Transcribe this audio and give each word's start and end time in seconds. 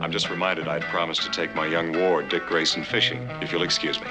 I'm 0.00 0.12
just 0.12 0.30
reminded 0.30 0.68
I'd 0.68 0.82
promised 0.82 1.22
to 1.22 1.30
take 1.30 1.54
my 1.54 1.66
young 1.66 1.92
ward, 1.92 2.28
Dick 2.28 2.46
Grayson, 2.46 2.84
fishing. 2.84 3.28
If 3.42 3.52
you'll 3.52 3.62
excuse 3.62 4.00
me. 4.00 4.06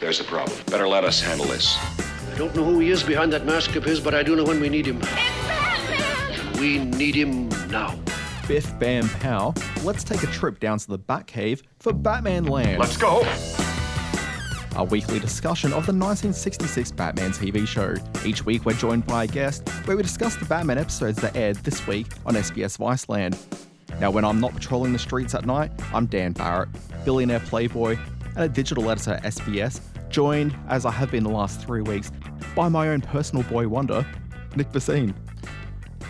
There's 0.00 0.20
a 0.20 0.24
problem. 0.24 0.58
Better 0.66 0.86
let 0.86 1.04
us 1.04 1.20
handle 1.20 1.46
this. 1.46 1.76
I 2.32 2.38
don't 2.38 2.54
know 2.54 2.64
who 2.64 2.78
he 2.78 2.90
is 2.90 3.02
behind 3.02 3.32
that 3.32 3.44
mask 3.44 3.74
of 3.76 3.84
his, 3.84 4.00
but 4.00 4.14
I 4.14 4.22
do 4.22 4.36
know 4.36 4.44
when 4.44 4.60
we 4.60 4.68
need 4.68 4.86
him. 4.86 5.00
We 6.60 6.78
need 6.78 7.14
him 7.14 7.48
now. 7.68 7.98
Biff 8.48 8.78
Bam 8.78 9.08
Pow, 9.08 9.54
let's 9.84 10.04
take 10.04 10.22
a 10.22 10.26
trip 10.28 10.60
down 10.60 10.78
to 10.78 10.88
the 10.88 10.98
Batcave 10.98 11.62
for 11.78 11.92
Batmanland. 11.92 12.78
Let's 12.78 12.96
go! 12.96 13.26
a 14.76 14.84
weekly 14.84 15.18
discussion 15.18 15.68
of 15.68 15.84
the 15.86 15.92
1966 15.92 16.92
Batman 16.92 17.30
TV 17.32 17.66
show. 17.66 17.94
Each 18.24 18.44
week, 18.44 18.64
we're 18.64 18.72
joined 18.72 19.06
by 19.06 19.24
a 19.24 19.26
guest 19.26 19.68
where 19.84 19.96
we 19.96 20.02
discuss 20.02 20.36
the 20.36 20.46
Batman 20.46 20.78
episodes 20.78 21.20
that 21.20 21.36
aired 21.36 21.56
this 21.56 21.86
week 21.86 22.06
on 22.24 22.34
SBS 22.34 22.78
Viceland. 22.78 23.36
Now, 24.00 24.10
when 24.10 24.24
I'm 24.24 24.40
not 24.40 24.54
patrolling 24.54 24.92
the 24.92 24.98
streets 24.98 25.34
at 25.34 25.46
night, 25.46 25.70
I'm 25.92 26.06
Dan 26.06 26.32
Barrett, 26.32 26.68
billionaire 27.04 27.40
playboy 27.40 27.96
and 28.34 28.44
a 28.44 28.48
digital 28.48 28.90
editor 28.90 29.12
at 29.12 29.24
SBS, 29.24 29.80
joined, 30.08 30.56
as 30.68 30.84
I 30.84 30.90
have 30.90 31.10
been 31.10 31.24
the 31.24 31.30
last 31.30 31.60
three 31.60 31.82
weeks, 31.82 32.10
by 32.54 32.68
my 32.68 32.88
own 32.88 33.00
personal 33.00 33.44
boy 33.44 33.68
wonder, 33.68 34.06
Nick 34.56 34.72
Bhasin. 34.72 35.14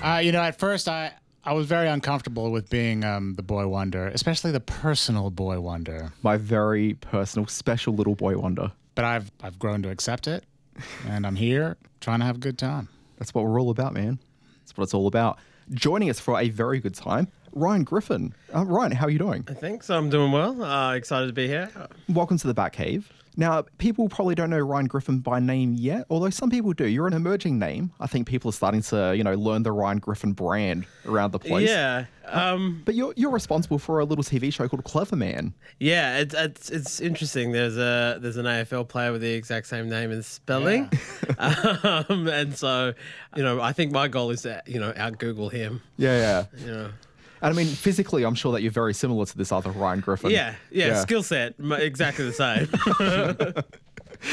Uh, 0.02 0.18
you 0.18 0.32
know, 0.32 0.40
at 0.42 0.58
first 0.58 0.88
I 0.88 1.12
I 1.44 1.54
was 1.54 1.66
very 1.66 1.88
uncomfortable 1.88 2.52
with 2.52 2.70
being 2.70 3.02
um, 3.04 3.34
the 3.34 3.42
boy 3.42 3.66
wonder, 3.66 4.06
especially 4.08 4.52
the 4.52 4.60
personal 4.60 5.30
boy 5.30 5.58
wonder. 5.60 6.12
My 6.22 6.36
very 6.36 6.94
personal, 6.94 7.48
special 7.48 7.94
little 7.94 8.14
boy 8.14 8.38
wonder. 8.38 8.70
But 8.94 9.04
I've 9.04 9.32
I've 9.42 9.58
grown 9.58 9.82
to 9.82 9.90
accept 9.90 10.28
it, 10.28 10.44
and 11.06 11.26
I'm 11.26 11.36
here 11.36 11.76
trying 12.00 12.20
to 12.20 12.26
have 12.26 12.36
a 12.36 12.40
good 12.40 12.58
time. 12.58 12.88
That's 13.18 13.34
what 13.34 13.44
we're 13.44 13.60
all 13.60 13.70
about, 13.70 13.92
man. 13.92 14.18
That's 14.60 14.76
what 14.76 14.84
it's 14.84 14.94
all 14.94 15.06
about. 15.06 15.38
Joining 15.70 16.10
us 16.10 16.20
for 16.20 16.38
a 16.38 16.48
very 16.48 16.80
good 16.80 16.94
time, 16.94 17.28
Ryan 17.52 17.84
Griffen. 17.84 18.32
Uh, 18.54 18.64
Ryan, 18.64 18.92
how 18.92 19.06
are 19.06 19.10
you 19.10 19.18
doing? 19.18 19.42
Thanks, 19.42 19.90
I'm 19.90 20.10
doing 20.10 20.32
well. 20.32 20.62
Uh, 20.62 20.94
excited 20.94 21.26
to 21.26 21.32
be 21.32 21.46
here. 21.48 21.70
Welcome 22.08 22.38
to 22.38 22.46
the 22.46 22.54
Batcave. 22.54 23.04
Now, 23.34 23.64
people 23.78 24.10
probably 24.10 24.34
don't 24.34 24.50
know 24.50 24.58
Ryan 24.58 24.90
Griffen 24.90 25.22
by 25.22 25.40
name 25.40 25.72
yet, 25.72 26.04
although 26.10 26.28
some 26.28 26.50
people 26.50 26.74
do. 26.74 26.86
You're 26.86 27.06
an 27.06 27.14
emerging 27.14 27.58
name. 27.58 27.90
I 27.98 28.06
think 28.06 28.26
people 28.28 28.50
are 28.50 28.52
starting 28.52 28.82
to, 28.82 29.16
you 29.16 29.24
know, 29.24 29.32
learn 29.34 29.62
the 29.62 29.72
Ryan 29.72 30.02
Griffen 30.02 30.36
brand 30.36 30.84
around 31.06 31.30
the 31.32 31.38
place. 31.38 31.66
Yeah. 31.70 32.04
Um, 32.26 32.82
But 32.84 32.94
you're 32.94 33.14
you're 33.16 33.30
responsible 33.30 33.78
for 33.78 34.00
a 34.00 34.04
little 34.04 34.22
TV 34.22 34.52
show 34.52 34.68
called 34.68 34.84
Cleverman. 34.84 35.54
yeah, 35.80 36.18
it's, 36.18 36.34
it's 36.34 36.70
it's 36.70 37.00
interesting. 37.00 37.52
There's 37.52 37.78
a 37.78 38.18
there's 38.20 38.36
an 38.36 38.44
AFL 38.44 38.86
player 38.86 39.12
with 39.12 39.22
the 39.22 39.32
exact 39.32 39.66
same 39.66 39.88
name 39.88 40.10
and 40.10 40.22
spelling, 40.24 40.90
um, 41.38 42.28
and 42.28 42.56
so 42.56 42.92
you 43.34 43.42
know 43.42 43.60
I 43.62 43.72
think 43.72 43.92
my 43.92 44.08
goal 44.08 44.30
is 44.30 44.42
to 44.42 44.62
you 44.66 44.78
know 44.78 44.92
out 44.96 45.18
Google 45.18 45.48
him. 45.48 45.80
Yeah, 45.96 46.44
yeah. 46.54 46.64
You 46.64 46.70
know. 46.72 46.90
And 47.42 47.52
I 47.52 47.56
mean, 47.56 47.66
physically, 47.66 48.24
I'm 48.24 48.36
sure 48.36 48.52
that 48.52 48.62
you're 48.62 48.70
very 48.70 48.94
similar 48.94 49.26
to 49.26 49.36
this 49.36 49.50
other 49.50 49.70
Ryan 49.70 50.00
Griffen. 50.00 50.30
Yeah, 50.30 50.54
yeah, 50.70 51.00
skill 51.00 51.24
set 51.24 51.54
exactly 51.58 52.24
the 52.24 52.32
same. 52.32 52.68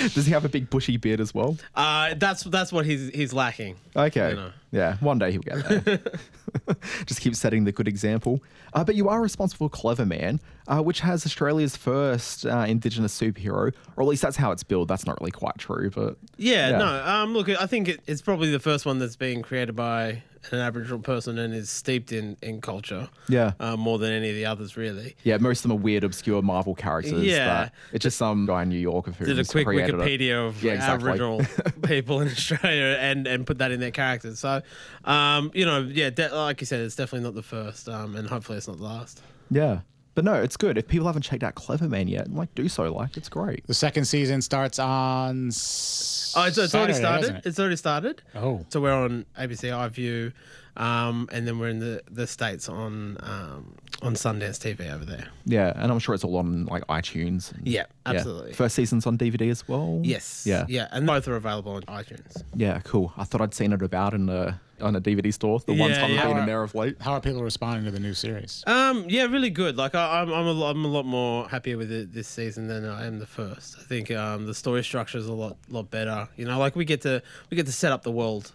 Does 0.14 0.28
he 0.28 0.32
have 0.32 0.46
a 0.46 0.50
big 0.50 0.70
bushy 0.70 0.98
beard 0.98 1.20
as 1.20 1.34
well? 1.34 1.58
uh, 1.76 2.14
that's 2.16 2.44
that's 2.44 2.72
what 2.72 2.86
he's 2.86 3.10
he's 3.10 3.34
lacking. 3.34 3.78
Okay. 3.96 4.30
You 4.30 4.36
know. 4.36 4.52
Yeah, 4.72 4.98
one 5.00 5.18
day 5.18 5.32
he'll 5.32 5.42
get 5.42 5.68
there. 5.86 6.00
Just 7.06 7.22
keep 7.22 7.36
setting 7.36 7.64
the 7.64 7.72
good 7.72 7.88
example. 7.88 8.42
Uh, 8.74 8.84
but 8.84 8.96
you 8.96 9.10
are 9.10 9.22
responsible 9.22 9.70
for 9.70 9.76
Cleverman, 9.76 10.40
uh, 10.68 10.82
which 10.82 11.00
has 11.02 11.26
Australia's 11.26 11.76
first 11.76 12.46
uh, 12.46 12.66
Indigenous 12.68 13.20
superhero, 13.20 13.74
or 13.96 14.04
at 14.04 14.08
least 14.08 14.22
that's 14.22 14.38
how 14.38 14.52
it's 14.52 14.64
billed. 14.64 14.88
That's 14.88 15.06
not 15.06 15.20
really 15.22 15.32
quite 15.32 15.58
true, 15.58 15.90
but 15.90 16.18
Yeah, 16.38 16.70
Yeah. 16.72 16.78
no. 16.78 17.04
Um, 17.06 17.34
look, 17.34 17.50
I 17.50 17.66
think 17.66 17.88
it, 17.88 18.02
it's 18.08 18.22
probably 18.22 18.52
the 18.52 18.60
first 18.60 18.86
one 18.86 19.00
that's 19.00 19.16
being 19.16 19.42
created 19.42 19.76
by 19.76 20.24
an 20.52 20.60
Aboriginal 20.60 21.00
person 21.00 21.38
and 21.38 21.54
is 21.54 21.70
steeped 21.70 22.14
in 22.14 22.38
in 22.42 22.62
culture. 22.62 23.10
Yeah. 23.28 23.52
uh, 23.60 23.76
more 23.76 23.98
than 24.00 24.12
any 24.14 24.30
of 24.30 24.36
the 24.36 24.46
others, 24.46 24.78
really. 24.78 25.16
yeah, 25.24 25.38
most 25.38 25.60
of 25.60 25.64
them 25.64 25.74
are 25.74 25.82
weird, 25.82 26.04
obscure 26.06 26.42
Marvel 26.42 26.76
characters. 26.76 27.24
Yeah. 27.24 27.70
it's 27.92 28.04
just 28.04 28.18
some 28.18 28.46
guy 28.46 28.64
in 28.64 28.70
New 28.70 28.80
York 28.80 29.08
of 29.08 29.18
who 29.18 29.26
Did 29.26 29.38
a 29.40 29.44
quick 29.44 29.66
created 29.68 29.96
it. 29.96 29.98
Wikipedia 29.98 30.48
of 30.48 30.64
Yeah, 30.64 30.74
exactly. 30.74 31.10
Aboriginal 31.12 31.42
people 31.84 32.22
in 32.22 32.30
Australia 32.30 32.98
and 33.02 33.28
and 33.28 33.46
put 33.46 33.58
that 33.58 33.72
in 33.72 33.82
their 33.82 33.92
characters. 33.92 34.40
So, 34.40 34.59
um, 35.06 35.52
you 35.54 35.66
know, 35.66 35.80
yeah, 35.82 36.10
de- 36.10 36.34
like 36.36 36.62
you 36.62 36.66
said, 36.68 36.82
it's 36.82 36.96
definitely 36.96 37.26
not 37.26 37.36
the 37.36 37.44
first, 37.44 37.88
um, 37.90 38.16
and 38.16 38.28
hopefully 38.28 38.58
it's 38.58 38.68
not 38.68 38.78
the 38.78 38.84
last. 38.84 39.22
Yeah. 39.52 39.80
But 40.16 40.26
no, 40.26 40.34
it's 40.34 40.58
good. 40.58 40.78
If 40.78 40.88
people 40.88 41.08
haven't 41.08 41.22
checked 41.22 41.44
out 41.44 41.56
Cleverman 41.56 42.10
yet, 42.10 42.34
like 42.34 42.54
do 42.54 42.68
so. 42.68 42.92
Like 42.94 43.16
it's 43.16 43.30
great. 43.30 43.66
The 43.68 43.74
second 43.74 44.04
season 44.06 44.42
starts 44.42 44.78
on. 44.78 45.48
s- 45.48 46.34
Oh, 46.36 46.44
it's, 46.46 46.58
it's 46.58 46.76
already 46.76 46.94
started. 46.94 47.36
it? 47.38 47.46
It's 47.46 47.60
already 47.60 47.76
started. 47.78 48.22
Oh. 48.36 48.66
So 48.70 48.82
we're 48.82 48.94
on 48.94 49.26
ABC 49.38 49.70
iView, 49.72 50.34
um, 50.78 51.30
and 51.32 51.48
then 51.48 51.58
we're 51.58 51.70
in 51.70 51.80
the, 51.80 52.02
the 52.12 52.28
states 52.28 52.68
on 52.68 53.18
um, 53.22 53.76
on 54.02 54.14
Sundance 54.14 54.58
TV 54.60 54.92
over 54.94 55.04
there. 55.06 55.28
Yeah, 55.46 55.74
and 55.76 55.92
I'm 55.92 56.00
sure 56.00 56.16
it's 56.16 56.24
all 56.24 56.38
on 56.38 56.66
like 56.66 56.86
iTunes. 56.88 57.52
and- 57.54 57.68
Yeah, 57.68 57.86
absolutely. 58.06 58.54
First 58.54 58.76
season's 58.76 59.06
on 59.06 59.18
DVD 59.18 59.50
as 59.50 59.68
well. 59.68 60.00
Yes. 60.04 60.44
Yeah. 60.48 60.66
Yeah, 60.70 60.88
and 60.92 61.06
both 61.06 61.28
are 61.28 61.36
available 61.36 61.74
on 61.74 61.82
iTunes. 61.84 62.44
Yeah, 62.56 62.80
cool. 62.84 63.12
I 63.18 63.24
thought 63.26 63.42
I'd 63.42 63.54
seen 63.54 63.74
it 63.74 63.82
about 63.82 64.14
in 64.14 64.26
the 64.28 64.56
on 64.82 64.96
a 64.96 65.02
DVD 65.02 65.34
store. 65.34 65.60
The 65.60 65.74
one 65.74 65.90
Yeah, 65.92 66.00
time 66.00 66.12
yeah. 66.12 66.22
I've 66.22 66.28
been 66.30 66.32
in 66.32 66.38
How 66.40 66.46
there 66.46 66.60
are- 66.62 66.64
of 66.64 66.76
late. 66.76 66.96
How 67.02 67.12
are 67.14 67.20
people 67.22 67.44
responding 67.44 67.84
to 67.86 67.92
the 67.92 68.00
new 68.00 68.14
series? 68.14 68.64
Um, 68.66 69.06
yeah, 69.10 69.26
really 69.26 69.50
good. 69.50 69.76
Like 69.76 69.94
I, 69.96 70.22
I'm, 70.22 70.32
I'm 70.32 70.48
a, 70.48 70.52
lot, 70.54 70.72
I'm 70.72 70.86
a 70.86 70.88
lot 70.88 71.06
more 71.06 71.50
happier 71.50 71.78
with 71.78 71.92
it 71.92 72.14
this 72.14 72.30
season 72.30 72.68
than 72.68 72.86
I 72.86 73.06
am 73.06 73.20
the 73.20 73.26
first. 73.26 73.76
I 73.78 73.84
think 73.84 74.10
um, 74.12 74.46
the 74.46 74.54
story 74.54 74.82
structure 74.84 75.18
is 75.18 75.28
a 75.28 75.34
lot, 75.34 75.58
lot 75.70 75.92
better. 75.92 76.30
You 76.38 76.46
know, 76.46 76.58
like 76.58 76.78
we 76.78 76.86
get 76.86 77.02
to 77.02 77.22
we 77.50 77.58
get 77.58 77.66
to 77.66 77.74
set 77.74 77.92
up 77.92 78.04
the 78.04 78.12
world 78.12 78.54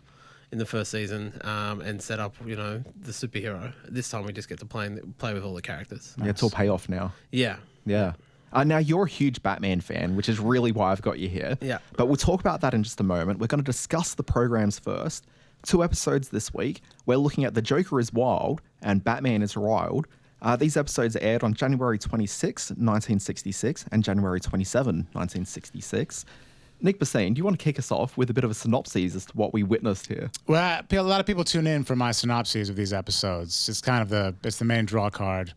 in 0.55 0.59
the 0.59 0.65
first 0.65 0.93
season 0.93 1.33
um, 1.43 1.81
and 1.81 2.01
set 2.01 2.21
up, 2.21 2.37
you 2.47 2.55
know, 2.55 2.81
the 3.01 3.11
superhero. 3.11 3.73
This 3.89 4.09
time 4.09 4.25
we 4.25 4.33
just 4.33 4.49
get 4.49 4.61
to 4.61 4.67
play 4.67 4.87
and 4.87 5.19
play 5.19 5.35
with 5.35 5.43
all 5.43 5.53
the 5.53 5.61
characters. 5.61 6.15
Yeah, 6.17 6.31
it's 6.31 6.45
all 6.45 6.51
payoff 6.51 6.89
now. 6.89 7.13
Yeah. 7.33 7.57
Yeah. 7.85 8.13
Uh, 8.53 8.63
now 8.63 8.79
you're 8.79 9.07
a 9.07 9.09
huge 9.09 9.43
Batman 9.43 9.81
fan, 9.81 10.15
which 10.15 10.29
is 10.29 10.39
really 10.39 10.71
why 10.71 10.93
I've 10.93 11.03
got 11.03 11.19
you 11.19 11.29
here. 11.29 11.59
Yeah. 11.61 11.79
But 11.97 12.07
we'll 12.07 12.17
talk 12.17 12.39
about 12.39 12.61
that 12.61 12.73
in 12.73 12.85
just 12.85 13.01
a 13.01 13.03
moment. 13.03 13.41
We're 13.41 13.49
going 13.49 13.65
to 13.65 13.65
discuss 13.65 14.15
the 14.15 14.23
programs 14.23 14.79
first. 14.79 15.27
Two 15.65 15.83
episodes 15.83 16.29
this 16.29 16.55
week. 16.55 16.83
We're 17.05 17.17
looking 17.17 17.43
at 17.43 17.55
The 17.55 17.63
Joker 17.63 17.99
is 17.99 18.13
Wild 18.13 18.63
and 18.81 19.03
Batman 19.03 19.43
is 19.43 19.57
Riled. 19.57 20.07
Uh, 20.41 20.55
these 20.55 20.77
episodes 20.77 21.17
aired 21.17 21.43
on 21.43 21.55
January 21.55 21.99
26, 21.99 22.71
1966, 22.71 23.87
and 23.91 24.05
January 24.05 24.39
27, 24.39 24.95
1966. 24.95 26.25
Nick 26.85 26.99
Bhasin, 26.99 27.33
do 27.33 27.39
you 27.39 27.45
want 27.45 27.59
to 27.59 27.65
kick 27.65 27.79
us 27.79 27.91
off 27.91 28.19
with 28.19 28.29
a 28.29 28.35
bit 28.35 28.45
of 28.45 28.51
a 28.51 28.55
synopsis 28.55 29.15
as 29.15 29.25
to 29.25 29.33
what 29.33 29.55
we 29.55 29.63
witnessed 29.63 30.07
here? 30.07 30.31
Well, 30.47 30.83
a 30.93 31.01
lot 31.01 31.19
of 31.19 31.25
people 31.25 31.43
tune 31.43 31.67
in 31.67 31.83
for 31.83 31.97
my 31.97 32.13
synopses 32.13 32.69
of 32.69 32.77
these 32.77 32.93
episodes. 32.93 33.71
It's 33.71 33.81
kind 33.81 34.03
of 34.03 34.11
the 34.11 34.35
it's 34.45 34.59
the 34.59 34.67
main 34.67 34.85
draw 34.85 35.09
card. 35.09 35.55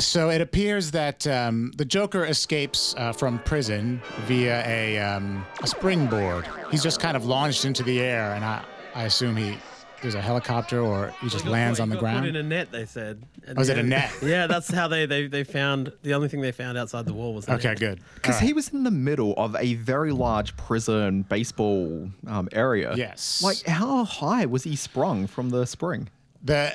So 0.00 0.30
it 0.30 0.40
appears 0.40 0.90
that 0.90 1.26
um, 1.28 1.72
the 1.76 1.84
Joker 1.84 2.24
escapes 2.24 2.92
uh, 2.98 3.12
from 3.12 3.38
prison 3.40 4.02
via 4.26 4.64
a, 4.66 4.98
um, 4.98 5.46
a 5.62 5.66
springboard. 5.66 6.44
He's 6.70 6.82
just 6.82 7.00
kind 7.00 7.16
of 7.16 7.24
launched 7.24 7.64
into 7.64 7.84
the 7.84 8.00
air, 8.00 8.34
and 8.34 8.44
I, 8.44 8.64
I 8.94 9.04
assume 9.04 9.36
he 9.36 9.58
there's 10.02 10.14
a 10.14 10.20
helicopter 10.20 10.80
or 10.80 11.12
he 11.20 11.28
just 11.28 11.44
Got 11.44 11.50
lands 11.52 11.78
put- 11.78 11.82
on 11.82 11.88
the 11.90 11.96
got 11.96 12.20
Put 12.20 12.28
in 12.28 12.36
a 12.36 12.42
net, 12.42 12.70
they 12.70 12.86
said. 12.86 13.22
at 13.46 13.56
Was 13.56 13.68
the 13.68 13.74
it 13.78 13.80
a 13.80 13.82
net? 13.82 14.12
Yeah, 14.22 14.46
that's 14.46 14.70
how 14.70 14.88
they, 14.88 15.06
they, 15.06 15.26
they 15.26 15.44
found 15.44 15.92
the 16.02 16.14
only 16.14 16.28
thing 16.28 16.40
they 16.40 16.52
found 16.52 16.78
outside 16.78 17.04
the 17.06 17.12
wall 17.12 17.34
was. 17.34 17.46
The 17.46 17.54
Okay, 17.54 17.68
net. 17.70 17.78
good. 17.78 18.00
Because 18.14 18.36
All 18.36 18.40
right. 18.40 18.46
he 18.46 18.52
was 18.52 18.68
in 18.68 18.84
the 18.84 18.90
middle 18.90 19.34
of 19.36 19.56
a 19.56 19.74
very 19.74 20.12
large 20.12 20.56
prison 20.56 21.22
baseball 21.22 22.10
um, 22.26 22.48
area. 22.52 22.94
Yes. 22.96 23.42
Like, 23.42 23.62
how 23.66 24.04
high 24.04 24.46
was 24.46 24.64
he 24.64 24.76
sprung 24.76 25.26
from 25.26 25.50
the 25.50 25.66
spring? 25.66 26.08
the 26.42 26.72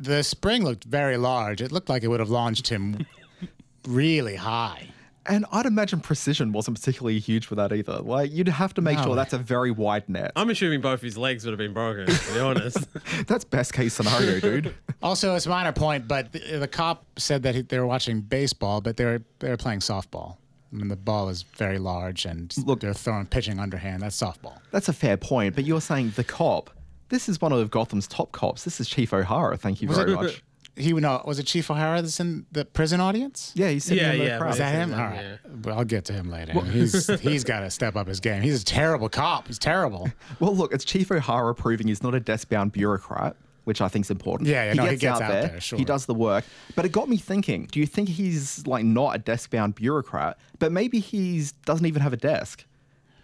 the 0.00 0.24
spring 0.24 0.64
looked 0.64 0.82
very 0.84 1.16
large. 1.16 1.62
It 1.62 1.70
looked 1.70 1.88
like 1.88 2.02
it 2.02 2.08
would 2.08 2.18
have 2.20 2.28
launched 2.28 2.66
him 2.68 3.06
really 3.86 4.34
high. 4.36 4.88
And 5.26 5.46
I'd 5.52 5.64
imagine 5.66 6.00
precision 6.00 6.52
wasn't 6.52 6.78
particularly 6.78 7.18
huge 7.18 7.46
for 7.46 7.54
that 7.54 7.72
either. 7.72 7.98
Like, 8.00 8.30
you'd 8.32 8.48
have 8.48 8.74
to 8.74 8.82
make 8.82 8.98
No. 8.98 9.04
sure 9.04 9.16
that's 9.16 9.32
a 9.32 9.38
very 9.38 9.70
wide 9.70 10.08
net. 10.08 10.32
I'm 10.36 10.50
assuming 10.50 10.80
both 10.82 11.00
his 11.00 11.16
legs 11.16 11.44
would 11.44 11.52
have 11.52 11.58
been 11.58 11.72
broken. 11.72 12.06
To 12.14 12.32
be 12.34 12.40
honest. 12.40 12.78
that's 13.26 13.44
best 13.44 13.72
case 13.72 13.94
scenario, 13.94 14.38
dude. 14.40 14.74
Also, 15.02 15.34
it's 15.34 15.46
a 15.46 15.48
minor 15.48 15.72
point, 15.72 16.06
but 16.06 16.32
the, 16.32 16.58
the 16.58 16.68
cop 16.68 17.04
said 17.16 17.42
that 17.44 17.54
he, 17.54 17.62
they 17.62 17.78
were 17.78 17.86
watching 17.86 18.20
baseball, 18.20 18.80
but 18.80 18.96
they 18.96 19.04
were 19.04 19.22
they 19.38 19.48
were 19.48 19.56
playing 19.56 19.80
softball. 19.80 20.36
I 20.72 20.76
mean, 20.76 20.88
the 20.88 20.96
ball 20.96 21.28
is 21.28 21.42
very 21.42 21.78
large, 21.78 22.24
and 22.26 22.52
Look- 22.66 22.80
they're 22.80 22.92
throwing 22.92 23.26
pitching 23.26 23.58
underhand. 23.60 24.02
That's 24.02 24.20
softball. 24.20 24.58
That's 24.72 24.88
a 24.88 24.92
fair 24.92 25.16
point, 25.16 25.54
but 25.54 25.64
you're 25.64 25.80
saying 25.80 26.12
the 26.16 26.24
cop. 26.24 26.70
This 27.10 27.28
is 27.28 27.40
one 27.40 27.52
of 27.52 27.70
Gotham's 27.70 28.08
top 28.08 28.32
cops. 28.32 28.64
This 28.64 28.80
is 28.80 28.88
Chief 28.88 29.12
O'Hara. 29.14 29.56
Thank 29.56 29.80
you 29.80 29.88
very 29.88 30.14
much. 30.14 30.42
He 30.76 30.92
no, 30.92 31.22
was 31.24 31.38
it 31.38 31.46
Chief 31.46 31.70
O'Hara 31.70 32.02
that's 32.02 32.18
in 32.18 32.46
the 32.50 32.64
prison 32.64 33.00
audience? 33.00 33.52
Yeah, 33.54 33.68
he's 33.68 33.84
sitting 33.84 34.02
Yeah, 34.02 34.12
in 34.12 34.18
the 34.18 34.24
yeah, 34.24 34.38
crowd. 34.38 34.50
Is 34.52 34.58
that 34.58 34.74
him? 34.74 34.90
Yeah. 34.90 34.96
All 34.96 35.10
right. 35.10 35.38
Well, 35.64 35.78
I'll 35.78 35.84
get 35.84 36.04
to 36.06 36.12
him 36.12 36.30
later. 36.30 36.52
He's 36.64 37.06
he's 37.20 37.44
got 37.44 37.60
to 37.60 37.70
step 37.70 37.94
up 37.94 38.08
his 38.08 38.18
game. 38.20 38.42
He's 38.42 38.62
a 38.62 38.64
terrible 38.64 39.08
cop. 39.08 39.46
He's 39.46 39.58
terrible. 39.58 40.08
Well, 40.40 40.54
look, 40.54 40.72
it's 40.74 40.84
Chief 40.84 41.10
O'Hara 41.12 41.54
proving 41.54 41.86
he's 41.86 42.02
not 42.02 42.14
a 42.14 42.20
desk-bound 42.20 42.72
bureaucrat, 42.72 43.36
which 43.64 43.80
I 43.80 43.88
think 43.88 44.04
is 44.06 44.10
important. 44.10 44.48
Yeah, 44.48 44.64
yeah, 44.64 44.72
no, 44.72 44.84
he 44.86 44.96
gets 44.96 45.20
out 45.20 45.30
there, 45.30 45.60
sure. 45.60 45.78
He 45.78 45.84
does 45.84 46.06
the 46.06 46.14
work. 46.14 46.44
But 46.74 46.84
it 46.84 46.90
got 46.92 47.08
me 47.08 47.16
thinking, 47.16 47.68
do 47.70 47.78
you 47.78 47.86
think 47.86 48.08
he's 48.08 48.66
like 48.66 48.84
not 48.84 49.14
a 49.14 49.18
desk-bound 49.18 49.76
bureaucrat, 49.76 50.38
but 50.58 50.72
maybe 50.72 50.98
he's 50.98 51.52
doesn't 51.52 51.86
even 51.86 52.02
have 52.02 52.12
a 52.12 52.16
desk? 52.16 52.64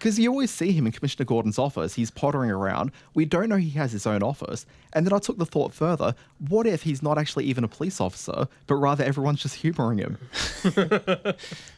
Because 0.00 0.19
you 0.19 0.31
always 0.31 0.50
see 0.50 0.73
him 0.73 0.87
in 0.87 0.93
Commissioner 0.93 1.26
Gordon's 1.26 1.58
office. 1.58 1.94
He's 1.94 2.11
pottering 2.11 2.50
around. 2.50 2.91
We 3.12 3.26
don't 3.26 3.50
know 3.50 3.56
he 3.56 3.69
has 3.70 3.93
his 3.93 4.06
own 4.06 4.23
office. 4.23 4.64
And 4.94 5.06
then 5.06 5.12
I 5.12 5.19
took 5.19 5.37
the 5.37 5.44
thought 5.44 5.75
further 5.75 6.14
what 6.49 6.67
if 6.67 6.82
he's 6.82 7.02
not 7.02 7.19
actually 7.19 7.44
even 7.44 7.64
a 7.64 7.69
police 7.69 8.00
officer, 8.00 8.49
but 8.67 8.76
rather 8.76 9.05
everyone's 9.05 9.43
just 9.43 9.56
humoring 9.56 9.99
him? 9.99 10.19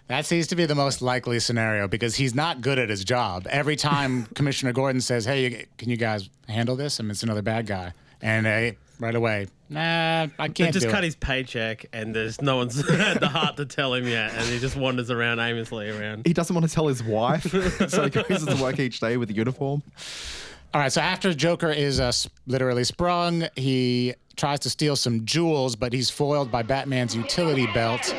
That 0.09 0.27
seems 0.27 0.47
to 0.49 0.57
be 0.57 0.67
the 0.67 0.75
most 0.75 1.01
likely 1.01 1.41
scenario 1.41 1.89
because 1.89 2.17
he's 2.17 2.35
not 2.35 2.61
good 2.61 2.79
at 2.79 2.91
his 2.91 3.03
job. 3.03 3.47
Every 3.49 3.77
time 3.77 4.27
Commissioner 4.35 4.75
Gordon 4.75 5.01
says, 5.01 5.25
"Hey, 5.25 5.65
can 5.79 5.89
you 5.89 5.97
guys 5.97 6.29
handle 6.49 6.77
this?" 6.77 7.01
and 7.01 7.11
it's 7.11 7.23
another 7.23 7.41
bad 7.41 7.67
guy, 7.67 7.95
and 8.21 8.47
uh, 8.47 8.73
right 9.03 9.15
away, 9.15 9.49
nah, 9.69 10.29
I 10.39 10.49
can't 10.49 10.73
just 10.73 10.87
do 10.87 10.91
cut 10.91 11.03
it. 11.03 11.07
his 11.07 11.17
paycheck, 11.17 11.87
and 11.93 12.15
there's 12.15 12.41
no 12.41 12.57
one's 12.57 12.89
had 12.97 13.21
the 13.21 13.29
heart 13.29 13.57
to 13.59 13.67
tell 13.67 13.93
him 13.95 14.07
yet, 14.07 14.33
and 14.35 14.45
he 14.47 14.59
just 14.59 14.77
wanders 14.77 15.11
around 15.11 15.41
aimlessly 15.41 15.91
around. 15.91 16.27
He 16.27 16.33
doesn't 16.33 16.55
want 16.55 16.69
to 16.69 16.75
tell 16.75 16.87
his 16.87 17.03
wife, 17.03 17.43
so 17.89 18.05
he 18.05 18.11
goes 18.11 18.47
to 18.47 18.63
work 18.63 18.79
each 18.79 19.01
day 19.01 19.17
with 19.17 19.31
a 19.31 19.35
uniform. 19.35 19.83
All 20.75 20.81
right, 20.81 20.91
so 20.91 21.03
after 21.03 21.35
Joker 21.35 21.71
is 21.71 22.01
uh, 22.01 22.13
literally 22.47 22.85
sprung, 22.85 23.45
he 23.57 24.15
tries 24.37 24.61
to 24.61 24.71
steal 24.71 24.97
some 24.97 25.27
jewels, 25.27 25.77
but 25.77 25.93
he's 25.93 26.09
foiled 26.09 26.51
by 26.51 26.63
Batman's 26.63 27.15
utility 27.15 27.67
belt. 27.75 28.15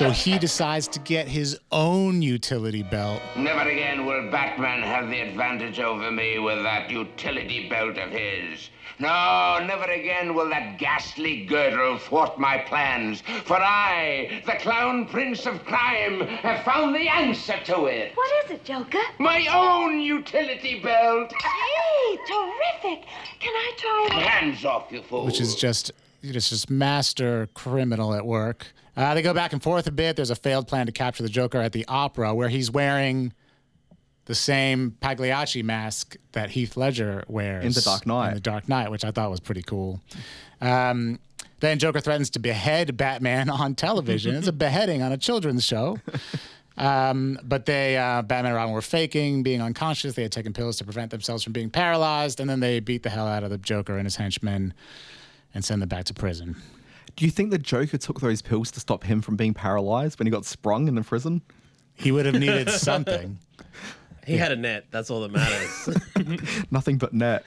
So 0.00 0.08
he 0.08 0.38
decides 0.38 0.88
to 0.88 0.98
get 1.00 1.28
his 1.28 1.58
own 1.70 2.22
utility 2.22 2.82
belt. 2.82 3.20
Never 3.36 3.68
again 3.68 4.06
will 4.06 4.30
Batman 4.30 4.82
have 4.82 5.10
the 5.10 5.20
advantage 5.20 5.78
over 5.78 6.10
me 6.10 6.38
with 6.38 6.62
that 6.62 6.90
utility 6.90 7.68
belt 7.68 7.98
of 7.98 8.08
his. 8.08 8.70
No, 8.98 9.62
never 9.62 9.84
again 9.84 10.32
will 10.32 10.48
that 10.48 10.78
ghastly 10.78 11.44
girdle 11.44 11.98
thwart 11.98 12.38
my 12.38 12.56
plans. 12.66 13.20
For 13.44 13.58
I, 13.58 14.42
the 14.46 14.52
Clown 14.52 15.04
Prince 15.04 15.44
of 15.44 15.62
Crime, 15.66 16.22
have 16.22 16.64
found 16.64 16.94
the 16.94 17.06
answer 17.06 17.58
to 17.64 17.84
it. 17.84 18.16
What 18.16 18.44
is 18.46 18.52
it, 18.52 18.64
Joker? 18.64 19.02
My 19.18 19.46
own 19.52 20.00
utility 20.00 20.80
belt. 20.80 21.30
Hey, 21.30 22.16
terrific! 22.26 23.06
Can 23.38 23.52
I 23.52 23.72
try 23.76 24.08
it? 24.12 24.22
Hands 24.22 24.64
off, 24.64 24.90
you 24.90 25.02
fool. 25.02 25.26
which 25.26 25.42
is 25.42 25.54
just 25.54 25.92
it's 26.22 26.48
just 26.48 26.70
master 26.70 27.50
criminal 27.52 28.14
at 28.14 28.24
work. 28.24 28.68
Uh, 28.96 29.14
they 29.14 29.22
go 29.22 29.32
back 29.32 29.52
and 29.52 29.62
forth 29.62 29.86
a 29.86 29.92
bit. 29.92 30.16
There's 30.16 30.30
a 30.30 30.36
failed 30.36 30.66
plan 30.68 30.86
to 30.86 30.92
capture 30.92 31.22
the 31.22 31.28
Joker 31.28 31.58
at 31.58 31.72
the 31.72 31.84
opera, 31.88 32.34
where 32.34 32.48
he's 32.48 32.70
wearing 32.70 33.32
the 34.26 34.34
same 34.34 34.96
Pagliacci 35.00 35.62
mask 35.62 36.16
that 36.32 36.50
Heath 36.50 36.76
Ledger 36.76 37.24
wears 37.28 37.64
In 37.64 37.72
The 37.72 37.80
Dark 37.80 38.06
Knight. 38.06 38.28
In 38.28 38.34
the 38.34 38.40
Dark 38.40 38.68
Knight, 38.68 38.90
which 38.90 39.04
I 39.04 39.10
thought 39.10 39.30
was 39.30 39.40
pretty 39.40 39.62
cool. 39.62 40.00
Um, 40.60 41.18
then 41.60 41.78
Joker 41.78 42.00
threatens 42.00 42.30
to 42.30 42.38
behead 42.38 42.96
Batman 42.96 43.50
on 43.50 43.74
television. 43.74 44.34
it's 44.34 44.46
a 44.46 44.52
beheading 44.66 45.02
on 45.02 45.12
a 45.12 45.16
children's 45.16 45.64
show. 45.64 45.98
Um, 46.76 47.38
but 47.42 47.66
they, 47.66 47.96
uh, 47.98 48.22
Batman 48.22 48.52
and 48.52 48.54
Robin 48.54 48.72
were 48.74 48.80
faking, 48.82 49.42
being 49.42 49.60
unconscious. 49.60 50.14
They 50.14 50.22
had 50.22 50.32
taken 50.32 50.52
pills 50.52 50.76
to 50.78 50.84
prevent 50.84 51.10
themselves 51.10 51.42
from 51.44 51.52
being 51.52 51.68
paralyzed, 51.68 52.40
and 52.40 52.48
then 52.48 52.60
they 52.60 52.80
beat 52.80 53.02
the 53.02 53.10
hell 53.10 53.26
out 53.26 53.42
of 53.42 53.50
the 53.50 53.58
Joker 53.58 53.96
and 53.96 54.06
his 54.06 54.16
henchmen 54.16 54.72
and 55.52 55.64
send 55.64 55.82
them 55.82 55.88
back 55.88 56.04
to 56.04 56.14
prison. 56.14 56.56
Do 57.16 57.24
you 57.24 57.30
think 57.30 57.50
the 57.50 57.58
Joker 57.58 57.98
took 57.98 58.20
those 58.20 58.42
pills 58.42 58.70
to 58.72 58.80
stop 58.80 59.04
him 59.04 59.20
from 59.20 59.36
being 59.36 59.54
paralyzed 59.54 60.18
when 60.18 60.26
he 60.26 60.30
got 60.30 60.44
sprung 60.44 60.88
in 60.88 60.94
the 60.94 61.02
prison? 61.02 61.42
He 61.94 62.12
would 62.12 62.26
have 62.26 62.34
needed 62.36 62.70
something. 62.70 63.38
He 64.26 64.36
had 64.36 64.52
a 64.52 64.56
net. 64.56 64.86
That's 64.90 65.10
all 65.10 65.22
that 65.22 65.32
matters. 65.32 66.66
Nothing 66.70 66.98
but 66.98 67.12
net. 67.12 67.44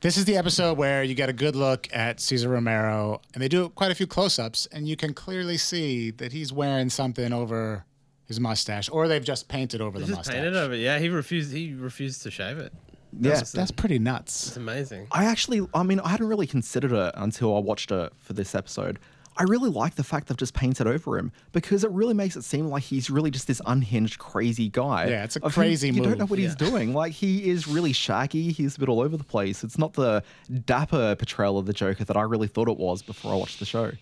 This 0.00 0.16
is 0.16 0.24
the 0.24 0.36
episode 0.36 0.78
where 0.78 1.02
you 1.02 1.14
get 1.14 1.28
a 1.28 1.32
good 1.32 1.56
look 1.56 1.88
at 1.92 2.20
Cesar 2.20 2.48
Romero, 2.48 3.20
and 3.34 3.42
they 3.42 3.48
do 3.48 3.70
quite 3.70 3.90
a 3.90 3.94
few 3.94 4.06
close-ups, 4.06 4.66
and 4.72 4.86
you 4.86 4.96
can 4.96 5.14
clearly 5.14 5.56
see 5.56 6.10
that 6.12 6.32
he's 6.32 6.52
wearing 6.52 6.90
something 6.90 7.32
over 7.32 7.84
his 8.26 8.38
mustache, 8.38 8.88
or 8.90 9.08
they've 9.08 9.24
just 9.24 9.48
painted 9.48 9.80
over 9.80 9.98
the 9.98 10.06
just 10.06 10.16
mustache. 10.16 10.34
painted 10.36 10.54
over. 10.54 10.76
Yeah, 10.76 10.98
he 10.98 11.08
refused. 11.08 11.52
He 11.52 11.74
refused 11.74 12.22
to 12.22 12.30
shave 12.30 12.58
it. 12.58 12.72
Yeah. 13.18 13.34
That's, 13.34 13.52
That's 13.52 13.70
pretty 13.70 13.98
nuts. 13.98 14.48
it's 14.48 14.56
amazing. 14.56 15.06
I 15.12 15.24
actually, 15.26 15.66
I 15.74 15.82
mean, 15.82 16.00
I 16.00 16.08
hadn't 16.08 16.26
really 16.28 16.46
considered 16.46 16.92
it 16.92 17.12
until 17.16 17.56
I 17.56 17.60
watched 17.60 17.90
it 17.92 18.12
for 18.20 18.32
this 18.32 18.54
episode. 18.54 18.98
I 19.38 19.44
really 19.44 19.70
like 19.70 19.94
the 19.94 20.04
fact 20.04 20.28
they've 20.28 20.36
just 20.36 20.52
painted 20.52 20.86
over 20.86 21.16
him 21.16 21.32
because 21.52 21.84
it 21.84 21.90
really 21.90 22.12
makes 22.12 22.36
it 22.36 22.42
seem 22.42 22.66
like 22.66 22.82
he's 22.82 23.08
really 23.08 23.30
just 23.30 23.46
this 23.46 23.62
unhinged, 23.64 24.18
crazy 24.18 24.68
guy. 24.68 25.06
Yeah, 25.08 25.24
it's 25.24 25.36
a 25.36 25.42
of 25.42 25.54
whom 25.54 25.62
crazy 25.64 25.88
You 25.88 26.02
don't 26.02 26.12
know 26.18 26.24
move. 26.24 26.30
what 26.30 26.38
he's 26.38 26.54
doing. 26.54 26.92
Like 27.02 27.12
he 27.12 27.48
is 27.48 27.66
really 27.66 27.94
shaggy. 27.94 28.52
He's 28.52 28.76
a 28.76 28.80
bit 28.80 28.90
all 28.90 29.00
over 29.00 29.16
the 29.16 29.24
place. 29.24 29.64
It's 29.64 29.78
not 29.78 29.94
the 29.94 30.22
dapper 30.66 31.16
portrayal 31.16 31.56
of 31.58 31.64
the 31.64 31.72
Joker 31.72 32.04
that 32.04 32.16
I 32.16 32.22
really 32.22 32.46
thought 32.46 32.68
it 32.68 32.76
was 32.76 33.00
before 33.02 33.32
I 33.32 33.36
watched 33.36 33.58
the 33.58 33.64
show. 33.64 33.92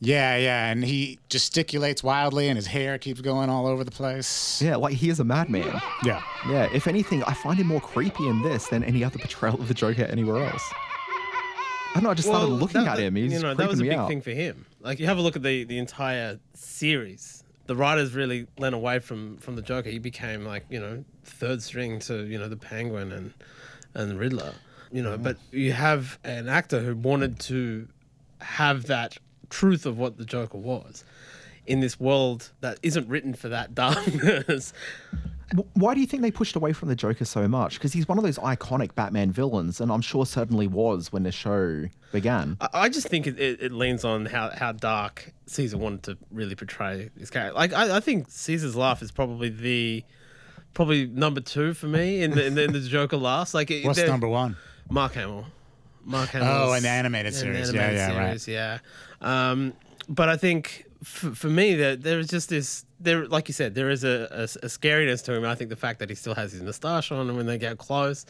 Yeah, 0.00 0.36
yeah, 0.36 0.70
and 0.70 0.84
he 0.84 1.18
gesticulates 1.30 2.02
wildly, 2.02 2.48
and 2.48 2.56
his 2.56 2.66
hair 2.66 2.98
keeps 2.98 3.20
going 3.20 3.48
all 3.48 3.66
over 3.66 3.84
the 3.84 3.90
place. 3.90 4.60
Yeah, 4.60 4.76
like 4.76 4.94
he 4.94 5.08
is 5.08 5.20
a 5.20 5.24
madman. 5.24 5.80
Yeah. 6.04 6.22
Yeah, 6.48 6.68
if 6.74 6.86
anything, 6.86 7.22
I 7.24 7.32
find 7.34 7.58
him 7.58 7.68
more 7.68 7.80
creepy 7.80 8.28
in 8.28 8.42
this 8.42 8.68
than 8.68 8.84
any 8.84 9.02
other 9.02 9.18
portrayal 9.18 9.54
of 9.60 9.68
the 9.68 9.74
Joker 9.74 10.02
anywhere 10.02 10.44
else. 10.44 10.62
I 10.72 11.98
don't 11.98 12.04
know, 12.04 12.10
I 12.10 12.14
just 12.14 12.28
started 12.28 12.48
looking 12.48 12.84
that- 12.84 12.98
at 12.98 12.98
him. 12.98 13.14
He's 13.14 13.32
you 13.32 13.38
know, 13.38 13.54
creeping 13.54 13.56
that 13.58 13.70
was 13.70 13.80
a 13.80 13.84
big 13.84 13.92
out. 13.92 14.08
thing 14.08 14.20
for 14.20 14.32
him. 14.32 14.66
Like 14.80 14.98
you 14.98 15.06
have 15.06 15.16
a 15.16 15.22
look 15.22 15.36
at 15.36 15.42
the 15.42 15.64
the 15.64 15.78
entire 15.78 16.40
series. 16.52 17.44
The 17.66 17.76
writers 17.76 18.14
really 18.14 18.46
went 18.58 18.74
away 18.74 18.98
from 18.98 19.38
from 19.38 19.54
the 19.56 19.62
Joker. 19.62 19.88
He 19.90 20.00
became 20.00 20.44
like 20.44 20.66
you 20.68 20.80
know 20.80 21.04
third 21.22 21.62
string 21.62 22.00
to 22.00 22.26
you 22.26 22.38
know 22.38 22.48
the 22.48 22.56
Penguin 22.56 23.12
and 23.12 23.32
and 23.94 24.10
the 24.10 24.16
Riddler. 24.16 24.54
You 24.90 25.02
know, 25.02 25.16
mm. 25.16 25.22
but 25.22 25.36
you 25.52 25.72
have 25.72 26.18
an 26.24 26.48
actor 26.48 26.80
who 26.80 26.96
wanted 26.96 27.38
to 27.40 27.88
have 28.40 28.86
that 28.86 29.16
truth 29.50 29.86
of 29.86 29.98
what 29.98 30.16
the 30.18 30.24
Joker 30.24 30.58
was 30.58 31.04
in 31.66 31.80
this 31.80 31.98
world 31.98 32.50
that 32.60 32.78
isn't 32.82 33.08
written 33.08 33.32
for 33.34 33.48
that 33.48 33.74
darkness. 33.74 34.72
Why 35.74 35.94
do 35.94 36.00
you 36.00 36.06
think 36.06 36.22
they 36.22 36.30
pushed 36.30 36.56
away 36.56 36.72
from 36.72 36.88
the 36.88 36.96
Joker 36.96 37.24
so 37.24 37.46
much? 37.46 37.74
Because 37.74 37.92
he's 37.92 38.08
one 38.08 38.18
of 38.18 38.24
those 38.24 38.38
iconic 38.38 38.94
Batman 38.94 39.30
villains, 39.30 39.80
and 39.80 39.92
I'm 39.92 40.00
sure 40.00 40.26
certainly 40.26 40.66
was 40.66 41.12
when 41.12 41.22
the 41.22 41.30
show 41.32 41.84
began. 42.12 42.56
I- 42.60 42.68
I 42.72 42.88
just 42.88 43.08
think 43.08 43.26
it, 43.26 43.38
it, 43.38 43.60
it 43.62 43.70
leans 43.72 44.04
on 44.04 44.26
how, 44.26 44.50
how 44.50 44.72
dark 44.72 45.32
Cesar 45.46 45.76
wanted 45.78 46.02
to 46.04 46.18
really 46.30 46.54
portray 46.54 47.10
his 47.18 47.30
character. 47.30 47.54
Like 47.54 47.72
I, 47.72 47.96
I 47.98 48.00
think 48.00 48.26
Cesar's 48.30 48.74
laugh 48.74 49.00
is 49.02 49.12
probably 49.12 49.48
the 49.50 50.02
probably 50.72 51.06
number 51.06 51.40
two 51.40 51.72
for 51.72 51.86
me 51.86 52.22
in 52.22 52.32
the 52.32 52.44
in 52.46 52.54
the, 52.56 52.64
in 52.64 52.72
the 52.72 52.80
Joker 52.80 53.16
laughs. 53.18 53.54
Like 53.54 53.70
it- 53.70 53.84
What's 53.84 54.00
number 54.02 54.28
one? 54.28 54.56
Mark 54.90 55.12
Hamill. 55.12 55.46
Mark 56.04 56.30
Hamill. 56.30 56.48
Oh, 56.50 56.72
in 56.72 56.82
the 56.82 56.88
animated 56.88 57.34
series. 57.34 57.72
Yeah, 57.72 57.90
yeah, 57.92 58.18
right. 58.18 58.48
Yeah. 58.48 58.78
Um, 59.24 59.72
but 60.08 60.28
I 60.28 60.36
think 60.36 60.86
f- 61.02 61.36
for 61.36 61.48
me, 61.48 61.74
there 61.74 61.96
there 61.96 62.18
is 62.20 62.28
just 62.28 62.48
this. 62.48 62.84
There, 63.00 63.26
like 63.26 63.48
you 63.48 63.54
said, 63.54 63.74
there 63.74 63.90
is 63.90 64.04
a, 64.04 64.28
a, 64.30 64.42
a 64.44 64.68
scariness 64.68 65.22
to 65.24 65.34
him. 65.34 65.44
I 65.44 65.54
think 65.54 65.70
the 65.70 65.76
fact 65.76 65.98
that 65.98 66.08
he 66.08 66.14
still 66.14 66.34
has 66.34 66.52
his 66.52 66.62
moustache 66.62 67.10
on, 67.10 67.28
and 67.28 67.36
when 67.36 67.46
they 67.46 67.58
get 67.58 67.78
close, 67.78 68.24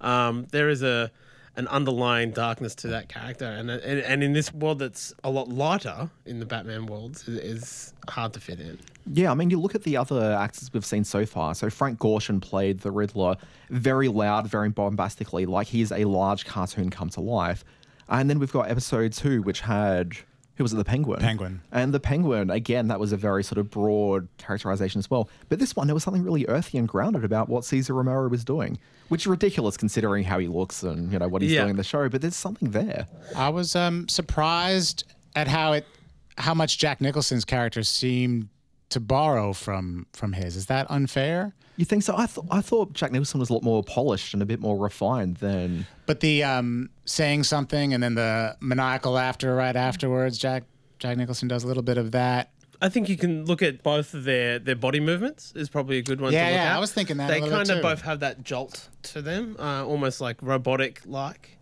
um, 0.00 0.46
there 0.50 0.68
is 0.68 0.82
a 0.82 1.10
an 1.54 1.68
underlying 1.68 2.30
darkness 2.30 2.74
to 2.74 2.88
that 2.88 3.08
character, 3.08 3.44
and, 3.44 3.70
and 3.70 4.00
and 4.00 4.22
in 4.22 4.32
this 4.32 4.52
world 4.54 4.78
that's 4.78 5.12
a 5.22 5.30
lot 5.30 5.48
lighter 5.48 6.08
in 6.24 6.40
the 6.40 6.46
Batman 6.46 6.86
world, 6.86 7.16
is, 7.16 7.28
is 7.28 7.94
hard 8.08 8.32
to 8.32 8.40
fit 8.40 8.58
in. 8.58 8.78
Yeah, 9.12 9.30
I 9.30 9.34
mean, 9.34 9.50
you 9.50 9.60
look 9.60 9.74
at 9.74 9.82
the 9.82 9.96
other 9.96 10.32
actors 10.32 10.72
we've 10.72 10.86
seen 10.86 11.04
so 11.04 11.26
far. 11.26 11.54
So 11.54 11.68
Frank 11.68 11.98
Gorshin 11.98 12.40
played 12.40 12.80
the 12.80 12.90
Riddler 12.90 13.36
very 13.70 14.08
loud, 14.08 14.46
very 14.46 14.70
bombastically, 14.70 15.46
like 15.46 15.66
he's 15.66 15.92
a 15.92 16.04
large 16.04 16.46
cartoon 16.46 16.90
come 16.90 17.10
to 17.10 17.20
life. 17.20 17.64
And 18.08 18.28
then 18.30 18.38
we've 18.38 18.52
got 18.52 18.70
episode 18.70 19.12
two, 19.12 19.42
which 19.42 19.60
had 19.60 20.16
who 20.56 20.64
was 20.64 20.72
it? 20.72 20.76
The 20.76 20.84
Penguin. 20.84 21.20
Penguin. 21.20 21.60
And 21.72 21.92
the 21.94 22.00
Penguin 22.00 22.50
again, 22.50 22.88
that 22.88 23.00
was 23.00 23.12
a 23.12 23.16
very 23.16 23.42
sort 23.42 23.58
of 23.58 23.70
broad 23.70 24.28
characterization 24.38 24.98
as 24.98 25.10
well. 25.10 25.28
But 25.48 25.58
this 25.58 25.74
one, 25.74 25.86
there 25.86 25.94
was 25.94 26.02
something 26.04 26.22
really 26.22 26.46
earthy 26.46 26.78
and 26.78 26.86
grounded 26.88 27.24
about 27.24 27.48
what 27.48 27.64
Cesar 27.64 27.94
Romero 27.94 28.28
was 28.28 28.44
doing, 28.44 28.78
which 29.08 29.22
is 29.22 29.26
ridiculous 29.26 29.76
considering 29.76 30.24
how 30.24 30.38
he 30.38 30.48
looks 30.48 30.82
and 30.82 31.12
you 31.12 31.18
know 31.18 31.28
what 31.28 31.42
he's 31.42 31.52
Yeah. 31.52 31.60
doing 31.60 31.70
in 31.70 31.76
the 31.76 31.84
show. 31.84 32.08
But 32.08 32.20
there's 32.20 32.36
something 32.36 32.70
there. 32.70 33.06
I 33.36 33.48
was 33.48 33.74
um, 33.74 34.08
surprised 34.08 35.04
at 35.34 35.48
how 35.48 35.72
it, 35.72 35.86
how 36.38 36.54
much 36.54 36.78
Jack 36.78 37.00
Nicholson's 37.00 37.44
character 37.44 37.82
seemed 37.82 38.48
to 38.90 39.00
borrow 39.00 39.52
from 39.54 40.06
from 40.12 40.32
his. 40.34 40.56
Is 40.56 40.66
that 40.66 40.86
unfair? 40.90 41.54
You 41.78 41.86
think 41.86 42.02
so? 42.02 42.14
I 42.16 42.26
thought 42.26 42.44
I 42.50 42.60
thought 42.60 42.92
Jack 42.92 43.12
Nicholson 43.12 43.40
was 43.40 43.48
a 43.48 43.54
lot 43.54 43.62
more 43.62 43.82
polished 43.82 44.34
and 44.34 44.42
a 44.42 44.46
bit 44.46 44.60
more 44.60 44.76
refined 44.76 45.38
than 45.38 45.86
But 46.04 46.20
the 46.20 46.44
um, 46.44 46.90
saying 47.04 47.44
something 47.44 47.92
and 47.94 48.02
then 48.02 48.14
the 48.14 48.56
maniacal 48.60 49.12
laughter 49.12 49.54
right 49.54 49.76
afterwards. 49.76 50.38
Jack 50.38 50.64
Jack 50.98 51.16
Nicholson 51.16 51.48
does 51.48 51.64
a 51.64 51.66
little 51.66 51.82
bit 51.82 51.98
of 51.98 52.12
that. 52.12 52.50
I 52.80 52.88
think 52.88 53.08
you 53.08 53.16
can 53.16 53.44
look 53.44 53.62
at 53.62 53.82
both 53.82 54.12
of 54.14 54.24
their 54.24 54.58
their 54.58 54.74
body 54.76 55.00
movements 55.00 55.52
is 55.54 55.68
probably 55.68 55.98
a 55.98 56.02
good 56.02 56.20
one. 56.20 56.32
Yeah, 56.32 56.44
to 56.46 56.50
look 56.50 56.56
yeah, 56.56 56.70
at. 56.70 56.76
I 56.76 56.78
was 56.80 56.92
thinking 56.92 57.16
that 57.18 57.30
a 57.30 57.34
they 57.34 57.40
bit 57.40 57.50
kind 57.50 57.70
of 57.70 57.82
both 57.82 58.02
have 58.02 58.20
that 58.20 58.42
jolt 58.42 58.88
to 59.04 59.22
them, 59.22 59.56
uh, 59.58 59.84
almost 59.86 60.20
like 60.20 60.36
robotic 60.42 61.02
like. 61.06 61.58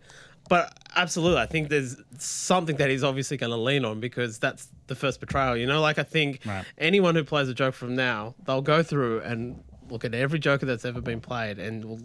But 0.49 0.77
absolutely, 0.95 1.39
I 1.39 1.45
think 1.45 1.69
there's 1.69 1.95
something 2.17 2.75
that 2.77 2.89
he's 2.89 3.03
obviously 3.03 3.37
going 3.37 3.51
to 3.51 3.57
lean 3.57 3.85
on 3.85 3.99
because 3.99 4.37
that's 4.37 4.67
the 4.87 4.95
first 4.95 5.19
betrayal. 5.19 5.55
You 5.55 5.65
know, 5.65 5.79
like 5.79 5.97
I 5.97 6.03
think 6.03 6.41
Right. 6.45 6.65
anyone 6.77 7.15
who 7.15 7.23
plays 7.23 7.47
a 7.47 7.53
joke 7.53 7.73
from 7.73 7.95
now, 7.95 8.35
they'll 8.45 8.61
go 8.61 8.83
through 8.83 9.21
and 9.21 9.63
look 9.89 10.03
at 10.03 10.13
every 10.13 10.39
Joker 10.39 10.65
that's 10.65 10.83
ever 10.85 11.01
been 11.01 11.21
played 11.21 11.59
and 11.59 11.85
will 11.85 12.01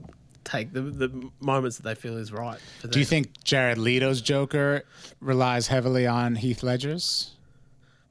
take 0.47 0.73
the 0.73 0.81
the 0.81 1.31
moments 1.41 1.77
that 1.77 1.83
they 1.83 1.95
feel 1.95 2.17
is 2.17 2.33
right. 2.33 2.59
Do 2.89 2.99
you 2.99 3.05
think 3.05 3.43
Jared 3.45 3.79
Leto's 3.79 4.21
Joker 4.21 4.85
relies 5.21 5.67
heavily 5.67 6.07
on 6.07 6.37
Heath 6.37 6.63
Ledger's? 6.63 7.33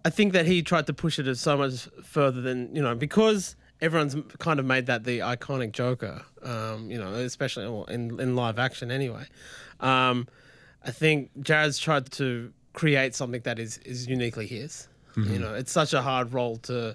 I 0.04 0.12
think 0.12 0.34
that 0.34 0.46
he 0.46 0.62
tried 0.62 0.86
to 0.88 0.94
push 0.94 1.18
it 1.18 1.28
as 1.28 1.40
so 1.40 1.58
much 1.58 1.88
further 2.04 2.42
than 2.42 2.76
you 2.76 2.82
know 2.82 2.94
because 2.94 3.56
everyone's 3.82 4.16
kind 4.40 4.60
of 4.60 4.66
made 4.66 4.86
that 4.86 5.04
the 5.04 5.20
iconic 5.20 5.72
Joker. 5.72 6.24
Um, 6.44 6.92
you 6.92 7.00
know, 7.00 7.14
especially 7.14 7.66
in 7.94 8.20
in 8.20 8.36
live 8.36 8.60
action 8.60 8.92
anyway. 8.92 9.26
Um, 9.80 10.28
I 10.84 10.92
think 10.92 11.32
Jared's 11.42 11.80
tried 11.80 12.12
to 12.14 12.54
create 12.74 13.16
something 13.16 13.42
that 13.42 13.58
is 13.58 13.80
is 13.80 14.08
uniquely 14.08 14.46
his. 14.48 14.88
You 15.18 15.40
know, 15.40 15.54
it's 15.54 15.72
such 15.72 15.94
a 15.94 16.02
hard 16.02 16.34
role 16.34 16.58
to 16.58 16.94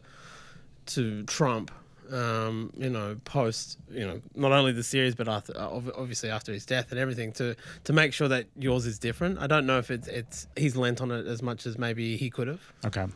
to 0.86 1.22
trump. 1.24 1.70
Um, 2.12 2.72
you 2.76 2.90
know, 2.90 3.16
post 3.24 3.78
you 3.90 4.06
know 4.06 4.20
not 4.34 4.52
only 4.52 4.72
the 4.72 4.82
series 4.82 5.14
but 5.14 5.28
after, 5.28 5.52
obviously 5.56 6.30
after 6.30 6.52
his 6.52 6.66
death 6.66 6.90
and 6.90 6.98
everything 6.98 7.32
to 7.34 7.54
to 7.84 7.92
make 7.92 8.12
sure 8.12 8.28
that 8.28 8.46
yours 8.58 8.84
is 8.86 8.98
different. 8.98 9.38
I 9.38 9.46
don't 9.46 9.66
know 9.66 9.78
if 9.78 9.90
it's 9.90 10.08
it's 10.08 10.48
he's 10.56 10.76
lent 10.76 11.00
on 11.00 11.10
it 11.10 11.26
as 11.26 11.42
much 11.42 11.66
as 11.66 11.78
maybe 11.78 12.16
he 12.16 12.28
could 12.30 12.48
have. 12.48 12.60
Okay. 12.84 13.06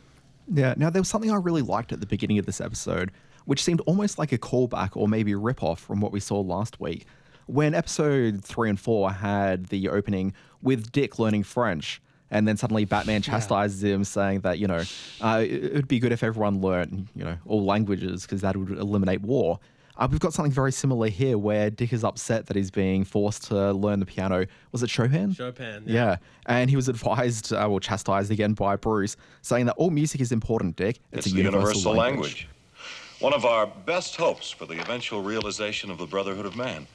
Yeah. 0.47 0.75
Now, 0.77 0.89
there 0.89 1.01
was 1.01 1.09
something 1.09 1.31
I 1.31 1.35
really 1.35 1.61
liked 1.61 1.91
at 1.91 1.99
the 1.99 2.05
beginning 2.05 2.39
of 2.39 2.45
this 2.45 2.61
episode, 2.61 3.11
which 3.45 3.63
seemed 3.63 3.81
almost 3.81 4.19
like 4.19 4.31
a 4.31 4.37
callback 4.37 4.91
or 4.95 5.07
maybe 5.07 5.31
a 5.31 5.37
rip-off 5.37 5.79
from 5.79 6.01
what 6.01 6.11
we 6.11 6.19
saw 6.19 6.39
last 6.39 6.79
week. 6.79 7.05
When 7.47 7.73
episode 7.73 8.43
three 8.43 8.69
and 8.69 8.79
four 8.79 9.11
had 9.11 9.67
the 9.67 9.89
opening 9.89 10.33
with 10.61 10.91
Dick 10.91 11.19
learning 11.19 11.43
French, 11.43 12.01
and 12.31 12.47
then 12.47 12.57
suddenly 12.57 12.85
Batman 12.85 13.21
chastises 13.21 13.83
him, 13.83 14.03
saying 14.03 14.41
that, 14.41 14.59
you 14.59 14.67
know, 14.67 14.83
uh, 15.21 15.41
it 15.43 15.63
it 15.65 15.73
would 15.73 15.87
be 15.87 15.99
good 15.99 16.11
if 16.11 16.23
everyone 16.23 16.61
learned, 16.61 17.07
you 17.15 17.23
know, 17.23 17.37
all 17.45 17.63
languages 17.65 18.23
because 18.23 18.41
that 18.41 18.55
would 18.57 18.71
eliminate 18.71 19.21
war. 19.21 19.59
Uh, 19.97 20.07
we've 20.11 20.19
got 20.19 20.33
something 20.33 20.51
very 20.51 20.73
similar 20.73 21.07
here 21.07 21.37
where 21.37 21.69
Dick 21.69 21.93
is 21.93 22.03
upset 22.03 22.47
that 22.47 22.57
he's 22.57 22.69
being 22.69 23.05
forced 23.05 23.43
to 23.45 23.71
learn 23.71 24.01
the 24.01 24.05
piano. 24.05 24.45
Was 24.73 24.83
it 24.83 24.89
Chopin? 24.89 25.33
Chopin, 25.33 25.83
Yeah. 25.85 25.93
yeah. 25.93 26.15
And 26.47 26.69
he 26.69 26.75
was 26.75 26.89
advised, 26.89 27.53
uh, 27.53 27.65
or 27.65 27.79
chastised 27.79 28.29
again 28.29 28.53
by 28.55 28.75
Bruce, 28.75 29.15
saying 29.41 29.67
that 29.67 29.75
all 29.77 29.91
music 29.91 30.19
is 30.19 30.33
important, 30.33 30.75
Dick. 30.75 30.99
It's, 31.13 31.31
the 31.31 31.37
universal 31.37 31.93
language. 31.93 32.49
One 33.21 33.33
of 33.33 33.45
our 33.45 33.67
best 33.85 34.17
hopes 34.17 34.51
for 34.51 34.65
the 34.65 34.77
eventual 34.81 35.23
realization 35.23 35.89
of 35.89 35.97
the 35.97 36.05
brotherhood 36.05 36.45
of 36.45 36.57
man. 36.57 36.87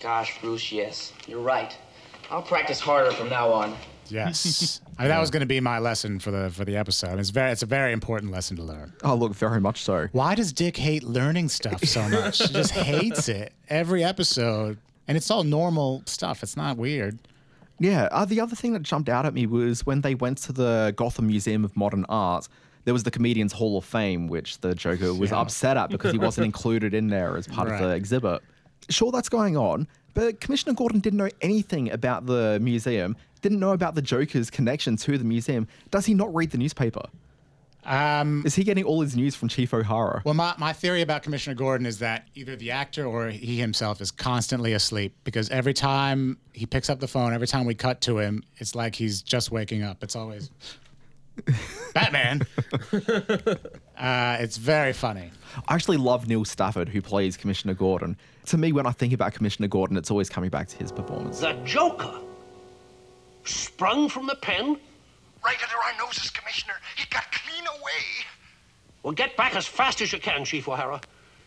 Gosh, 0.00 0.40
Bruce, 0.40 0.72
yes. 0.72 1.12
You're 1.28 1.40
right. 1.40 1.76
I'll 2.28 2.42
practice 2.42 2.80
harder 2.80 3.12
from 3.12 3.28
now 3.28 3.52
on. 3.52 3.76
Yes. 4.10 4.80
I 4.98 5.02
mean, 5.02 5.08
that 5.10 5.20
was 5.20 5.30
going 5.30 5.40
to 5.40 5.46
be 5.46 5.60
my 5.60 5.78
lesson 5.78 6.18
for 6.18 6.30
the 6.30 6.50
for 6.50 6.64
the 6.64 6.76
episode. 6.76 7.18
It's 7.18 7.30
very 7.30 7.52
it's 7.52 7.62
a 7.62 7.66
very 7.66 7.92
important 7.92 8.32
lesson 8.32 8.56
to 8.56 8.62
learn. 8.62 8.92
Oh, 9.04 9.14
look, 9.14 9.34
very 9.34 9.60
much 9.60 9.82
so. 9.82 10.08
Why 10.12 10.34
does 10.34 10.52
Dick 10.52 10.76
hate 10.76 11.02
learning 11.04 11.48
stuff 11.50 11.84
so 11.84 12.08
much? 12.08 12.38
he 12.38 12.52
just 12.52 12.72
hates 12.72 13.28
it 13.28 13.52
every 13.68 14.02
episode, 14.04 14.78
and 15.06 15.16
it's 15.16 15.30
all 15.30 15.44
normal 15.44 16.02
stuff. 16.06 16.42
It's 16.42 16.56
not 16.56 16.76
weird. 16.76 17.18
Yeah. 17.78 18.08
Uh, 18.10 18.24
the 18.24 18.40
other 18.40 18.56
thing 18.56 18.72
that 18.72 18.82
jumped 18.82 19.08
out 19.08 19.24
at 19.26 19.34
me 19.34 19.46
was 19.46 19.86
when 19.86 20.00
they 20.00 20.14
went 20.14 20.38
to 20.38 20.52
the 20.52 20.92
Gotham 20.96 21.26
Museum 21.28 21.64
of 21.64 21.76
Modern 21.76 22.04
Art. 22.08 22.48
There 22.84 22.94
was 22.94 23.02
the 23.02 23.10
Comedians 23.10 23.52
Hall 23.52 23.76
of 23.76 23.84
Fame, 23.84 24.28
which 24.28 24.60
the 24.62 24.74
Joker 24.74 25.12
was 25.12 25.30
Yeah. 25.30 25.40
upset 25.40 25.76
at 25.76 25.90
because 25.90 26.10
he 26.12 26.18
wasn't 26.18 26.44
included 26.52 26.94
in 26.94 27.08
there 27.08 27.36
as 27.36 27.46
part 27.46 27.70
of 27.70 27.78
the 27.78 27.90
exhibit. 27.90 28.40
Sure, 28.88 29.12
that's 29.12 29.28
going 29.28 29.58
on, 29.58 29.86
but 30.14 30.40
Commissioner 30.40 30.72
Gordon 30.72 31.00
didn't 31.00 31.18
know 31.18 31.28
anything 31.42 31.90
about 31.90 32.24
the 32.24 32.58
museum, 32.62 33.14
didn't 33.38 33.60
know 33.60 33.72
about 33.72 33.94
the 33.94 34.02
Joker's 34.02 34.50
connection 34.50 34.96
to 34.98 35.18
the 35.18 35.24
museum. 35.24 35.66
Does 35.90 36.06
he 36.06 36.14
not 36.14 36.34
read 36.34 36.50
the 36.50 36.58
newspaper? 36.58 37.02
Um, 37.84 38.42
Is 38.44 38.54
he 38.54 38.64
getting 38.64 38.84
all 38.84 39.00
his 39.00 39.16
news 39.16 39.34
from 39.34 39.48
Chief 39.48 39.72
O'Hara? 39.72 40.20
well, 40.24 40.34
my, 40.34 40.54
my 40.58 40.72
theory 40.74 41.00
about 41.00 41.22
Commissioner 41.22 41.54
Gordon 41.54 41.86
is 41.86 42.00
that 42.00 42.28
either 42.34 42.54
the 42.54 42.70
actor 42.70 43.06
or 43.06 43.28
he 43.28 43.56
himself 43.58 44.02
is 44.02 44.10
constantly 44.10 44.74
asleep 44.74 45.16
because 45.24 45.48
every 45.48 45.72
time 45.72 46.36
he 46.52 46.66
picks 46.66 46.90
up 46.90 47.00
the 47.00 47.08
phone, 47.08 47.32
every 47.32 47.46
time 47.46 47.64
we 47.64 47.74
cut 47.74 48.02
to 48.02 48.18
him, 48.18 48.42
it's 48.58 48.74
like 48.74 48.94
he's 48.94 49.22
just 49.22 49.50
waking 49.50 49.84
up. 49.84 50.02
It's 50.02 50.16
always 50.16 50.50
Batman. 51.94 52.42
uh, 53.96 54.36
it's 54.40 54.56
very 54.58 54.92
funny. 54.92 55.30
I 55.68 55.74
actually 55.74 55.96
love 55.96 56.28
Neil 56.28 56.44
Stafford, 56.44 56.88
who 56.90 57.00
plays 57.00 57.36
Commissioner 57.38 57.74
Gordon. 57.74 58.18
To 58.46 58.58
me, 58.58 58.72
when 58.72 58.86
I 58.86 58.90
think 58.92 59.14
about 59.14 59.32
Commissioner 59.32 59.68
Gordon, 59.68 59.96
it's 59.96 60.10
always 60.10 60.28
coming 60.28 60.50
back 60.50 60.68
to 60.68 60.76
his 60.76 60.92
performance. 60.92 61.40
The 61.40 61.52
Joker? 61.64 62.20
Sprung 63.48 64.08
from 64.08 64.26
the 64.26 64.36
pen? 64.36 64.76
Right 65.44 65.56
under 65.62 65.76
our 65.76 66.06
noses, 66.06 66.30
Commissioner. 66.30 66.74
He 66.96 67.06
got 67.10 67.30
clean 67.32 67.64
away. 67.66 68.26
Well, 69.02 69.12
get 69.12 69.36
back 69.36 69.54
as 69.54 69.66
fast 69.66 70.00
as 70.00 70.12
you 70.12 70.18
can, 70.18 70.44
Chief 70.44 70.68
O'Hara. 70.68 71.00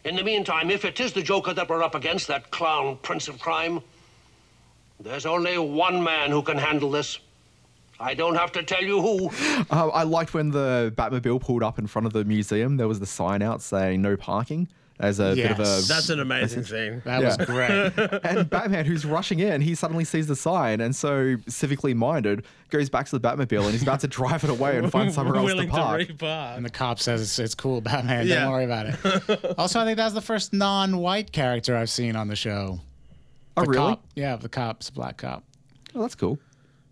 In 0.03 0.15
the 0.15 0.23
meantime, 0.23 0.71
if 0.71 0.83
it 0.83 0.99
is 0.99 1.13
the 1.13 1.21
Joker 1.21 1.53
that 1.53 1.69
we're 1.69 1.83
up 1.83 1.93
against, 1.93 2.27
that 2.27 2.49
clown 2.49 2.97
prince 3.03 3.27
of 3.27 3.39
crime, 3.39 3.81
there's 4.99 5.25
only 5.25 5.57
one 5.57 6.03
man 6.03 6.31
who 6.31 6.41
can 6.41 6.57
handle 6.57 6.89
this. 6.89 7.19
I 7.99 8.15
don't 8.15 8.35
have 8.35 8.51
to 8.53 8.63
tell 8.63 8.83
you 8.83 9.01
who. 9.01 9.29
Uh, 9.69 9.89
I 9.89 10.03
liked 10.03 10.33
when 10.33 10.49
the 10.49 10.91
Batmobile 10.97 11.39
pulled 11.39 11.61
up 11.61 11.77
in 11.77 11.85
front 11.85 12.07
of 12.07 12.13
the 12.13 12.25
museum. 12.25 12.77
There 12.77 12.87
was 12.87 12.99
the 12.99 13.05
sign 13.05 13.43
out 13.43 13.61
saying 13.61 14.01
no 14.01 14.17
parking. 14.17 14.67
As 15.01 15.19
a 15.19 15.33
bit 15.35 15.51
of 15.51 15.59
a. 15.59 15.81
That's 15.87 16.09
an 16.09 16.19
amazing 16.19 16.63
scene. 16.63 17.01
That 17.05 17.21
Yeah. 17.21 17.35
was 17.35 17.37
great. 17.37 18.19
and 18.23 18.49
Batman, 18.49 18.85
who's 18.85 19.03
rushing 19.03 19.39
in, 19.39 19.59
he 19.61 19.73
suddenly 19.75 20.03
sees 20.05 20.27
the 20.27 20.35
sign, 20.35 20.79
and 20.79 20.95
so 20.95 21.35
civically 21.49 21.95
minded 21.95 22.45
goes 22.69 22.89
back 22.89 23.07
to 23.07 23.17
the 23.17 23.27
Batmobile, 23.27 23.63
and 23.63 23.71
he's 23.71 23.81
about 23.83 23.99
to 24.01 24.07
drive 24.07 24.43
it 24.43 24.49
away 24.49 24.77
and 24.77 24.91
find 24.91 25.11
somewhere 25.13 25.35
else 25.37 25.49
to 25.49 25.55
Willing 25.55 25.69
to, 25.69 25.73
park. 25.75 26.55
And 26.55 26.63
the 26.65 26.69
cop 26.69 26.99
says 26.99 27.21
it's, 27.21 27.37
it's 27.39 27.55
cool, 27.55 27.81
Batman. 27.81 28.27
Yeah. 28.27 28.41
Don't 28.43 28.51
worry 28.51 28.65
about 28.65 28.85
it. 28.85 29.55
also, 29.57 29.79
I 29.79 29.85
think 29.85 29.97
that's 29.97 30.13
the 30.13 30.21
first 30.21 30.53
non-white 30.53 31.31
character 31.31 31.75
I've 31.75 31.89
seen 31.89 32.15
on 32.15 32.27
the 32.27 32.35
show. 32.35 32.79
oh, 33.57 33.63
The 33.63 33.69
really? 33.69 33.77
Cop. 33.93 34.03
Yeah, 34.15 34.35
the 34.35 34.49
cop's 34.49 34.89
a 34.89 34.93
black 34.93 35.17
cop. 35.17 35.43
Oh, 35.95 36.01
that's 36.01 36.15
cool. 36.15 36.37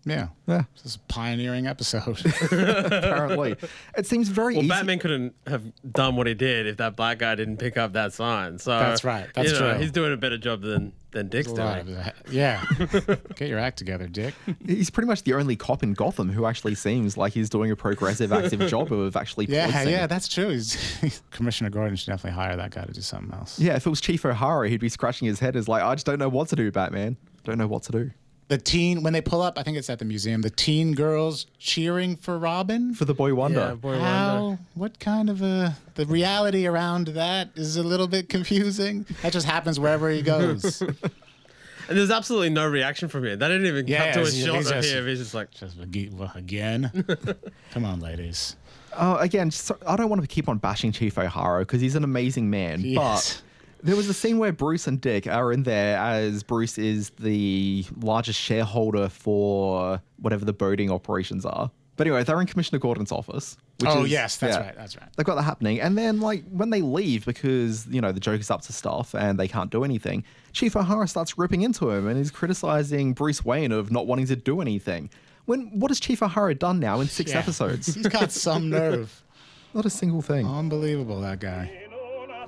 Yeah. 0.04 0.28
Yeah, 0.46 0.64
This 0.74 0.86
is 0.86 0.94
a 0.96 0.98
pioneering 1.12 1.66
episode. 1.66 2.24
apparently, 2.52 3.54
it 3.96 4.06
seems 4.06 4.28
very 4.28 4.54
Well, 4.54 4.62
easy. 4.64 4.68
Batman 4.70 4.98
couldn't 4.98 5.34
have 5.46 5.62
done 5.92 6.16
what 6.16 6.26
he 6.26 6.34
did 6.34 6.66
if 6.66 6.78
that 6.78 6.96
black 6.96 7.18
guy 7.18 7.34
didn't 7.34 7.58
pick 7.58 7.76
up 7.76 7.92
that 7.92 8.12
sign. 8.12 8.58
So 8.58 8.70
That's 8.78 9.04
right. 9.04 9.26
That's 9.34 9.52
you 9.52 9.58
know, 9.58 9.72
true. 9.72 9.80
He's 9.80 9.92
doing 9.92 10.12
a 10.12 10.16
better 10.16 10.38
job 10.38 10.62
than 10.62 10.92
than 11.12 11.28
Dick's 11.28 11.50
A 11.52 11.82
doing. 11.84 11.98
yeah. 12.30 12.64
Get 13.34 13.48
your 13.48 13.58
act 13.58 13.78
together, 13.78 14.06
Dick. 14.06 14.32
He's 14.64 14.90
pretty 14.90 15.08
much 15.08 15.24
the 15.24 15.34
only 15.34 15.56
cop 15.56 15.82
in 15.82 15.92
Gotham 15.92 16.28
who 16.30 16.46
actually 16.46 16.76
seems 16.76 17.16
like 17.16 17.32
he's 17.32 17.50
doing 17.50 17.70
a 17.72 17.76
progressive, 17.76 18.32
active 18.32 18.60
job 18.68 18.92
of 18.92 19.16
actually 19.16 19.46
Yeah, 19.46 19.66
policing. 19.70 19.92
yeah, 19.92 20.06
that's 20.06 20.28
true. 20.28 20.50
He's, 20.50 21.20
Commissioner 21.32 21.68
Gordon 21.70 21.96
should 21.96 22.06
definitely 22.06 22.36
hire 22.40 22.56
that 22.56 22.70
guy 22.70 22.84
to 22.84 22.92
do 22.92 23.00
something 23.00 23.32
else. 23.36 23.58
Yeah, 23.58 23.74
if 23.74 23.86
it 23.86 23.90
was 23.90 24.00
Chief 24.00 24.24
O'Hara, 24.24 24.68
he'd 24.68 24.80
be 24.80 24.88
scratching 24.88 25.26
his 25.26 25.40
head 25.40 25.56
as 25.56 25.66
like, 25.68 25.82
I 25.82 25.94
just 25.96 26.06
don't 26.06 26.18
know 26.20 26.28
what 26.28 26.48
to 26.48 26.56
do, 26.56 26.70
Batman. 26.70 27.16
Don't 27.42 27.58
know 27.58 27.66
what 27.66 27.82
to 27.84 27.92
do. 27.92 28.10
The 28.50 28.58
teen, 28.58 29.04
when 29.04 29.12
they 29.12 29.20
pull 29.20 29.42
up, 29.42 29.58
I 29.58 29.62
think 29.62 29.76
it's 29.76 29.88
at 29.88 30.00
the 30.00 30.04
museum, 30.04 30.42
the 30.42 30.50
teen 30.50 30.92
girls 30.92 31.46
cheering 31.60 32.16
for 32.16 32.36
Robin. 32.36 32.94
For 32.94 33.04
the 33.04 33.14
Boy 33.14 33.32
Wonder. 33.32 33.60
Yeah, 33.60 33.74
boy, 33.76 33.90
wonder. 33.90 34.04
How? 34.04 34.58
What 34.74 34.98
kind 34.98 35.30
of 35.30 35.40
a 35.40 35.76
the 35.94 36.04
reality 36.06 36.66
around 36.66 37.06
that 37.08 37.50
is 37.54 37.76
a 37.76 37.84
little 37.84 38.08
bit 38.08 38.28
confusing. 38.28 39.06
That 39.22 39.32
just 39.32 39.46
happens 39.46 39.78
wherever 39.78 40.10
he 40.10 40.20
goes. 40.22 40.82
And 41.88 41.98
there's 41.98 42.10
absolutely 42.12 42.50
no 42.50 42.68
reaction 42.68 43.08
from 43.08 43.24
him. 43.24 43.40
They 43.40 43.48
didn't 43.48 43.66
even 43.66 43.88
Yeah, 43.88 44.12
cut 44.12 44.14
to 44.14 44.20
a 44.20 44.30
he's- 44.30 44.44
shot 44.46 44.54
he's 44.56 44.66
of 44.70 44.76
just- 44.76 44.92
him. 44.94 45.06
He's 45.08 45.18
just 45.18 45.34
like, 45.34 45.50
just 45.50 45.76
again. 46.36 47.04
Come 47.72 47.84
on, 47.84 47.98
ladies. 47.98 48.54
Uh, 48.92 49.16
again, 49.18 49.50
so 49.50 49.76
I 49.84 49.96
don't 49.96 50.08
want 50.08 50.22
to 50.22 50.28
keep 50.28 50.48
on 50.48 50.58
bashing 50.58 50.92
Chief 50.92 51.18
O'Hara 51.18 51.62
because 51.62 51.80
he's 51.80 51.96
an 51.96 52.04
amazing 52.04 52.48
man. 52.48 52.80
Yes. 52.82 53.42
But 53.42 53.42
there 53.82 53.96
was 53.96 54.08
a 54.08 54.14
scene 54.14 54.38
where 54.38 54.52
Bruce 54.52 54.86
and 54.86 55.00
Dick 55.00 55.26
are 55.26 55.52
in 55.52 55.62
there 55.64 55.96
as 55.98 56.42
Bruce 56.42 56.78
is 56.78 57.10
the 57.10 57.84
largest 58.00 58.38
shareholder 58.40 59.08
for 59.08 60.00
whatever 60.18 60.44
the 60.44 60.52
boating 60.52 60.90
operations 60.90 61.44
are. 61.46 61.70
But 61.96 62.06
anyway, 62.06 62.24
they're 62.24 62.40
in 62.40 62.46
Commissioner 62.46 62.78
Gordon's 62.78 63.12
office. 63.12 63.58
Which 63.78 63.90
Oh, 63.90 64.04
is- 64.04 64.10
yes, 64.10 64.36
that's 64.38 64.56
yeah. 64.56 64.62
right. 64.62 64.76
That's 64.76 64.96
right. 64.96 65.08
They've 65.16 65.26
got 65.26 65.34
that 65.36 65.42
happening. 65.42 65.80
And 65.80 65.96
then, 65.98 66.20
like, 66.20 66.44
when 66.50 66.70
they 66.70 66.80
leave 66.80 67.26
because, 67.26 67.86
you 67.88 68.00
know, 68.00 68.10
the 68.12 68.20
Joker's 68.20 68.50
up 68.50 68.62
to 68.62 68.72
stuff 68.72 69.14
and 69.14 69.38
they 69.38 69.48
can't 69.48 69.70
do 69.70 69.84
anything, 69.84 70.24
Chief 70.52 70.76
O'Hara 70.76 71.06
starts 71.08 71.36
ripping 71.36 71.62
into 71.62 71.90
him 71.90 72.06
and 72.06 72.16
he's 72.16 72.30
criticizing 72.30 73.12
Bruce 73.12 73.44
Wayne 73.44 73.72
of 73.72 73.90
not 73.90 74.06
wanting 74.06 74.26
to 74.28 74.36
do 74.36 74.60
anything. 74.62 75.10
When 75.46 75.78
what 75.80 75.90
has 75.90 75.98
Chief 76.00 76.22
O'Hara 76.22 76.54
done 76.54 76.80
now 76.80 77.00
in 77.00 77.08
six 77.08 77.32
Yeah. 77.32 77.38
episodes? 77.40 77.86
He's 77.94 78.06
got 78.06 78.30
some 78.30 78.70
nerve. 78.70 79.22
not 79.74 79.84
a 79.86 79.90
single 79.90 80.22
thing. 80.22 80.46
Unbelievable, 80.46 81.20
that 81.22 81.40
guy. 81.40 81.86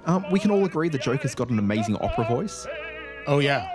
Um, 0.05 0.25
we 0.31 0.39
can 0.41 0.51
all 0.51 0.65
agree 0.65 0.89
the 0.89 0.99
Joker's 0.99 1.35
got 1.35 1.51
an 1.51 1.59
amazing 1.59 1.97
opera 1.97 2.25
voice. 2.25 2.67
Oh, 3.27 3.39
yeah. 3.39 3.69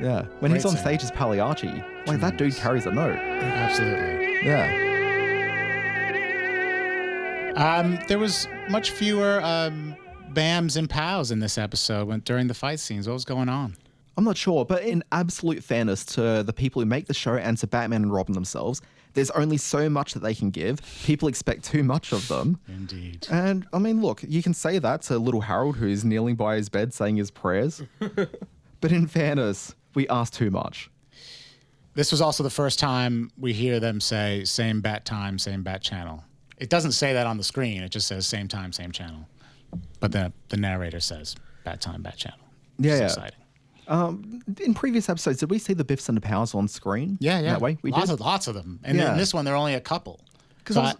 Yeah. 0.00 0.24
When 0.40 0.52
he's 0.52 0.64
on 0.64 0.72
singer. 0.72 0.82
stage 0.82 1.02
as 1.02 1.10
Pagliacci, 1.10 1.82
like 2.06 2.20
that 2.20 2.36
dude 2.36 2.54
carries 2.54 2.86
a 2.86 2.92
note. 2.92 3.16
Absolutely. 3.16 4.46
Yeah. 4.46 4.86
Um, 7.56 7.98
there 8.08 8.18
was 8.18 8.46
much 8.68 8.90
fewer 8.90 9.42
um, 9.42 9.96
bams 10.32 10.76
and 10.76 10.88
pows 10.88 11.30
in 11.30 11.40
this 11.40 11.58
episode 11.58 12.08
when, 12.08 12.20
during 12.20 12.46
the 12.46 12.54
fight 12.54 12.80
scenes. 12.80 13.08
What 13.08 13.14
was 13.14 13.24
going 13.24 13.48
on? 13.48 13.76
I'm 14.16 14.24
not 14.24 14.36
sure, 14.36 14.64
but 14.64 14.82
in 14.82 15.02
absolute 15.12 15.62
fairness 15.64 16.04
to 16.06 16.42
the 16.42 16.52
people 16.52 16.80
who 16.80 16.86
make 16.86 17.06
the 17.06 17.14
show 17.14 17.36
and 17.36 17.56
to 17.58 17.66
Batman 17.66 18.02
and 18.02 18.12
Robin 18.12 18.34
themselves, 18.34 18.82
there's 19.14 19.30
only 19.32 19.56
so 19.56 19.88
much 19.88 20.14
that 20.14 20.20
they 20.20 20.34
can 20.34 20.50
give. 20.50 20.80
People 21.04 21.28
expect 21.28 21.64
too 21.64 21.82
much 21.82 22.12
of 22.12 22.26
them. 22.28 22.60
Indeed. 22.68 23.26
And 23.30 23.66
I 23.72 23.78
mean, 23.78 24.00
look, 24.00 24.22
you 24.26 24.42
can 24.42 24.54
say 24.54 24.78
that 24.78 25.02
to 25.02 25.18
little 25.18 25.42
Harold 25.42 25.76
who's 25.76 26.04
kneeling 26.04 26.36
by 26.36 26.56
his 26.56 26.68
bed 26.68 26.94
saying 26.94 27.16
his 27.16 27.30
prayers. 27.30 27.82
but 28.80 28.92
in 28.92 29.06
fairness, 29.06 29.74
we 29.94 30.08
ask 30.08 30.32
too 30.32 30.50
much. 30.50 30.90
This 31.94 32.12
was 32.12 32.20
also 32.20 32.42
the 32.42 32.50
first 32.50 32.78
time 32.78 33.30
we 33.36 33.52
hear 33.52 33.80
them 33.80 34.00
say 34.00 34.44
same 34.44 34.80
bat 34.80 35.04
time, 35.04 35.38
same 35.38 35.62
bat 35.62 35.82
channel 35.82 36.24
It 36.58 36.70
doesn't 36.70 36.92
say 36.92 37.12
that 37.12 37.26
on 37.26 37.36
the 37.36 37.44
screen. 37.44 37.82
It 37.82 37.90
just 37.90 38.06
says 38.06 38.26
same 38.26 38.48
time, 38.48 38.72
same 38.72 38.92
channel. 38.92 39.26
But 39.98 40.12
the 40.12 40.32
the 40.48 40.56
narrator 40.56 41.00
says 41.00 41.34
bad 41.64 41.80
time, 41.80 42.02
bad 42.02 42.16
channel. 42.16 42.38
Yeah, 42.78 42.98
yeah. 43.00 43.26
Exciting. 43.90 44.08
Um, 44.08 44.42
in 44.60 44.74
previous 44.74 45.08
episodes, 45.08 45.38
did 45.40 45.50
we 45.50 45.58
see 45.58 45.74
the 45.74 45.84
Biffs 45.84 46.08
and 46.08 46.16
the 46.16 46.20
Powers 46.20 46.54
on 46.54 46.68
screen? 46.68 47.18
Yeah, 47.20 47.40
yeah. 47.40 47.52
That 47.52 47.60
way 47.60 47.78
we 47.82 47.90
lots 47.90 48.06
did. 48.06 48.14
of 48.14 48.20
lots 48.20 48.46
of 48.46 48.54
them. 48.54 48.80
And 48.84 48.98
Yeah. 48.98 49.12
in 49.12 49.18
this 49.18 49.34
one, 49.34 49.44
there 49.44 49.54
are 49.54 49.58
only 49.58 49.74
a 49.74 49.80
couple. 49.80 50.20
Because 50.58 50.76
So 50.76 50.82
I- 50.82 50.94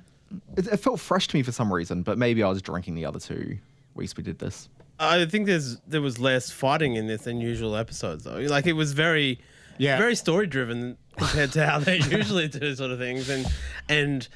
it, 0.56 0.66
it 0.66 0.76
felt 0.78 1.00
fresh 1.00 1.28
to 1.28 1.36
me 1.36 1.42
for 1.42 1.52
some 1.52 1.72
reason, 1.72 2.02
but 2.02 2.18
maybe 2.18 2.42
I 2.42 2.48
was 2.48 2.62
drinking 2.62 2.94
the 2.94 3.04
other 3.06 3.18
two 3.20 3.58
weeks 3.94 4.16
we 4.16 4.22
did 4.22 4.38
this. 4.38 4.68
I 4.98 5.24
think 5.24 5.46
there's 5.46 5.78
there 5.88 6.02
was 6.02 6.18
less 6.18 6.50
fighting 6.50 6.94
in 6.94 7.06
this 7.06 7.22
than 7.22 7.40
usual 7.40 7.74
episodes 7.74 8.24
though. 8.24 8.38
Like 8.38 8.66
it 8.66 8.74
was 8.74 8.92
very 8.92 9.40
Yeah. 9.78 9.96
very 9.96 10.14
story 10.14 10.46
driven 10.46 10.98
compared 11.16 11.52
to 11.52 11.66
how 11.66 11.78
they 11.78 11.96
usually 12.10 12.48
do 12.48 12.74
sort 12.74 12.90
of 12.90 12.98
things 12.98 13.28
and 13.30 13.46
and 13.88 14.28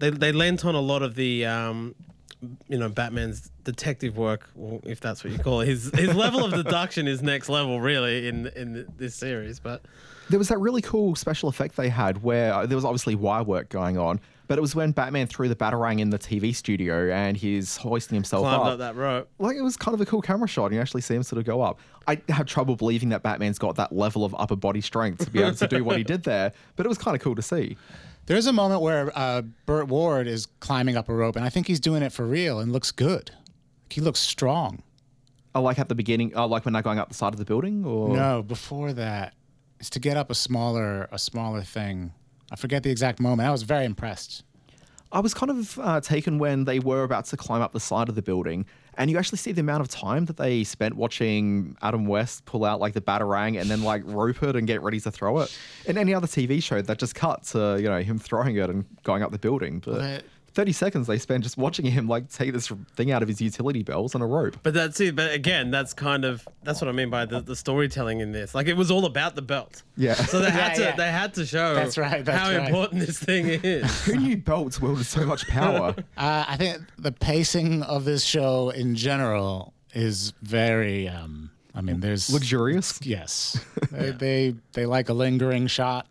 they 0.00 0.10
they 0.10 0.32
lent 0.32 0.64
on 0.64 0.74
a 0.74 0.80
lot 0.80 1.02
of 1.02 1.14
the 1.14 1.46
um 1.46 1.94
you 2.68 2.78
know 2.78 2.88
Batman's 2.88 3.50
detective 3.64 4.16
work, 4.16 4.48
if 4.84 5.00
that's 5.00 5.22
what 5.24 5.32
you 5.32 5.38
call 5.38 5.60
it. 5.60 5.66
His 5.66 5.90
his 5.94 6.14
level 6.14 6.44
of 6.44 6.52
deduction 6.52 7.06
is 7.06 7.22
next 7.22 7.48
level 7.48 7.80
really 7.80 8.28
in 8.28 8.48
in 8.48 8.86
this 8.96 9.14
series, 9.14 9.60
but 9.60 9.82
There 10.30 10.38
was 10.38 10.48
that 10.48 10.58
really 10.58 10.82
cool 10.82 11.14
special 11.14 11.48
effect 11.48 11.76
they 11.76 11.88
had 11.88 12.22
where 12.22 12.52
uh, 12.54 12.66
there 12.66 12.76
was 12.76 12.84
obviously 12.84 13.14
wire 13.14 13.42
work 13.44 13.68
going 13.68 13.98
on, 13.98 14.20
but 14.48 14.58
it 14.58 14.60
was 14.60 14.74
when 14.74 14.92
Batman 14.92 15.26
threw 15.26 15.48
the 15.48 15.56
Batarang 15.56 16.00
in 16.00 16.10
the 16.10 16.18
TV 16.18 16.54
studio 16.54 17.10
and 17.12 17.36
he's 17.36 17.76
hoisting 17.76 18.16
himself 18.16 18.42
climbed 18.42 18.60
up. 18.62 18.66
up 18.68 18.78
that 18.78 18.96
rope. 18.96 19.28
like 19.38 19.56
it 19.56 19.62
was 19.62 19.76
kind 19.76 19.94
of 19.94 20.00
a 20.00 20.06
cool 20.06 20.22
camera 20.22 20.48
shot 20.48 20.66
and 20.66 20.74
you 20.74 20.80
actually 20.80 21.00
see 21.02 21.14
him 21.14 21.22
sort 21.22 21.38
of 21.38 21.44
go 21.44 21.62
up 21.62 21.78
i 22.08 22.20
have 22.28 22.46
trouble 22.46 22.74
believing 22.76 23.08
that 23.10 23.22
batman's 23.22 23.58
got 23.58 23.76
that 23.76 23.92
level 23.92 24.24
of 24.24 24.34
upper 24.38 24.56
body 24.56 24.80
strength 24.80 25.24
to 25.24 25.30
be 25.30 25.40
able 25.40 25.54
to 25.54 25.68
do 25.68 25.84
what 25.84 25.96
he 25.96 26.02
did 26.04 26.24
there 26.24 26.52
but 26.76 26.84
it 26.84 26.88
was 26.88 26.98
kind 26.98 27.14
of 27.14 27.22
cool 27.22 27.34
to 27.34 27.42
see 27.42 27.76
There's 28.26 28.46
a 28.46 28.52
moment 28.52 28.82
where 28.82 29.10
uh, 29.18 29.42
Burt 29.66 29.88
Ward 29.88 30.26
is 30.26 30.46
climbing 30.60 30.96
up 30.96 31.08
a 31.08 31.14
rope, 31.14 31.36
and 31.36 31.44
I 31.44 31.48
think 31.48 31.66
he's 31.66 31.80
doing 31.80 32.02
it 32.02 32.12
for 32.12 32.24
real 32.26 32.60
and 32.60 32.72
looks 32.72 32.92
good. 32.92 33.32
He 33.90 34.00
looks 34.00 34.20
strong. 34.20 34.82
i 35.54 35.58
like 35.58 35.78
at 35.78 35.88
the 35.88 35.94
beginning 35.94 36.34
uh, 36.36 36.46
like 36.46 36.64
when 36.64 36.72
they're 36.72 36.82
going 36.82 36.98
up 36.98 37.08
the 37.08 37.14
side 37.14 37.32
of 37.34 37.38
the 37.38 37.44
building 37.44 37.84
or 37.84 38.14
No, 38.16 38.42
before 38.42 38.92
that, 38.94 39.34
it's 39.80 39.90
to 39.90 39.98
get 39.98 40.16
up 40.16 40.30
a 40.30 40.34
smaller 40.34 41.08
a 41.10 41.18
smaller 41.18 41.62
thing. 41.62 42.12
I 42.50 42.56
forget 42.56 42.82
the 42.82 42.90
exact 42.90 43.18
moment. 43.20 43.48
I 43.48 43.52
was 43.52 43.62
very 43.64 43.84
impressed. 43.84 44.44
i 45.10 45.20
was 45.20 45.34
kind 45.34 45.50
of 45.50 45.78
uh, 45.78 46.00
taken 46.00 46.38
when 46.38 46.64
they 46.64 46.78
were 46.78 47.02
about 47.02 47.24
to 47.26 47.36
climb 47.36 47.60
up 47.60 47.72
the 47.72 47.80
side 47.80 48.08
of 48.08 48.14
the 48.14 48.22
building 48.22 48.66
and 48.98 49.10
you 49.10 49.18
actually 49.18 49.38
see 49.38 49.52
the 49.52 49.60
amount 49.60 49.80
of 49.80 49.88
time 49.88 50.26
that 50.26 50.36
they 50.36 50.64
spent 50.64 50.94
watching 50.96 51.76
adam 51.82 52.06
west 52.06 52.44
pull 52.44 52.64
out 52.64 52.80
like 52.80 52.92
the 52.92 53.00
batarang 53.00 53.60
and 53.60 53.70
then 53.70 53.82
like 53.82 54.02
rope 54.04 54.42
it 54.42 54.56
and 54.56 54.66
get 54.66 54.82
ready 54.82 55.00
to 55.00 55.10
throw 55.10 55.38
it. 55.40 55.56
In 55.86 55.96
any 55.98 56.14
other 56.14 56.26
tv 56.26 56.62
show 56.62 56.82
that 56.82 56.98
just 56.98 57.14
cut 57.14 57.42
to 57.44 57.78
you 57.80 57.88
know 57.88 58.00
him 58.02 58.18
throwing 58.18 58.56
it 58.56 58.68
and 58.70 58.84
going 59.02 59.22
up 59.22 59.30
the 59.32 59.38
building 59.38 59.80
but 59.84 59.98
But- 59.98 60.24
30 60.54 60.72
seconds 60.72 61.06
they 61.06 61.18
spent 61.18 61.42
just 61.42 61.56
watching 61.56 61.86
him 61.86 62.06
like 62.08 62.28
take 62.30 62.52
this 62.52 62.68
thing 62.96 63.10
out 63.10 63.22
of 63.22 63.28
his 63.28 63.40
utility 63.40 63.82
belts 63.82 64.14
on 64.14 64.22
a 64.22 64.26
rope 64.26 64.56
But 64.62 64.74
that's 64.74 65.00
it. 65.00 65.16
But 65.16 65.32
again, 65.32 65.70
that's 65.70 65.94
kind 65.94 66.24
of 66.24 66.46
that's 66.62 66.80
what 66.80 66.88
I 66.88 66.92
mean 66.92 67.10
by 67.10 67.24
the, 67.26 67.40
the 67.40 67.56
storytelling 67.56 68.20
in 68.20 68.32
this. 68.32 68.54
Like 68.54 68.66
it 68.66 68.76
was 68.76 68.90
all 68.90 69.06
about 69.06 69.34
the 69.34 69.42
belt. 69.42 69.82
Yeah. 69.96 70.14
So 70.14 70.40
they 70.40 70.50
had 70.62 70.72
Yeah, 70.72 70.74
to 70.74 70.82
yeah. 70.82 70.96
they 70.96 71.10
had 71.10 71.34
to 71.34 71.46
show 71.46 71.74
That's 71.74 71.96
right, 71.98 72.24
that's 72.24 72.38
how 72.38 72.56
right. 72.56 72.66
important 72.66 73.00
this 73.06 73.18
thing 73.18 73.46
is. 73.46 74.00
Who 74.04 74.16
knew 74.16 74.36
belts 74.36 74.80
wielded 74.80 75.06
so 75.06 75.24
much 75.26 75.46
power? 75.48 75.94
Uh, 76.16 76.44
I 76.46 76.56
think 76.56 76.78
the 76.98 77.10
pacing 77.12 77.82
of 77.82 78.04
this 78.04 78.22
show 78.24 78.70
in 78.70 78.94
general 78.94 79.72
is 79.94 80.32
very. 80.42 81.08
Um, 81.08 81.50
I 81.74 81.80
mean, 81.80 82.00
there's 82.00 82.32
Luxurious. 82.32 83.00
Yes, 83.02 83.58
they, 83.90 84.10
they 84.10 84.54
they 84.74 84.86
like 84.86 85.08
a 85.08 85.14
lingering 85.14 85.66
shot. 85.68 86.06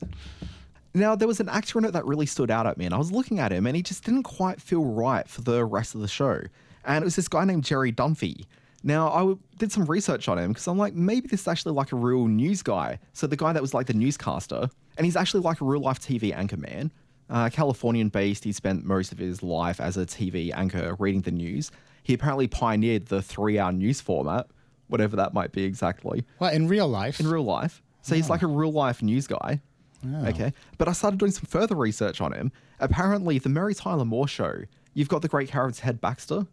Now, 0.93 1.15
there 1.15 1.27
was 1.27 1.39
an 1.39 1.49
actor 1.49 1.79
in 1.79 1.85
it 1.85 1.91
that 1.93 2.05
really 2.05 2.25
stood 2.25 2.51
out 2.51 2.67
at 2.67 2.77
me, 2.77 2.85
and 2.85 2.93
I 2.93 2.97
was 2.97 3.11
looking 3.11 3.39
at 3.39 3.51
him, 3.51 3.65
and 3.65 3.75
he 3.75 3.81
just 3.81 4.03
didn't 4.03 4.23
quite 4.23 4.61
feel 4.61 4.83
right 4.83 5.27
for 5.27 5.41
the 5.41 5.63
rest 5.63 5.95
of 5.95 6.01
the 6.01 6.07
show. 6.07 6.41
And 6.83 7.01
it 7.03 7.05
was 7.05 7.15
this 7.15 7.27
guy 7.27 7.45
named 7.45 7.63
Jerry 7.63 7.91
Dunphy. 7.91 8.45
Now, 8.83 9.09
I 9.09 9.19
w- 9.19 9.39
did 9.57 9.71
some 9.71 9.85
research 9.85 10.27
on 10.27 10.37
him 10.37 10.49
because 10.49 10.67
I'm 10.67 10.77
like, 10.77 10.93
maybe 10.93 11.27
this 11.27 11.41
is 11.41 11.47
actually 11.47 11.73
like 11.73 11.91
a 11.91 11.95
real 11.95 12.27
news 12.27 12.61
guy. 12.63 12.99
So, 13.13 13.27
the 13.27 13.37
guy 13.37 13.53
that 13.53 13.61
was 13.61 13.73
like 13.73 13.87
the 13.87 13.93
newscaster, 13.93 14.69
and 14.97 15.05
he's 15.05 15.15
actually 15.15 15.41
like 15.41 15.61
a 15.61 15.65
real 15.65 15.81
life 15.81 15.99
TV 15.99 16.35
anchor 16.35 16.57
man. 16.57 16.91
Uh, 17.29 17.49
Californian 17.49 18.09
based, 18.09 18.43
he 18.43 18.51
spent 18.51 18.83
most 18.83 19.13
of 19.13 19.17
his 19.17 19.41
life 19.41 19.79
as 19.79 19.95
a 19.95 20.05
TV 20.05 20.51
anchor 20.53 20.97
reading 20.99 21.21
the 21.21 21.31
news. 21.31 21.71
He 22.03 22.13
apparently 22.13 22.47
pioneered 22.47 23.05
the 23.05 23.21
three 23.21 23.57
hour 23.57 23.71
news 23.71 24.01
format, 24.01 24.47
whatever 24.87 25.15
that 25.15 25.33
might 25.33 25.53
be 25.53 25.63
exactly. 25.63 26.25
Well, 26.39 26.51
in 26.51 26.67
real 26.67 26.89
life, 26.89 27.21
in 27.21 27.27
real 27.27 27.43
life. 27.43 27.81
So 28.01 28.15
he's 28.15 28.29
like 28.29 28.41
a 28.41 28.47
real 28.47 28.71
life 28.71 29.01
news 29.01 29.27
guy. 29.27 29.61
Oh. 30.05 30.25
Okay. 30.27 30.53
But 30.77 30.87
I 30.87 30.93
started 30.93 31.19
doing 31.19 31.31
some 31.31 31.45
further 31.45 31.75
research 31.75 32.21
on 32.21 32.33
him. 32.33 32.51
Apparently, 32.79 33.37
the 33.39 33.49
Mary 33.49 33.75
Tyler 33.75 34.05
Moore 34.05 34.27
show, 34.27 34.63
you've 34.93 35.09
got 35.09 35.21
the 35.21 35.27
great 35.27 35.49
character 35.49 35.81
Ted 35.81 36.01
Baxter. 36.01 36.47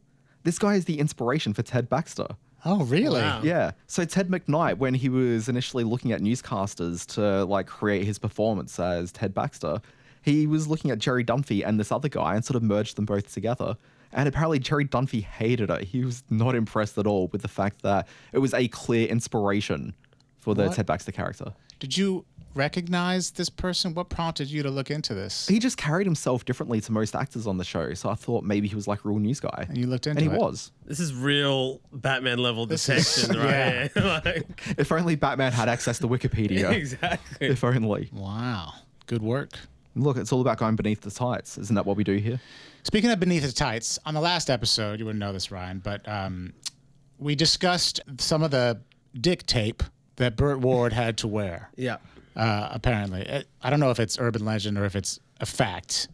This 0.44 0.58
guy 0.58 0.74
is 0.74 0.84
the 0.84 0.98
inspiration 0.98 1.52
for 1.54 1.62
Ted 1.62 1.88
Baxter. 1.88 2.28
Oh, 2.64 2.84
really? 2.84 3.20
Wow. 3.20 3.40
Yeah. 3.42 3.72
So 3.86 4.04
Ted 4.04 4.28
McKnight, 4.28 4.78
when 4.78 4.94
he 4.94 5.08
was 5.08 5.48
initially 5.48 5.84
looking 5.84 6.12
at 6.12 6.20
newscasters 6.20 7.06
to 7.14 7.44
like 7.44 7.66
create 7.66 8.04
his 8.04 8.18
performance 8.18 8.78
as 8.78 9.12
Ted 9.12 9.32
Baxter, 9.32 9.80
he 10.22 10.46
was 10.46 10.66
looking 10.66 10.90
at 10.90 10.98
Jerry 10.98 11.24
Dunphy 11.24 11.64
and 11.64 11.78
this 11.78 11.92
other 11.92 12.08
guy 12.08 12.34
and 12.34 12.44
sort 12.44 12.56
of 12.56 12.62
merged 12.62 12.96
them 12.96 13.04
both 13.04 13.32
together. 13.32 13.76
And 14.12 14.28
apparently 14.28 14.58
Jerry 14.58 14.86
Dunphy 14.86 15.22
hated 15.22 15.70
it. 15.70 15.84
He 15.84 16.04
was 16.04 16.24
not 16.30 16.54
impressed 16.54 16.98
at 16.98 17.06
all 17.06 17.28
with 17.28 17.42
the 17.42 17.48
fact 17.48 17.82
that 17.82 18.08
it 18.32 18.38
was 18.38 18.54
a 18.54 18.68
clear 18.68 19.06
inspiration 19.06 19.94
for 20.38 20.54
the 20.54 20.66
What? 20.66 20.74
Ted 20.76 20.86
Baxter 20.86 21.12
character. 21.12 21.52
Did 21.78 21.96
you 21.96 22.24
recognize 22.58 23.30
this 23.30 23.48
person? 23.48 23.94
What 23.94 24.08
prompted 24.10 24.50
you 24.50 24.62
to 24.64 24.70
look 24.70 24.90
into 24.90 25.14
this? 25.14 25.46
He 25.48 25.58
just 25.58 25.76
carried 25.78 26.06
himself 26.06 26.44
differently 26.44 26.80
to 26.82 26.92
most 26.92 27.14
actors 27.16 27.46
on 27.46 27.56
the 27.56 27.64
show, 27.64 27.94
so 27.94 28.10
I 28.10 28.14
thought 28.14 28.44
maybe 28.44 28.68
he 28.68 28.74
was 28.74 28.86
like 28.86 29.04
a 29.04 29.08
real 29.08 29.18
news 29.18 29.40
guy. 29.40 29.64
And 29.68 29.78
you 29.78 29.86
looked 29.86 30.06
into 30.06 30.20
it. 30.20 30.24
And 30.24 30.32
he 30.32 30.36
it? 30.36 30.40
was. 30.40 30.72
This 30.84 31.00
is 31.00 31.14
real 31.14 31.80
Batman 31.92 32.38
level 32.38 32.66
This 32.66 32.88
is- 32.88 33.14
detection, 33.26 33.40
right? 33.42 34.24
like, 34.26 34.74
If 34.78 34.92
only 34.92 35.14
Batman 35.16 35.52
had 35.52 35.68
access 35.68 35.98
to 36.00 36.08
Wikipedia. 36.08 36.70
exactly. 36.72 37.46
If 37.48 37.64
only. 37.64 38.10
Wow, 38.12 38.74
good 39.06 39.22
work. 39.22 39.58
Look, 39.94 40.16
it's 40.16 40.32
all 40.32 40.40
about 40.40 40.58
going 40.58 40.76
beneath 40.76 41.00
the 41.00 41.10
tights. 41.10 41.58
Isn't 41.58 41.74
that 41.74 41.86
what 41.86 41.96
we 41.96 42.04
do 42.04 42.16
here? 42.16 42.40
Speaking 42.84 43.10
of 43.10 43.18
beneath 43.18 43.42
the 43.44 43.52
tights, 43.52 43.98
on 44.06 44.14
the 44.14 44.20
last 44.20 44.50
episode, 44.50 44.98
you 45.00 45.04
wouldn't 45.06 45.18
know 45.20 45.32
this, 45.32 45.50
Ryan, 45.50 45.78
but 45.80 46.06
um, 46.08 46.52
we 47.18 47.34
discussed 47.34 48.00
some 48.18 48.42
of 48.42 48.50
the 48.50 48.80
dick 49.20 49.44
tape 49.46 49.82
that 50.16 50.36
Burt 50.36 50.60
Ward 50.60 50.92
had 50.92 51.16
to 51.18 51.28
wear. 51.28 51.70
Yeah. 51.76 51.96
Uh, 52.38 52.68
apparently, 52.70 53.44
I 53.62 53.68
don't 53.70 53.80
know 53.80 53.90
if 53.90 53.98
it's 53.98 54.16
urban 54.18 54.44
legend 54.44 54.78
or 54.78 54.84
if 54.84 54.94
it's 54.94 55.18
a 55.40 55.46
fact, 55.46 56.06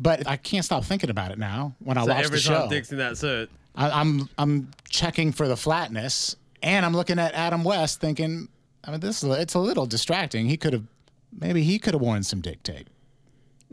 but 0.00 0.26
I 0.26 0.36
can't 0.36 0.64
stop 0.64 0.84
thinking 0.84 1.10
about 1.10 1.30
it 1.30 1.38
now 1.38 1.76
when 1.78 1.96
I 1.96 2.02
So 2.04 2.08
watch 2.12 2.28
the 2.28 2.38
show. 2.40 2.58
time 2.60 2.68
Dick's 2.68 2.90
in 2.90 2.98
that 2.98 3.16
suit. 3.16 3.48
I, 3.76 3.90
I'm 4.00 4.28
I'm 4.36 4.70
checking 4.88 5.30
for 5.32 5.46
the 5.46 5.56
flatness, 5.56 6.34
and 6.62 6.84
I'm 6.84 6.92
looking 6.92 7.18
at 7.20 7.34
Adam 7.34 7.62
West, 7.62 8.00
thinking, 8.00 8.48
I 8.84 8.90
mean, 8.90 9.00
this 9.00 9.22
is 9.22 9.30
it's 9.38 9.54
a 9.54 9.60
little 9.60 9.86
distracting. 9.86 10.46
He 10.46 10.56
could 10.56 10.72
have 10.72 10.84
maybe 11.32 11.62
he 11.62 11.78
could 11.78 11.94
have 11.94 12.00
worn 12.02 12.24
some 12.24 12.40
dick 12.40 12.62
tape. 12.64 12.90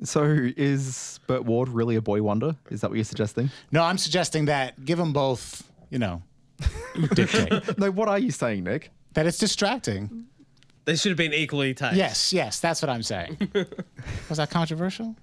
So 0.04 0.24
is 0.24 1.20
Burt 1.28 1.46
Ward 1.46 1.70
really 1.70 1.96
a 1.96 2.02
boy 2.02 2.22
wonder? 2.22 2.56
Is 2.70 2.82
that 2.82 2.90
what 2.92 2.96
you're 2.96 3.06
suggesting? 3.06 3.50
No, 3.72 3.84
I'm 3.84 3.98
suggesting 3.98 4.46
that 4.46 4.86
give 4.86 4.98
them 5.00 5.14
both, 5.14 5.64
you 5.90 6.00
know, 6.00 6.22
dick 7.16 7.30
tape. 7.32 7.78
no, 7.78 7.92
what 7.92 8.08
are 8.08 8.18
you 8.20 8.32
saying, 8.32 8.64
Nick? 8.64 8.92
That 9.14 9.28
it's 9.28 9.38
distracting. 9.38 10.26
They 10.86 10.96
should 10.96 11.10
have 11.12 11.18
been 11.18 11.34
equally 11.34 11.74
taped. 11.74 11.96
Yes, 11.96 12.34
yes, 12.34 12.60
that's 12.60 12.82
what 12.82 12.90
I'm 12.90 13.04
saying. 13.04 13.38
Was 14.30 14.38
that 14.38 14.50
controversial? 14.50 15.16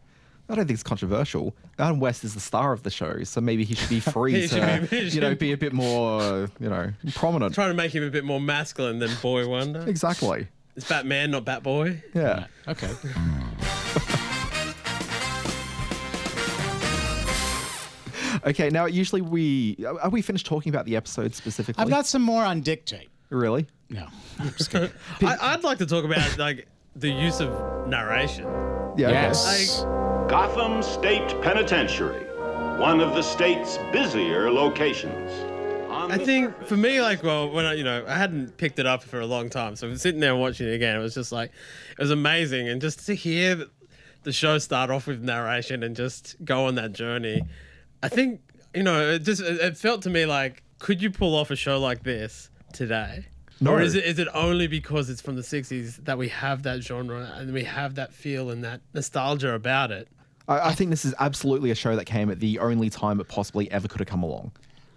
I 0.48 0.54
don't 0.54 0.66
think 0.66 0.76
it's 0.76 0.82
controversial. 0.82 1.54
Adam 1.78 2.00
West 2.00 2.24
is 2.24 2.32
the 2.34 2.40
star 2.40 2.72
of 2.72 2.82
the 2.82 2.90
show, 2.90 3.22
so 3.24 3.40
maybe 3.40 3.64
he 3.64 3.74
should 3.74 3.88
be 3.90 4.00
free 4.00 4.46
to, 4.48 4.86
be- 4.90 4.98
you 5.10 5.20
know, 5.20 5.34
be 5.34 5.52
a 5.52 5.56
bit 5.58 5.72
more, 5.72 6.48
you 6.58 6.68
know, 6.70 6.92
prominent. 7.14 7.54
Trying 7.54 7.68
to 7.70 7.74
make 7.74 7.92
him 7.94 8.02
a 8.04 8.10
bit 8.10 8.24
more 8.24 8.40
masculine 8.40 8.98
than 8.98 9.10
Boy 9.20 9.46
Wonder. 9.46 9.84
Exactly. 9.86 10.48
It's 10.76 10.88
Batman, 10.88 11.32
not 11.32 11.44
Batboy. 11.44 12.02
Yeah. 12.14 12.46
Okay. 12.66 12.90
Okay. 18.46 18.70
Now, 18.70 18.86
usually 18.86 19.20
we 19.20 19.76
are 20.00 20.10
we 20.10 20.22
finished 20.22 20.46
talking 20.46 20.70
about 20.70 20.84
the 20.84 20.96
episode 20.96 21.34
specifically. 21.34 21.82
I've 21.82 21.90
got 21.90 22.06
some 22.06 22.22
more 22.22 22.44
on 22.44 22.60
dick 22.60 22.84
tape. 22.84 23.10
Really. 23.30 23.66
No, 23.90 24.06
I'm 24.38 24.50
just 24.52 24.74
I, 24.74 24.88
I'd 25.22 25.64
like 25.64 25.78
to 25.78 25.86
talk 25.86 26.04
about 26.04 26.38
like 26.38 26.66
the 26.96 27.10
use 27.10 27.40
of 27.40 27.88
narration. 27.88 28.44
Yeah. 28.96 29.08
okay. 29.08 29.12
yes. 29.12 29.84
Gotham 30.28 30.82
State 30.82 31.40
Penitentiary, 31.40 32.24
one 32.78 33.00
of 33.00 33.14
the 33.14 33.22
state's 33.22 33.78
busier 33.92 34.50
locations. 34.50 35.30
On 35.88 36.12
I 36.12 36.18
think 36.18 36.66
for 36.66 36.76
me, 36.76 37.00
like, 37.00 37.22
well, 37.22 37.50
when 37.50 37.64
I, 37.64 37.72
you 37.72 37.82
know, 37.82 38.04
I 38.06 38.14
hadn't 38.14 38.58
picked 38.58 38.78
it 38.78 38.86
up 38.86 39.02
for 39.02 39.20
a 39.20 39.26
long 39.26 39.48
time, 39.48 39.74
so 39.74 39.94
sitting 39.94 40.20
there 40.20 40.36
watching 40.36 40.68
it 40.68 40.74
again, 40.74 40.96
it 40.96 40.98
was 40.98 41.14
just 41.14 41.32
like, 41.32 41.50
it 41.92 41.98
was 41.98 42.10
amazing, 42.10 42.68
and 42.68 42.80
just 42.80 43.06
to 43.06 43.14
hear 43.14 43.64
the 44.24 44.32
show 44.32 44.58
start 44.58 44.90
off 44.90 45.06
with 45.06 45.22
narration 45.22 45.82
and 45.82 45.96
just 45.96 46.36
go 46.44 46.66
on 46.66 46.74
that 46.74 46.92
journey, 46.92 47.40
I 48.02 48.08
think, 48.08 48.42
you 48.74 48.82
know, 48.82 49.12
it 49.12 49.20
just 49.20 49.40
it, 49.40 49.60
it 49.60 49.78
felt 49.78 50.02
to 50.02 50.10
me 50.10 50.26
like, 50.26 50.62
could 50.78 51.00
you 51.00 51.10
pull 51.10 51.34
off 51.34 51.50
a 51.50 51.56
show 51.56 51.78
like 51.78 52.02
this 52.02 52.50
today? 52.72 53.26
No. 53.60 53.72
Or 53.72 53.80
is 53.80 53.94
it 53.94 54.04
is 54.04 54.18
it 54.18 54.28
only 54.34 54.66
because 54.66 55.10
it's 55.10 55.20
from 55.20 55.34
the 55.36 55.42
'60s 55.42 56.04
that 56.04 56.16
we 56.16 56.28
have 56.28 56.62
that 56.62 56.80
genre 56.82 57.32
and 57.36 57.52
we 57.52 57.64
have 57.64 57.96
that 57.96 58.12
feel 58.12 58.50
and 58.50 58.62
that 58.64 58.80
nostalgia 58.94 59.54
about 59.54 59.90
it? 59.90 60.08
I, 60.46 60.68
I 60.68 60.72
think 60.74 60.90
this 60.90 61.04
is 61.04 61.14
absolutely 61.18 61.70
a 61.70 61.74
show 61.74 61.96
that 61.96 62.04
came 62.04 62.30
at 62.30 62.40
the 62.40 62.58
only 62.60 62.90
time 62.90 63.20
it 63.20 63.28
possibly 63.28 63.70
ever 63.70 63.88
could 63.88 64.00
have 64.00 64.08
come 64.08 64.22
along. 64.22 64.52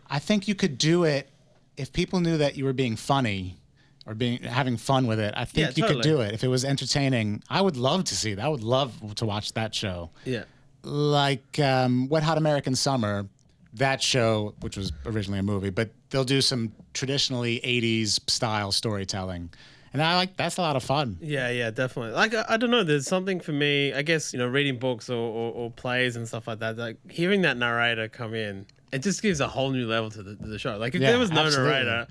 I 0.10 0.20
think 0.20 0.48
you 0.48 0.56
could 0.56 0.78
do 0.78 1.04
it 1.06 1.30
if 1.78 1.92
people 1.92 2.20
knew 2.20 2.38
that 2.38 2.56
you 2.56 2.66
were 2.66 2.74
being 2.74 2.96
funny 2.96 3.58
or 4.06 4.14
being 4.14 4.44
having 4.44 4.78
fun 4.78 5.08
with 5.08 5.20
it. 5.20 5.34
I 5.36 5.46
think 5.46 5.78
Yeah, 5.78 5.88
you 5.88 5.94
could 5.94 6.04
do 6.04 6.22
it 6.22 6.34
if 6.34 6.44
it 6.44 6.48
was 6.48 6.64
entertaining. 6.66 7.44
I 7.50 7.62
would 7.62 7.78
love 7.78 8.04
to 8.06 8.16
see 8.16 8.34
that. 8.36 8.46
I 8.46 8.50
would 8.50 8.64
love 8.64 9.16
to 9.16 9.26
watch 9.26 9.54
that 9.54 9.74
show. 9.74 10.12
Yeah. 10.26 10.44
Like 10.84 11.60
um, 11.60 12.10
Wet 12.10 12.24
Hot 12.24 12.38
American 12.38 12.76
Summer, 12.76 13.28
that 13.76 14.02
show, 14.02 14.54
which 14.62 14.76
was 14.78 14.92
originally 15.06 15.40
a 15.40 15.44
movie, 15.44 15.70
but 15.70 15.90
they'll 16.10 16.24
do 16.24 16.42
some 16.42 16.72
traditionally 16.94 17.60
80s 17.64 18.30
style 18.30 18.72
storytelling. 18.72 19.50
And 19.94 20.02
I 20.02 20.16
like 20.16 20.38
that's 20.38 20.58
a 20.58 20.62
lot 20.62 20.76
of 20.78 20.84
fun. 20.84 21.18
Yeah, 21.22 21.50
yeah, 21.50 21.70
definitely. 21.70 22.14
Like 22.14 22.34
I, 22.34 22.46
I 22.50 22.58
don't 22.58 22.72
know, 22.72 22.84
there's 22.84 23.08
something 23.08 23.40
for 23.42 23.52
me. 23.52 23.94
I 23.94 24.02
guess 24.04 24.32
you 24.32 24.40
know, 24.40 24.48
reading 24.48 24.80
books 24.80 25.10
or, 25.10 25.16
or, 25.18 25.52
or 25.52 25.72
plays 25.72 26.16
and 26.16 26.26
stuff 26.28 26.48
like 26.48 26.60
that. 26.60 26.78
Like 26.78 26.98
hearing 27.12 27.42
that 27.42 27.58
narrator 27.58 28.08
come 28.08 28.34
in, 28.34 28.66
it 28.94 29.00
just 29.00 29.22
gives 29.22 29.42
a 29.42 29.48
whole 29.50 29.70
new 29.72 29.86
level 29.88 30.10
to 30.12 30.24
the, 30.24 30.36
to 30.38 30.48
the 30.48 30.58
show. 30.60 30.78
Like 30.78 30.96
if 30.96 31.02
Yeah, 31.02 31.10
there 31.12 31.20
was 31.20 31.30
no 31.32 31.42
absolutely. 31.46 31.72
narrator, 31.74 32.08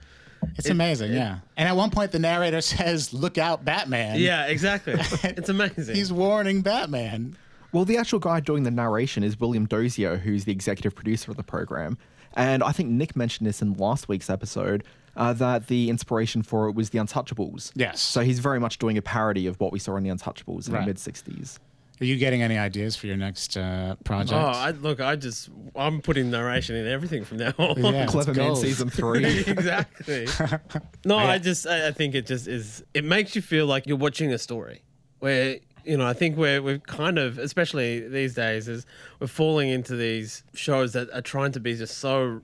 It's 0.57 0.67
It- 0.67 0.73
amazing, 0.73 1.13
it- 1.13 1.17
yeah. 1.17 1.39
And 1.57 1.69
at 1.69 1.75
one 1.77 1.91
point, 1.91 2.13
the 2.13 2.19
narrator 2.19 2.61
says, 2.61 3.15
"Look 3.15 3.39
out, 3.39 3.65
Batman!" 3.65 4.19
yeah, 4.21 4.47
exactly. 4.47 4.95
it's 5.25 5.49
amazing. 5.49 5.95
He's 5.95 6.13
warning 6.13 6.61
Batman. 6.61 7.37
Well, 7.73 7.85
the 7.85 7.97
actual 7.97 8.19
guy 8.19 8.41
doing 8.41 8.63
the 8.65 8.71
narration 8.71 9.23
is 9.23 9.39
William 9.39 9.67
Dozier, 9.67 10.17
who's 10.17 10.45
the 10.45 10.53
executive 10.53 10.95
producer 10.95 11.31
of 11.31 11.37
the 11.37 11.43
program. 11.45 11.99
And 12.35 12.63
I 12.63 12.73
think 12.73 12.91
Nick 12.91 13.17
mentioned 13.17 13.47
this 13.47 13.61
in 13.63 13.75
last 13.75 14.09
week's 14.09 14.31
episode 14.31 14.85
uh, 15.17 15.33
that 15.35 15.67
the 15.67 15.91
inspiration 15.91 16.43
for 16.43 16.69
it 16.69 16.75
was 16.75 16.91
The 16.91 16.99
Untouchables. 16.99 17.73
Yes. 17.75 18.01
So 18.01 18.21
he's 18.23 18.39
very 18.39 18.61
much 18.61 18.79
doing 18.79 18.97
a 18.99 19.03
parody 19.03 19.47
of 19.47 19.59
what 19.61 19.73
we 19.73 19.79
saw 19.79 19.97
in 19.97 20.05
The 20.05 20.11
Untouchables 20.11 20.69
in 20.69 20.75
Right. 20.75 20.81
the 20.83 20.87
mid 20.87 20.97
60s. 20.97 21.59
Are 22.01 22.05
you 22.07 22.17
getting 22.17 22.41
any 22.41 22.57
ideas 22.57 22.97
for 22.97 23.09
your 23.09 23.19
next 23.19 23.59
uh, 23.59 23.95
project? 24.05 24.33
Oh, 24.33 24.37
I, 24.39 24.71
look, 24.71 25.01
I 25.01 25.17
just 25.17 25.51
I'm 25.77 26.01
putting 26.01 26.31
narration 26.31 26.75
in 26.77 26.87
everything 26.87 27.25
from 27.25 27.37
now 27.39 27.53
on. 27.59 27.77
Yeah, 27.83 28.05
it's 28.05 28.15
Cleverman 28.15 28.57
season 28.57 28.89
three. 28.99 29.25
exactly. 29.47 30.27
No, 31.05 31.19
I 31.19 31.37
just 31.39 31.67
I, 31.67 31.89
I 31.89 31.93
think 31.93 32.15
it 32.15 32.27
just 32.27 32.49
is. 32.49 32.83
It 32.95 33.05
makes 33.05 33.37
you 33.37 33.43
feel 33.43 33.67
like 33.67 33.87
you're 33.87 33.99
watching 33.99 34.33
a 34.33 34.39
story, 34.39 34.83
where 35.19 35.59
you 35.85 35.97
know 35.97 36.07
I 36.07 36.13
think 36.13 36.37
we're 36.37 36.63
we're 36.63 36.79
kind 36.79 37.19
of 37.19 37.39
especially 37.39 38.09
these 38.09 38.35
days 38.35 38.69
is 38.69 38.87
we're 39.19 39.27
falling 39.27 39.69
into 39.69 39.97
these 39.97 40.43
shows 40.55 40.93
that 40.93 41.11
are 41.13 41.23
trying 41.23 41.53
to 41.53 41.61
be 41.61 41.75
just 41.75 41.99
so 41.99 42.43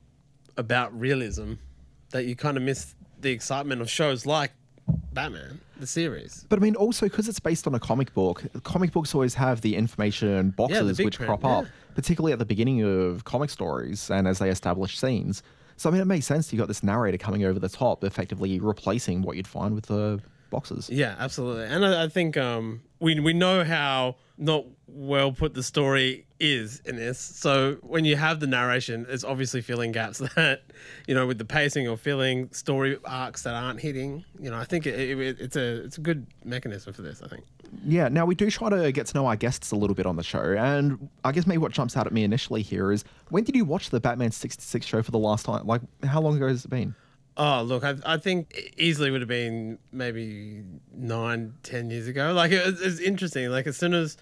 about 0.57 0.99
realism 0.99 1.55
that 2.11 2.25
you 2.25 2.37
kind 2.37 2.57
of 2.57 2.63
miss 2.63 2.95
the 3.21 3.31
excitement 3.31 3.81
of 3.81 3.91
shows 3.91 4.27
like 4.27 4.53
Batman 5.13 5.61
the 5.79 5.87
series. 5.87 6.47
But 6.49 6.59
I 6.59 6.63
mean, 6.63 6.77
also 6.77 7.07
because 7.07 7.29
it's 7.29 7.41
based 7.41 7.67
on 7.67 7.75
a 7.75 7.81
comic 7.81 8.15
book, 8.15 8.45
comic 8.63 8.93
books 8.93 9.15
always 9.15 9.35
have 9.35 9.61
the 9.61 9.75
information 9.77 10.51
boxes 10.51 10.97
big 10.97 11.07
which 11.07 11.17
print, 11.17 11.29
crop 11.29 11.45
up, 11.45 11.65
yeah. 11.65 11.71
particularly 11.95 12.33
at 12.33 12.39
the 12.39 12.45
beginning 12.45 12.83
of 12.83 13.25
comic 13.25 13.51
stories 13.51 14.11
and 14.11 14.27
as 14.29 14.39
they 14.39 14.51
establish 14.51 14.99
scenes. 14.99 15.43
So 15.77 15.91
I 15.91 15.93
mean, 15.93 16.01
it 16.01 16.07
makes 16.07 16.27
sense 16.27 16.53
you 16.53 16.59
got 16.59 16.69
this 16.69 16.83
narrator 16.83 17.19
coming 17.19 17.45
over 17.45 17.59
the 17.59 17.69
top, 17.69 18.05
effectively 18.05 18.59
replacing 18.61 19.23
what 19.23 19.37
you'd 19.37 19.49
find 19.49 19.75
with 19.75 19.87
the 19.87 20.21
boxes. 20.57 20.89
Yeah, 20.89 21.15
absolutely. 21.19 21.67
And 21.67 21.85
I, 21.85 22.05
I 22.05 22.09
think 22.09 22.37
um, 22.39 22.81
we 22.99 23.21
we 23.21 23.35
know 23.35 23.63
how 23.63 24.17
not 24.39 24.65
well 24.87 25.33
put 25.33 25.53
the 25.53 25.63
story 25.63 26.27
is 26.41 26.81
in 26.87 26.97
this. 26.97 27.19
So 27.19 27.77
when 27.83 28.07
you 28.07 28.17
have 28.17 28.41
the 28.41 28.47
narration, 28.47 29.07
it's 29.09 29.23
obviously 29.23 29.61
filling 29.61 29.93
gaps 29.93 30.19
that 30.37 30.63
you 31.07 31.15
know 31.15 31.27
with 31.27 31.37
the 31.37 31.45
pacing 31.45 31.89
or 31.89 31.99
filling 31.99 32.51
story 32.53 32.99
arcs 33.05 33.43
that 33.43 33.55
aren't 33.55 33.81
hitting. 33.81 34.25
You 34.41 34.51
know, 34.51 34.57
I 34.57 34.65
think 34.65 34.87
it, 34.87 34.99
it, 34.99 35.41
it's 35.41 35.57
a 35.57 35.85
it's 35.85 35.99
a 35.99 36.01
good 36.01 36.27
mechanism 36.43 36.95
for 36.95 37.03
this. 37.03 37.23
I 37.23 37.29
think. 37.29 37.45
Yeah, 37.85 38.09
now 38.09 38.25
we 38.25 38.35
do 38.35 38.51
try 38.51 38.71
to 38.71 38.93
get 38.93 39.07
to 39.09 39.15
know 39.15 39.27
our 39.27 39.37
guests 39.37 39.73
a 39.73 39.77
little 39.77 39.97
bit 39.97 40.07
on 40.07 40.17
the 40.17 40.23
show, 40.23 40.55
and 40.57 41.11
I 41.23 41.33
guess 41.33 41.47
maybe 41.47 41.59
what 41.59 41.73
jumps 41.73 41.97
out 41.97 42.07
at 42.07 42.13
me 42.13 42.25
initially 42.25 42.63
here 42.63 42.93
is 42.93 43.05
when 43.29 43.45
did 43.45 43.57
you 43.57 43.67
watch 43.67 43.91
the 43.91 44.01
Batman 44.01 44.31
66 44.31 44.87
show 44.87 45.03
for 45.03 45.11
the 45.11 45.19
last 45.19 45.45
time? 45.45 45.67
Like, 45.67 45.83
how 46.05 46.21
long 46.23 46.37
ago 46.37 46.49
has 46.49 46.65
it 46.65 46.71
been? 46.71 46.95
Oh, 47.39 47.63
look, 47.63 47.85
I, 47.85 47.95
I 48.05 48.17
think 48.17 48.73
easily 48.79 49.11
would 49.11 49.21
have 49.21 49.29
been 49.29 49.79
maybe 49.93 50.63
nine, 50.95 51.55
ten 51.63 51.91
years 51.91 52.07
ago. 52.07 52.33
Like 52.33 52.51
it, 52.53 52.65
was- 52.65 52.81
it's 52.81 53.01
interesting. 53.01 53.51
Like 53.51 53.67
as 53.67 53.77
soon 53.77 53.93
as, 53.95 54.17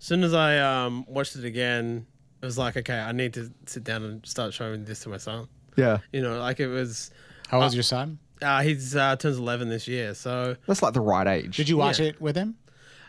as 0.00 0.06
soon 0.06 0.24
as 0.24 0.32
I 0.32 0.58
um, 0.58 1.04
watched 1.06 1.36
it 1.36 1.44
again, 1.44 2.06
it 2.40 2.46
was 2.46 2.56
like, 2.58 2.76
okay, 2.76 2.98
I 2.98 3.12
need 3.12 3.34
to 3.34 3.50
sit 3.66 3.84
down 3.84 4.02
and 4.02 4.24
start 4.26 4.54
showing 4.54 4.84
this 4.84 5.00
to 5.00 5.08
my 5.10 5.18
son. 5.18 5.46
Yeah. 5.76 5.98
You 6.12 6.22
know, 6.22 6.38
like 6.38 6.60
it 6.60 6.68
was. 6.68 7.10
How 7.48 7.60
old's 7.60 7.74
your 7.74 7.82
son? 7.82 8.18
Uh, 8.42 8.62
he's 8.62 8.96
uh, 8.96 9.16
turns 9.16 9.38
eleven 9.38 9.68
this 9.68 9.86
year, 9.86 10.14
so. 10.14 10.56
That's 10.66 10.82
like 10.82 10.92
the 10.94 11.00
right 11.00 11.26
age. 11.26 11.56
Did 11.56 11.68
you 11.68 11.76
watch 11.76 12.00
Yeah. 12.00 12.06
it 12.08 12.20
with 12.20 12.36
him? 12.36 12.56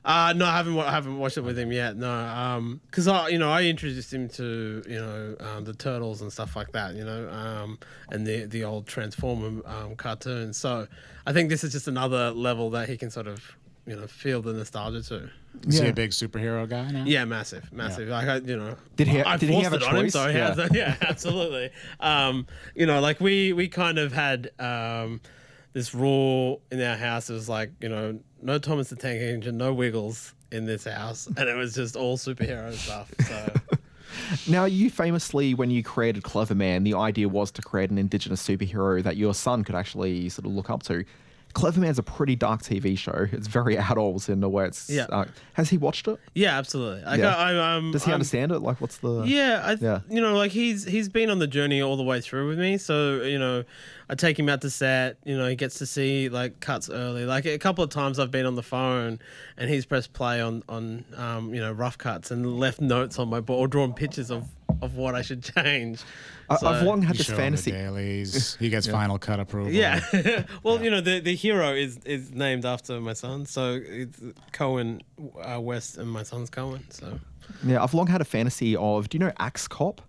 Uh, 0.06 0.34
no, 0.36 0.46
I 0.46 0.56
haven't. 0.56 0.78
I 0.80 0.92
haven't 0.92 1.18
watched 1.18 1.38
it 1.38 1.42
with 1.42 1.58
him 1.58 1.72
yet. 1.72 1.98
No, 1.98 2.12
um, 2.12 2.80
because 2.86 3.08
I, 3.08 3.30
you 3.30 3.40
know, 3.40 3.50
I 3.52 3.64
introduced 3.64 4.14
him 4.14 4.30
to, 4.30 4.84
you 4.88 5.00
know, 5.00 5.36
um, 5.40 5.64
the 5.66 5.74
turtles 5.74 6.22
and 6.22 6.32
stuff 6.32 6.56
like 6.56 6.72
that. 6.74 6.94
You 6.94 7.04
know, 7.04 7.28
um, 7.30 7.80
and 8.12 8.26
the 8.26 8.46
the 8.46 8.64
old 8.64 8.86
Transformer 8.86 9.62
um, 9.68 9.96
cartoons. 9.96 10.58
So 10.58 10.88
I 11.26 11.34
think 11.34 11.50
this 11.50 11.64
is 11.64 11.72
just 11.72 11.88
another 11.88 12.30
level 12.32 12.70
that 12.70 12.88
he 12.88 12.98
can 12.98 13.10
sort 13.10 13.26
of, 13.26 13.58
you 13.88 13.96
know, 13.96 14.06
feel 14.06 14.44
the 14.44 14.54
nostalgia 14.54 15.02
to. 15.10 15.30
Is 15.68 15.80
he 15.80 15.88
a 15.88 15.94
big 15.94 16.12
superhero 16.12 16.70
guy 16.70 16.92
now? 16.92 17.06
Yeah, 17.08 17.26
massive, 17.26 17.72
massive. 17.74 18.08
Like 18.10 18.28
I, 18.28 18.36
you 18.38 18.58
know, 18.58 18.76
Did 18.98 19.08
he- 19.08 19.24
I 19.24 19.38
did 19.38 19.50
he 19.50 19.56
forced 19.56 19.64
have 19.72 19.74
a 19.74 19.76
it 19.78 19.84
on 19.84 19.96
him, 19.96 20.02
choice? 20.04 20.14
so 20.14 20.28
Yeah. 20.28 20.54
has 20.54 20.70
yeah, 20.74 20.96
absolutely. 21.02 21.72
Um, 22.00 22.46
you 22.76 22.86
know, 22.86 23.00
like 23.00 23.20
we 23.20 23.54
we 23.54 23.70
kind 23.70 23.98
of 23.98 24.12
had 24.12 24.52
um, 24.60 25.20
this 25.74 25.96
rule 25.96 26.62
in 26.72 26.80
our 26.82 26.96
house. 26.98 27.30
It 27.30 27.34
was 27.34 27.50
like 27.50 27.72
you 27.82 27.90
know, 27.90 28.20
no 28.46 28.60
Thomas 28.60 28.90
the 28.90 28.96
Tank 28.96 29.22
Engine, 29.22 29.58
no 29.58 29.74
Wiggles 29.74 30.34
in 30.52 30.66
this 30.66 30.86
house, 30.86 31.28
and 31.28 31.50
it 31.50 31.56
was 31.56 31.74
just 31.74 31.96
all 31.96 32.18
superhero 32.18 32.72
stuff. 32.74 33.12
So 33.28 33.54
Now, 34.48 34.66
you 34.66 34.90
famously, 34.90 35.54
when 35.54 35.70
you 35.70 35.84
created 35.84 36.24
Cleverman, 36.24 36.84
the 36.84 36.94
idea 36.94 37.28
was 37.28 37.52
to 37.52 37.62
create 37.62 37.90
an 37.90 37.98
indigenous 37.98 38.46
superhero 38.46 39.04
that 39.04 39.18
your 39.18 39.34
son 39.34 39.64
could 39.64 39.76
actually 39.76 40.30
sort 40.30 40.46
of 40.46 40.54
look 40.54 40.70
up 40.70 40.84
to. 40.84 41.04
Cleverman's 41.56 41.98
a 41.98 42.04
pretty 42.04 42.36
dark 42.36 42.62
TV 42.62 42.98
show. 42.98 43.28
It's 43.32 43.48
very 43.48 43.78
adult 43.92 44.30
in 44.30 44.42
the 44.42 44.50
way 44.50 44.66
it's. 44.68 44.90
Yeah. 44.90 45.06
Uh, 45.10 45.26
has 45.54 45.70
he 45.70 45.78
watched 45.78 46.08
it? 46.08 46.20
yeah, 46.36 46.58
absolutely. 46.58 47.02
Like 47.04 47.20
Yeah. 47.20 47.36
I, 47.36 47.76
um, 47.78 47.92
Does 47.92 48.04
he 48.04 48.12
I'm- 48.12 48.16
understand 48.16 48.52
it? 48.52 48.60
Like, 48.60 48.82
what's 48.82 48.98
the? 48.98 49.24
Yeah, 49.24 49.62
I 49.66 49.72
Yeah. 49.80 50.02
you 50.10 50.22
know, 50.22 50.36
like 50.38 50.52
he's 50.52 50.84
he's 50.86 51.10
been 51.10 51.30
on 51.30 51.40
the 51.40 51.48
journey 51.48 51.82
all 51.82 51.96
the 51.98 52.04
way 52.04 52.20
through 52.22 52.50
with 52.50 52.60
me. 52.60 52.78
So 52.78 53.22
you 53.24 53.40
know, 53.40 53.64
I 54.10 54.16
take 54.16 54.38
him 54.38 54.50
out 54.50 54.62
to 54.62 54.70
set. 54.70 55.18
You 55.24 55.38
know, 55.38 55.48
he 55.48 55.56
gets 55.56 55.80
to 55.80 55.86
see 55.86 56.30
like 56.30 56.60
cuts 56.60 56.90
early. 56.90 57.26
Like 57.26 57.46
a 57.46 57.58
couple 57.58 57.84
of 57.84 57.90
times 57.90 58.20
I've 58.20 58.32
been 58.32 58.46
on 58.46 58.56
the 58.56 58.64
phone 58.64 59.20
and 59.58 59.70
he's 59.70 59.86
pressed 59.86 60.14
play 60.14 60.42
on 60.42 60.62
on 60.70 61.06
um, 61.16 61.54
you 61.54 61.62
know 61.62 61.72
rough 61.72 61.98
cuts 61.98 62.32
and 62.32 62.60
left 62.60 62.82
notes 62.82 63.18
on 63.18 63.30
my 63.30 63.40
board 63.40 63.60
or 63.60 63.68
drawn 63.70 63.94
pictures 63.94 64.30
of 64.30 64.46
of 64.82 64.96
what 64.96 65.16
I 65.16 65.22
should 65.22 65.44
change. 65.44 66.02
I, 66.50 66.58
So- 66.58 66.68
I've 66.68 66.84
long 66.84 67.02
had 67.02 67.16
You 67.16 67.18
this 67.20 67.28
show 67.28 67.34
the 67.34 67.38
fantasy. 67.40 67.72
dailies. 67.72 68.56
He 68.60 68.70
gets 68.70 68.86
final 69.00 69.18
cut 69.18 69.40
approval. 69.40 69.72
Yeah. 69.72 70.02
well, 70.64 70.84
you 70.84 70.90
know, 70.92 71.02
the 71.02 71.20
the 71.20 71.36
hero 71.36 71.74
is 71.74 71.98
is 72.06 72.32
named 72.32 72.66
after 72.66 73.00
my 73.02 73.14
son, 73.14 73.46
so 73.46 73.80
it's 73.84 74.20
Koen 74.52 75.02
uh, 75.44 75.60
West 75.60 75.98
and 75.98 76.10
my 76.10 76.24
son's 76.24 76.50
Koen. 76.50 76.84
So 76.92 77.20
Yeah, 77.66 77.82
I've 77.84 77.94
long 77.94 78.08
had 78.08 78.22
a 78.22 78.26
fantasy 78.26 78.76
of. 78.76 79.10
Do 79.10 79.16
you 79.18 79.20
know 79.26 79.32
Axe 79.40 79.68
Cop? 79.68 80.02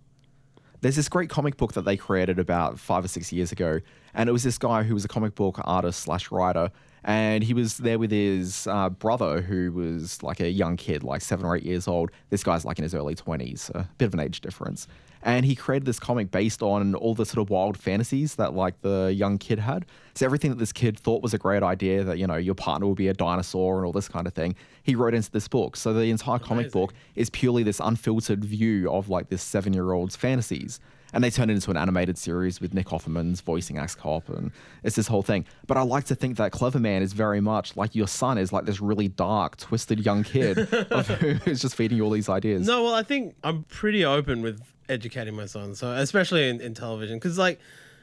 There's 0.82 0.96
this 0.96 1.08
great 1.08 1.30
comic 1.30 1.56
book 1.56 1.72
that 1.72 1.86
they 1.86 1.96
created 1.96 2.38
about 2.38 2.78
five 2.78 3.02
or 3.04 3.08
six 3.08 3.32
years 3.32 3.50
ago, 3.50 3.80
and 4.14 4.28
it 4.28 4.32
was 4.32 4.42
this 4.42 4.58
guy 4.58 4.82
who 4.82 4.92
was 4.94 5.04
a 5.06 5.08
comic 5.08 5.34
book 5.34 5.58
artist 5.64 6.00
slash 6.00 6.30
writer, 6.30 6.70
and 7.06 7.44
he 7.44 7.54
was 7.54 7.78
there 7.78 8.00
with 8.00 8.10
his 8.10 8.66
uh, 8.66 8.90
brother 8.90 9.40
who 9.40 9.70
was 9.70 10.24
like 10.24 10.40
a 10.40 10.50
young 10.50 10.76
kid, 10.76 11.04
like 11.04 11.22
seven 11.22 11.46
or 11.46 11.56
eight 11.56 11.62
years 11.62 11.86
old. 11.86 12.10
This 12.30 12.42
guy's 12.42 12.64
like 12.64 12.78
in 12.78 12.82
his 12.82 12.96
early 12.96 13.14
twenties, 13.14 13.70
a 13.74 13.88
bit 13.96 14.06
of 14.06 14.14
an 14.14 14.20
age 14.20 14.40
difference, 14.40 14.88
and 15.22 15.46
he 15.46 15.54
created 15.54 15.86
this 15.86 16.00
comic 16.00 16.32
based 16.32 16.62
on 16.62 16.96
all 16.96 17.14
the 17.14 17.24
sort 17.24 17.46
of 17.46 17.48
wild 17.48 17.78
fantasies 17.78 18.34
that 18.34 18.54
like 18.54 18.80
the 18.82 19.14
young 19.16 19.38
kid 19.38 19.60
had. 19.60 19.86
So 20.14 20.26
everything 20.26 20.50
that 20.50 20.58
this 20.58 20.72
kid 20.72 20.98
thought 20.98 21.22
was 21.22 21.32
a 21.32 21.38
great 21.38 21.62
idea, 21.62 22.02
that 22.02 22.18
you 22.18 22.26
know 22.26 22.36
your 22.36 22.56
partner 22.56 22.88
would 22.88 22.96
be 22.96 23.08
a 23.08 23.14
dinosaur 23.14 23.76
and 23.76 23.86
all 23.86 23.92
this 23.92 24.08
kind 24.08 24.26
of 24.26 24.34
thing, 24.34 24.56
he 24.82 24.96
wrote 24.96 25.14
into 25.14 25.30
this 25.30 25.46
book. 25.46 25.76
So 25.76 25.92
the 25.92 26.10
entire 26.10 26.40
comic 26.40 26.72
book 26.72 26.92
is 27.14 27.30
purely 27.30 27.62
this 27.62 27.78
unfiltered 27.78 28.44
view 28.44 28.90
of 28.90 29.08
like 29.08 29.28
this 29.28 29.42
seven 29.42 29.72
year 29.72 29.92
old's 29.92 30.16
fantasies. 30.16 30.80
And 31.16 31.24
they 31.24 31.30
turned 31.30 31.50
it 31.50 31.54
into 31.54 31.70
an 31.70 31.78
animated 31.78 32.18
series 32.18 32.60
with 32.60 32.74
Nick 32.74 32.88
Offerman's 32.88 33.40
voicing 33.40 33.78
Axe 33.78 33.94
Cop, 33.94 34.28
and 34.28 34.52
it's 34.82 34.96
this 34.96 35.06
whole 35.06 35.22
thing. 35.22 35.46
But 35.66 35.78
I 35.78 35.80
like 35.80 36.04
to 36.04 36.14
think 36.14 36.36
that 36.36 36.52
Cleverman 36.52 37.00
is 37.00 37.14
very 37.14 37.40
much 37.40 37.74
like 37.74 37.94
your 37.94 38.06
son 38.06 38.36
is 38.36 38.52
like 38.52 38.66
this 38.66 38.82
really 38.82 39.08
dark, 39.08 39.56
twisted 39.56 40.04
young 40.04 40.24
kid 40.24 40.58
of 40.90 41.08
who's 41.08 41.62
just 41.62 41.74
feeding 41.74 41.96
you 41.96 42.04
all 42.04 42.10
these 42.10 42.28
ideas. 42.28 42.66
No, 42.66 42.82
well, 42.84 42.94
I 42.94 43.02
think 43.02 43.34
I'm 43.42 43.62
pretty 43.62 44.04
open 44.04 44.42
with 44.42 44.60
educating 44.90 45.34
my 45.34 45.46
son. 45.46 45.74
So, 45.74 45.90
especially 45.92 46.50
in, 46.50 46.60
in 46.60 46.74
television, 46.74 47.16
because 47.16 47.38
like 47.38 47.60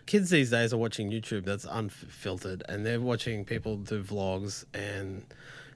kids 0.07 0.31
these 0.31 0.49
days 0.49 0.73
are 0.73 0.77
watching 0.77 1.11
YouTube 1.11 1.45
that's 1.45 1.67
unfiltered 1.69 2.63
and 2.67 2.83
they're 2.83 2.99
watching 2.99 3.45
people 3.45 3.77
do 3.77 4.03
vlogs 4.03 4.65
and 4.73 5.23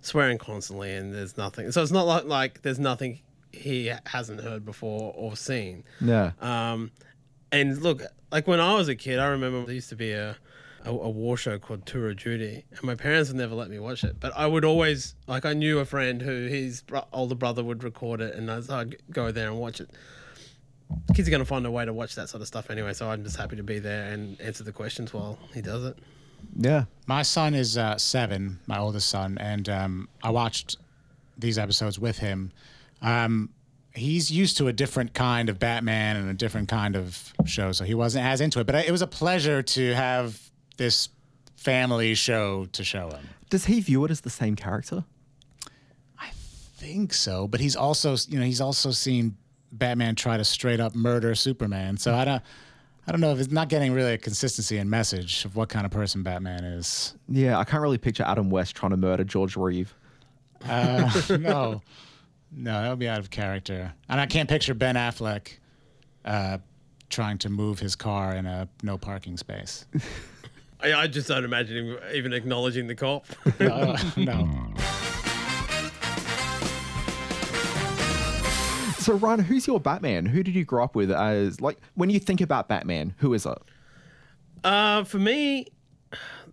swearing 0.01 0.39
constantly, 0.39 0.91
and 0.91 1.13
there's 1.13 1.37
nothing. 1.37 1.71
So, 1.71 1.83
it's 1.83 1.91
not 1.91 2.07
like, 2.07 2.25
like 2.25 2.61
there's 2.63 2.79
nothing 2.79 3.19
he 3.51 3.91
hasn't 4.07 4.41
heard 4.41 4.65
before 4.65 5.13
or 5.15 5.35
seen. 5.35 5.83
Yeah. 6.01 6.31
Um, 6.41 6.89
and 7.51 7.81
look, 7.81 8.01
like 8.31 8.47
when 8.47 8.59
I 8.59 8.73
was 8.75 8.87
a 8.87 8.95
kid, 8.95 9.19
I 9.19 9.27
remember 9.27 9.65
there 9.65 9.75
used 9.75 9.89
to 9.89 9.95
be 9.95 10.11
a 10.11 10.37
a, 10.85 10.89
a 10.89 11.09
war 11.09 11.37
show 11.37 11.59
called 11.59 11.85
Tour 11.85 12.09
of 12.09 12.17
Duty, 12.17 12.65
and 12.71 12.83
my 12.83 12.95
parents 12.95 13.29
would 13.29 13.37
never 13.37 13.55
let 13.55 13.69
me 13.69 13.79
watch 13.79 14.03
it. 14.03 14.19
But 14.19 14.33
I 14.35 14.47
would 14.47 14.65
always 14.65 15.15
like 15.27 15.45
I 15.45 15.53
knew 15.53 15.79
a 15.79 15.85
friend 15.85 16.21
who 16.21 16.47
his 16.47 16.81
bro- 16.81 17.07
older 17.11 17.35
brother 17.35 17.63
would 17.63 17.83
record 17.83 18.21
it, 18.21 18.35
and 18.35 18.49
I'd 18.49 18.69
I'd 18.69 18.95
go 19.11 19.31
there 19.31 19.49
and 19.49 19.59
watch 19.59 19.81
it. 19.81 19.89
Kids 21.13 21.27
are 21.27 21.31
going 21.31 21.41
to 21.41 21.45
find 21.45 21.65
a 21.65 21.71
way 21.71 21.83
to 21.83 21.91
watch 21.91 22.15
that 22.15 22.29
sort 22.29 22.41
of 22.41 22.47
stuff 22.47 22.69
anyway, 22.69 22.93
so 22.93 23.09
I'm 23.09 23.23
just 23.23 23.35
happy 23.35 23.57
to 23.57 23.63
be 23.63 23.79
there 23.79 24.11
and 24.11 24.39
answer 24.39 24.63
the 24.63 24.71
questions 24.71 25.13
while 25.13 25.37
he 25.53 25.61
does 25.61 25.83
it. 25.83 25.99
Yeah. 26.55 26.85
My 27.07 27.23
son 27.23 27.53
is 27.53 27.77
uh, 27.77 27.97
seven, 27.97 28.59
my 28.67 28.79
oldest 28.79 29.09
son, 29.09 29.37
and 29.37 29.67
um, 29.67 30.09
I 30.23 30.29
watched 30.29 30.77
these 31.37 31.57
episodes 31.57 31.99
with 31.99 32.19
him. 32.19 32.53
Um, 33.01 33.49
he's 33.97 34.31
used 34.31 34.57
to 34.57 34.67
a 34.67 34.73
different 34.73 35.13
kind 35.13 35.49
of 35.49 35.59
Batman 35.59 36.15
and 36.15 36.29
a 36.29 36.33
different 36.33 36.69
kind 36.69 36.95
of 36.95 37.33
show, 37.45 37.71
so 37.71 37.83
he 37.83 37.93
wasn't 37.93 38.25
as 38.25 38.41
into 38.41 38.59
it. 38.59 38.67
But 38.67 38.75
it 38.75 38.91
was 38.91 39.01
a 39.01 39.07
pleasure 39.07 39.61
to 39.61 39.93
have 39.95 40.39
this 40.77 41.09
family 41.55 42.13
show 42.13 42.65
to 42.71 42.83
show 42.83 43.09
him. 43.09 43.27
Does 43.49 43.65
he 43.65 43.79
view 43.79 44.05
it 44.05 44.11
as 44.11 44.21
the 44.21 44.29
same 44.29 44.55
character? 44.55 45.03
I 46.19 46.29
think 46.77 47.13
so, 47.13 47.47
but 47.47 47.59
he's 47.59 47.75
also, 47.75 48.15
you 48.27 48.39
know, 48.39 48.45
he's 48.45 48.61
also 48.61 48.91
seen 48.91 49.35
Batman 49.71 50.15
try 50.15 50.37
to 50.37 50.45
straight 50.45 50.79
up 50.79 50.95
murder 50.95 51.35
Superman. 51.35 51.97
So 51.97 52.13
I 52.13 52.25
don't, 52.25 52.43
I 53.07 53.11
don't 53.11 53.21
know 53.21 53.31
if 53.31 53.39
it's 53.39 53.51
not 53.51 53.69
getting 53.69 53.93
really 53.93 54.13
a 54.13 54.17
consistency 54.17 54.77
in 54.77 54.89
message 54.89 55.45
of 55.45 55.55
what 55.55 55.69
kind 55.69 55.85
of 55.85 55.91
person 55.91 56.23
Batman 56.23 56.63
is. 56.63 57.15
Yeah, 57.27 57.57
I 57.57 57.63
can't 57.63 57.81
really 57.81 57.97
picture 57.97 58.23
Adam 58.23 58.49
West 58.49 58.75
trying 58.75 58.91
to 58.91 58.97
murder 58.97 59.23
George 59.23 59.55
Reeve. 59.55 59.93
Uh, 60.67 61.09
no, 61.39 61.81
no, 62.51 62.81
that 62.81 62.89
would 62.89 62.99
be 62.99 63.07
out 63.07 63.19
of 63.19 63.29
character. 63.29 63.93
And 64.09 64.19
I 64.19 64.25
can't 64.25 64.49
picture 64.49 64.73
Ben 64.73 64.95
Affleck 64.95 65.57
uh, 66.25 66.57
trying 67.09 67.37
to 67.39 67.49
move 67.49 67.79
his 67.79 67.95
car 67.95 68.35
in 68.35 68.45
a 68.45 68.67
no 68.83 68.97
parking 68.97 69.37
space. 69.37 69.85
I, 70.79 70.93
I 70.93 71.07
just 71.07 71.27
don't 71.27 71.43
imagine 71.43 71.87
him 71.87 71.99
even 72.13 72.33
acknowledging 72.33 72.87
the 72.87 72.95
cop. 72.95 73.25
no, 73.59 73.95
no. 74.15 74.73
So, 78.99 79.13
Ryan, 79.13 79.39
who's 79.39 79.65
your 79.65 79.79
Batman? 79.79 80.25
Who 80.25 80.43
did 80.43 80.53
you 80.53 80.65
grow 80.65 80.83
up 80.83 80.93
with 80.93 81.11
as, 81.11 81.61
like, 81.61 81.77
when 81.95 82.09
you 82.09 82.19
think 82.19 82.41
about 82.41 82.67
Batman, 82.67 83.15
who 83.19 83.33
is 83.33 83.45
it? 83.45 83.57
Uh, 84.65 85.05
for 85.05 85.17
me, 85.17 85.67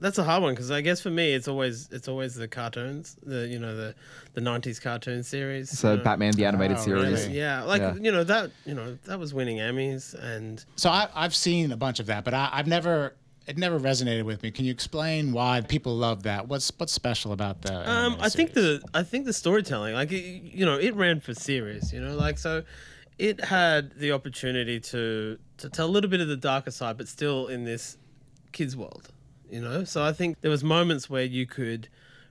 that's 0.00 0.18
a 0.18 0.24
hard 0.24 0.42
one 0.42 0.54
because 0.54 0.70
I 0.70 0.80
guess 0.80 1.00
for 1.00 1.11
me 1.11 1.33
it's 1.35 1.48
always 1.48 1.88
it's 1.90 2.09
always 2.09 2.35
the 2.35 2.48
cartoons, 2.48 3.16
the 3.22 3.46
you 3.48 3.59
know 3.59 3.74
the 3.76 3.94
the 4.35 4.40
'90s 4.40 4.80
cartoon 4.80 5.22
series. 5.22 5.76
So, 5.78 5.92
you 5.92 5.96
know. 5.98 6.02
Batman 6.04 6.33
the 6.33 6.44
Animated 6.46 6.76
Oh, 6.78 6.83
Series. 6.83 7.26
really? 7.26 7.37
Yeah, 7.38 7.62
like 7.62 7.80
Yeah. 7.80 7.94
you 7.94 8.12
know 8.12 8.24
that 8.24 8.50
you 8.64 8.74
know 8.74 8.98
that 9.04 9.18
was 9.18 9.33
winning 9.35 9.59
Emmys 9.59 10.14
and 10.14 10.64
So 10.76 10.90
I, 10.90 11.09
I've 11.14 11.35
seen 11.35 11.72
a 11.72 11.76
bunch 11.76 12.00
of 12.00 12.07
that, 12.07 12.24
but 12.24 12.35
I, 12.35 12.48
I've 12.52 12.66
never. 12.66 13.14
It 13.46 13.59
never 13.59 13.78
resonated 13.78 14.22
with 14.24 14.42
me. 14.42 14.50
Can 14.50 14.64
you 14.64 14.70
explain 14.72 15.30
why 15.35 15.61
people 15.61 15.94
love 15.94 16.22
that? 16.22 16.48
What's 16.48 16.72
what's 16.78 16.94
special 16.94 17.30
about 17.33 17.61
that? 17.62 17.87
Um, 17.87 18.12
animated 18.14 18.24
I 18.24 18.28
think 18.30 18.54
series? 18.54 18.80
the 18.80 18.88
I 18.98 19.02
think 19.02 19.26
the 19.26 19.35
storytelling, 19.35 19.92
like 19.94 20.11
it, 20.12 20.22
you 20.24 20.64
know, 20.64 20.78
it 20.78 20.94
ran 20.94 21.20
for 21.20 21.35
series. 21.35 21.92
You 21.92 22.00
know, 22.00 22.16
like 22.16 22.38
so, 22.38 22.62
it 23.18 23.44
had 23.44 23.98
the 23.98 24.12
opportunity 24.12 24.80
to 24.80 25.38
to 25.59 25.68
tell 25.68 25.85
a 25.85 25.92
little 25.92 26.09
bit 26.09 26.22
of 26.22 26.28
the 26.28 26.38
darker 26.38 26.70
side, 26.70 26.96
but 26.96 27.07
still 27.07 27.48
in 27.48 27.64
this 27.64 27.98
kids' 28.52 28.78
world. 28.78 29.11
You 29.48 29.61
know, 29.61 29.85
so 29.85 30.02
I 30.02 30.12
think 30.12 30.40
there 30.40 30.50
was 30.50 30.64
moments 30.64 31.09
where 31.09 31.24
you 31.24 31.46
could 31.46 31.88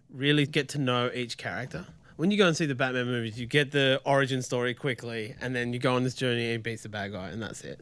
really 0.09 0.45
get 0.45 0.69
to 0.69 0.77
know 0.77 1.09
each 1.13 1.37
character. 1.37 1.85
When 2.15 2.29
you 2.31 2.37
go 2.37 2.47
and 2.47 2.55
see 2.55 2.65
the 2.65 2.75
Batman 2.75 3.07
movies, 3.07 3.39
you 3.39 3.47
get 3.47 3.71
the 3.71 4.01
origin 4.05 4.41
story 4.41 4.73
quickly, 4.73 5.35
and 5.41 5.55
then 5.55 5.73
you 5.73 5.79
go 5.79 5.95
on 5.95 6.03
this 6.03 6.13
journey 6.13 6.43
and 6.43 6.51
he 6.51 6.57
beats 6.57 6.83
the 6.83 6.89
bad 6.89 7.11
guy, 7.11 7.29
and 7.29 7.41
that's 7.41 7.61
it. 7.61 7.81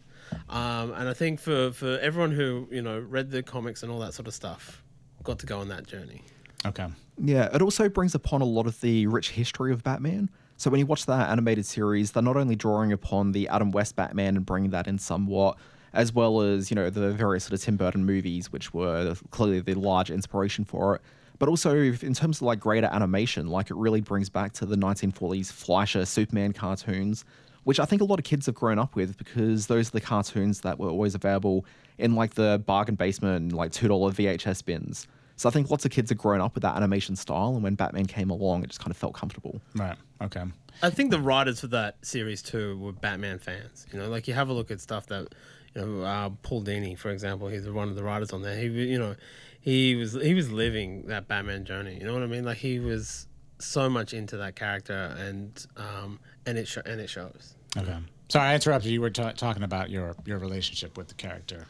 Um, 0.50 0.94
and 0.94 1.10
I 1.10 1.14
think 1.14 1.40
for 1.40 1.72
for 1.72 2.00
everyone 2.00 2.32
who 2.32 2.68
you 2.72 2.82
know 2.82 3.00
read 3.00 3.32
the 3.32 3.44
comics 3.44 3.84
and 3.84 3.92
all 3.92 4.00
that 4.00 4.14
sort 4.14 4.28
of 4.28 4.34
stuff, 4.34 4.84
got 5.24 5.40
to 5.40 5.46
go 5.46 5.60
on 5.60 5.68
that 5.70 5.86
journey. 5.88 6.24
Okay. 6.66 6.88
Yeah, 7.18 7.54
it 7.54 7.62
also 7.62 7.90
brings 7.90 8.16
upon 8.16 8.42
a 8.42 8.46
lot 8.46 8.68
of 8.68 8.80
the 8.82 9.08
rich 9.08 9.32
history 9.32 9.72
of 9.72 9.84
Batman. 9.84 10.30
So 10.58 10.70
when 10.70 10.80
you 10.80 10.86
watch 10.86 11.08
that 11.08 11.30
animated 11.30 11.66
series, 11.66 12.12
they're 12.12 12.22
not 12.22 12.38
only 12.38 12.56
drawing 12.56 12.92
upon 12.92 13.32
the 13.32 13.48
Adam 13.48 13.72
West 13.72 13.96
Batman 13.96 14.38
and 14.38 14.46
bringing 14.46 14.70
that 14.72 14.88
in 14.88 15.00
somewhat, 15.00 15.58
as 15.94 16.14
well 16.14 16.42
as 16.42 16.72
you 16.72 16.76
know 16.76 16.90
the 16.90 17.12
various 17.12 17.46
sort 17.46 17.54
of 17.54 17.62
Tim 17.62 17.78
Burton 17.78 18.06
movies, 18.06 18.52
which 18.52 18.74
were 18.74 19.16
clearly 19.32 19.60
the 19.60 19.74
large 19.76 20.12
inspiration 20.12 20.66
for 20.66 20.96
it. 20.96 21.02
But 21.40 21.50
also 21.50 21.76
in 21.76 22.14
terms 22.14 22.38
of 22.38 22.44
like 22.44 22.60
greater 22.60 22.88
animation, 22.92 23.48
like 23.48 23.72
it 23.72 23.76
really 23.76 24.02
brings 24.02 24.30
back 24.30 24.54
to 24.54 24.66
the 24.66 24.76
1940s 24.76 25.52
Fleischer 25.52 26.06
Superman 26.06 26.54
cartoons, 26.54 27.26
which 27.64 27.80
I 27.80 27.86
think 27.86 28.02
a 28.02 28.06
lot 28.06 28.20
of 28.20 28.26
kids 28.26 28.46
have 28.46 28.56
grown 28.56 28.78
up 28.78 28.96
with 28.96 29.18
because 29.18 29.68
those 29.68 29.90
are 29.90 29.92
the 29.92 30.02
cartoons 30.02 30.62
that 30.62 30.78
were 30.78 30.90
always 30.90 31.16
available 31.16 31.66
in 31.98 32.16
like 32.16 32.36
the 32.36 32.62
bargain 32.66 32.96
basement, 32.96 33.54
like 33.54 33.72
two 33.72 33.88
dollar 33.88 34.12
VHS 34.12 34.64
bins. 34.64 35.08
So 35.36 35.50
I 35.50 35.52
think 35.52 35.72
lots 35.72 35.86
of 35.86 35.92
kids 35.92 36.12
have 36.12 36.20
grown 36.20 36.40
up 36.40 36.54
with 36.54 36.62
that 36.62 36.76
animation 36.76 37.16
style, 37.16 37.56
and 37.56 37.64
when 37.64 37.74
Batman 37.74 38.06
came 38.06 38.30
along, 38.30 38.64
it 38.64 38.68
just 38.68 38.80
kind 38.80 38.92
of 38.92 38.98
felt 38.98 39.16
comfortable. 39.16 39.60
Right. 39.74 39.98
Okay. 40.22 40.44
I 40.84 40.92
think 40.92 41.10
the 41.10 41.20
writers 41.20 41.62
for 41.62 41.68
that 41.68 41.98
series 42.06 42.44
too 42.44 42.78
were 42.78 42.92
Batman 42.92 43.40
fans. 43.40 43.88
You 43.92 43.98
know, 43.98 44.10
like 44.10 44.28
you 44.28 44.36
have 44.36 44.50
a 44.50 44.54
look 44.54 44.70
at 44.70 44.80
stuff 44.80 45.08
that, 45.08 45.34
you 45.76 45.86
know, 45.86 46.04
uh, 46.04 46.30
Paul 46.42 46.64
Dini, 46.64 46.98
for 46.98 47.10
example, 47.10 47.48
he's 47.48 47.68
one 47.70 47.90
of 47.90 47.96
the 47.96 48.04
writers 48.04 48.32
on 48.32 48.42
there. 48.42 48.58
He, 48.58 48.68
you 48.68 49.00
know, 49.00 49.16
he 49.60 49.96
was 49.96 50.14
he 50.14 50.34
was 50.34 50.52
living 50.52 51.04
that 51.08 51.28
Batman 51.28 51.66
journey. 51.66 51.98
You 52.00 52.06
know 52.06 52.14
what 52.14 52.24
I 52.24 52.28
mean? 52.28 52.44
Like 52.44 52.58
he 52.58 52.80
was 52.80 53.28
so 53.60 53.90
much 53.90 54.14
into 54.14 54.38
that 54.38 54.56
character, 54.56 55.16
and 55.20 55.66
um, 55.78 56.20
and 56.46 56.58
it 56.58 56.68
sho- 56.68 56.82
and 56.86 57.00
it 57.00 57.10
shows. 57.10 57.56
Okay. 57.78 57.98
Sorry, 58.30 58.50
I 58.50 58.56
interrupted. 58.56 58.92
You 58.92 59.02
were 59.02 59.10
ta 59.10 59.32
talking 59.32 59.64
about 59.64 59.90
your 59.90 60.16
your 60.26 60.40
relationship 60.40 60.98
with 60.98 61.08
the 61.08 61.14
character. 61.16 61.68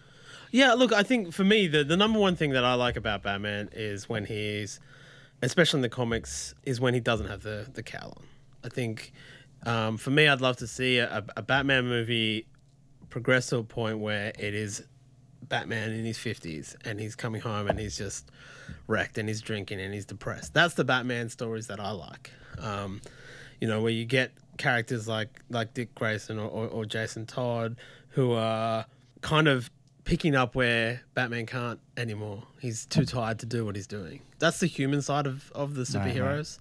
Yeah, 0.52 0.74
look, 0.74 0.92
I 0.92 1.04
think 1.04 1.32
for 1.32 1.46
me, 1.46 1.68
the, 1.68 1.84
the 1.84 1.96
number 1.96 2.20
one 2.20 2.36
thing 2.36 2.52
that 2.52 2.66
I 2.66 2.74
like 2.74 2.98
about 2.98 3.24
Batman 3.24 3.70
is 3.72 4.10
when 4.10 4.26
he's, 4.26 4.82
especially 5.42 5.78
in 5.78 5.82
the 5.82 5.90
comics, 5.90 6.54
is 6.64 6.82
when 6.82 6.94
he 6.94 7.00
doesn't 7.00 7.28
have 7.28 7.42
the, 7.42 7.68
the 7.74 7.82
cowl 7.82 8.18
on. 8.18 8.26
I 8.66 8.68
think 8.68 9.14
um, 9.66 9.98
for 9.98 10.10
me, 10.10 10.28
I'd 10.28 10.42
love 10.42 10.58
to 10.58 10.68
see 10.68 10.98
a, 10.98 11.24
a 11.38 11.42
Batman 11.42 11.86
movie 11.86 12.48
progress 13.12 13.48
to 13.48 13.58
a 13.58 13.64
point 13.64 14.00
where 14.00 14.32
it 14.40 14.56
is 14.56 14.84
Batman 15.44 15.92
in 15.92 16.06
his 16.06 16.18
50s 16.18 16.76
and 16.86 17.00
he's 17.00 17.16
coming 17.16 17.42
home 17.42 17.68
and 17.68 17.78
he's 17.78 17.98
just 17.98 18.32
wrecked 18.88 19.18
and 19.18 19.28
he's 19.28 19.42
drinking 19.42 19.80
and 19.80 19.94
he's 19.94 20.06
depressed. 20.06 20.54
That's 20.54 20.74
the 20.74 20.84
Batman 20.84 21.30
stories 21.30 21.68
that 21.68 21.80
I 21.80 21.92
like. 21.92 22.32
Um, 22.58 23.02
you 23.60 23.68
know, 23.68 23.82
where 23.82 23.92
you 23.92 24.06
get 24.06 24.32
characters 24.58 25.08
like 25.08 25.30
like 25.50 25.74
Dick 25.74 25.94
Grayson 25.94 26.40
or, 26.40 26.48
or, 26.48 26.68
or 26.68 26.86
Jason 26.86 27.26
Todd 27.26 27.76
who 28.10 28.34
are 28.34 28.86
kind 29.22 29.48
of 29.48 29.70
picking 30.04 30.36
up 30.36 30.56
where 30.56 31.02
Batman 31.14 31.46
can't 31.46 31.80
anymore. 31.98 32.44
He's 32.60 32.86
too 32.86 33.06
tired 33.06 33.40
to 33.40 33.46
do 33.46 33.66
what 33.66 33.76
he's 33.76 33.88
doing. 33.88 34.22
That's 34.40 34.60
the 34.60 34.68
human 34.68 35.02
side 35.02 35.28
of, 35.28 35.52
of 35.54 35.76
the 35.76 35.84
superheroes. 35.84 36.60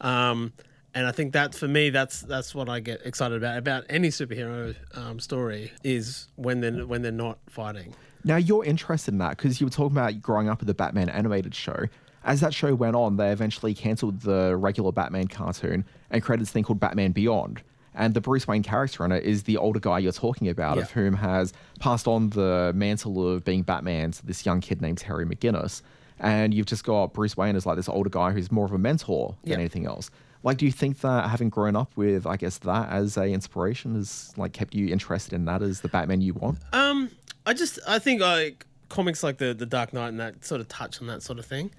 Um, 0.00 0.52
and 0.94 1.06
I 1.06 1.12
think 1.12 1.32
that 1.32 1.54
for 1.54 1.68
me, 1.68 1.90
that's 1.90 2.20
that's 2.22 2.54
what 2.54 2.68
I 2.68 2.80
get 2.80 3.00
excited 3.04 3.36
about 3.36 3.58
about 3.58 3.84
any 3.88 4.08
superhero 4.08 4.74
um, 4.94 5.20
story 5.20 5.72
is 5.84 6.28
when 6.36 6.60
they're 6.60 6.86
when 6.86 7.02
they're 7.02 7.12
not 7.12 7.38
fighting. 7.48 7.94
Now 8.24 8.36
you're 8.36 8.64
interested 8.64 9.14
in 9.14 9.18
that 9.18 9.36
because 9.36 9.60
you 9.60 9.66
were 9.66 9.70
talking 9.70 9.96
about 9.96 10.20
growing 10.20 10.48
up 10.48 10.60
with 10.60 10.66
the 10.66 10.74
Batman 10.74 11.08
animated 11.08 11.54
show. 11.54 11.86
As 12.22 12.40
that 12.40 12.52
show 12.52 12.74
went 12.74 12.96
on, 12.96 13.16
they 13.16 13.30
eventually 13.30 13.72
cancelled 13.72 14.20
the 14.20 14.54
regular 14.56 14.92
Batman 14.92 15.26
cartoon 15.28 15.86
and 16.10 16.22
created 16.22 16.42
this 16.42 16.50
thing 16.52 16.64
called 16.64 16.78
Batman 16.78 17.12
Beyond. 17.12 17.62
And 17.94 18.12
the 18.12 18.20
Bruce 18.20 18.46
Wayne 18.46 18.62
character 18.62 19.04
in 19.06 19.10
it 19.12 19.24
is 19.24 19.44
the 19.44 19.56
older 19.56 19.80
guy 19.80 19.98
you're 20.00 20.12
talking 20.12 20.48
about, 20.48 20.76
of 20.78 20.90
whom 20.90 21.14
has 21.14 21.52
passed 21.80 22.06
on 22.06 22.28
the 22.30 22.72
mantle 22.74 23.26
of 23.26 23.44
being 23.44 23.62
Batman 23.62 24.12
to 24.12 24.26
this 24.26 24.44
young 24.44 24.60
kid 24.60 24.82
named 24.82 24.98
Terry 24.98 25.24
McGinnis. 25.24 25.80
And 26.18 26.52
you've 26.52 26.66
just 26.66 26.84
got 26.84 27.14
Bruce 27.14 27.36
Wayne 27.38 27.56
as 27.56 27.64
like 27.64 27.76
this 27.76 27.88
older 27.88 28.10
guy 28.10 28.32
who's 28.32 28.52
more 28.52 28.66
of 28.66 28.72
a 28.72 28.78
mentor 28.78 29.34
than 29.42 29.52
Yeah. 29.52 29.58
anything 29.58 29.86
else. 29.86 30.10
Like, 30.42 30.56
do 30.56 30.64
you 30.64 30.72
think 30.72 31.00
that 31.00 31.28
having 31.28 31.50
grown 31.50 31.76
up 31.76 31.92
with, 31.96 32.26
I 32.26 32.36
guess, 32.36 32.58
that 32.58 32.90
as 32.90 33.16
a 33.16 33.24
inspiration 33.24 33.94
has 33.94 34.32
like 34.36 34.52
kept 34.52 34.74
you 34.74 34.88
interested 34.88 35.34
in 35.34 35.44
that 35.44 35.62
as 35.62 35.82
the 35.82 35.88
Batman 35.88 36.20
you 36.20 36.34
want? 36.34 36.58
Um, 36.72 37.10
I 37.44 37.52
just 37.52 37.78
I 37.86 37.98
think 37.98 38.20
like 38.20 38.66
comics 38.88 39.22
like 39.22 39.38
the 39.38 39.52
the 39.54 39.66
Dark 39.66 39.92
Knight 39.92 40.08
and 40.08 40.20
that 40.20 40.44
sort 40.44 40.60
of 40.60 40.68
touch 40.68 41.00
on 41.00 41.06
that 41.08 41.22
sort 41.22 41.38
of 41.38 41.46
thing. 41.46 41.70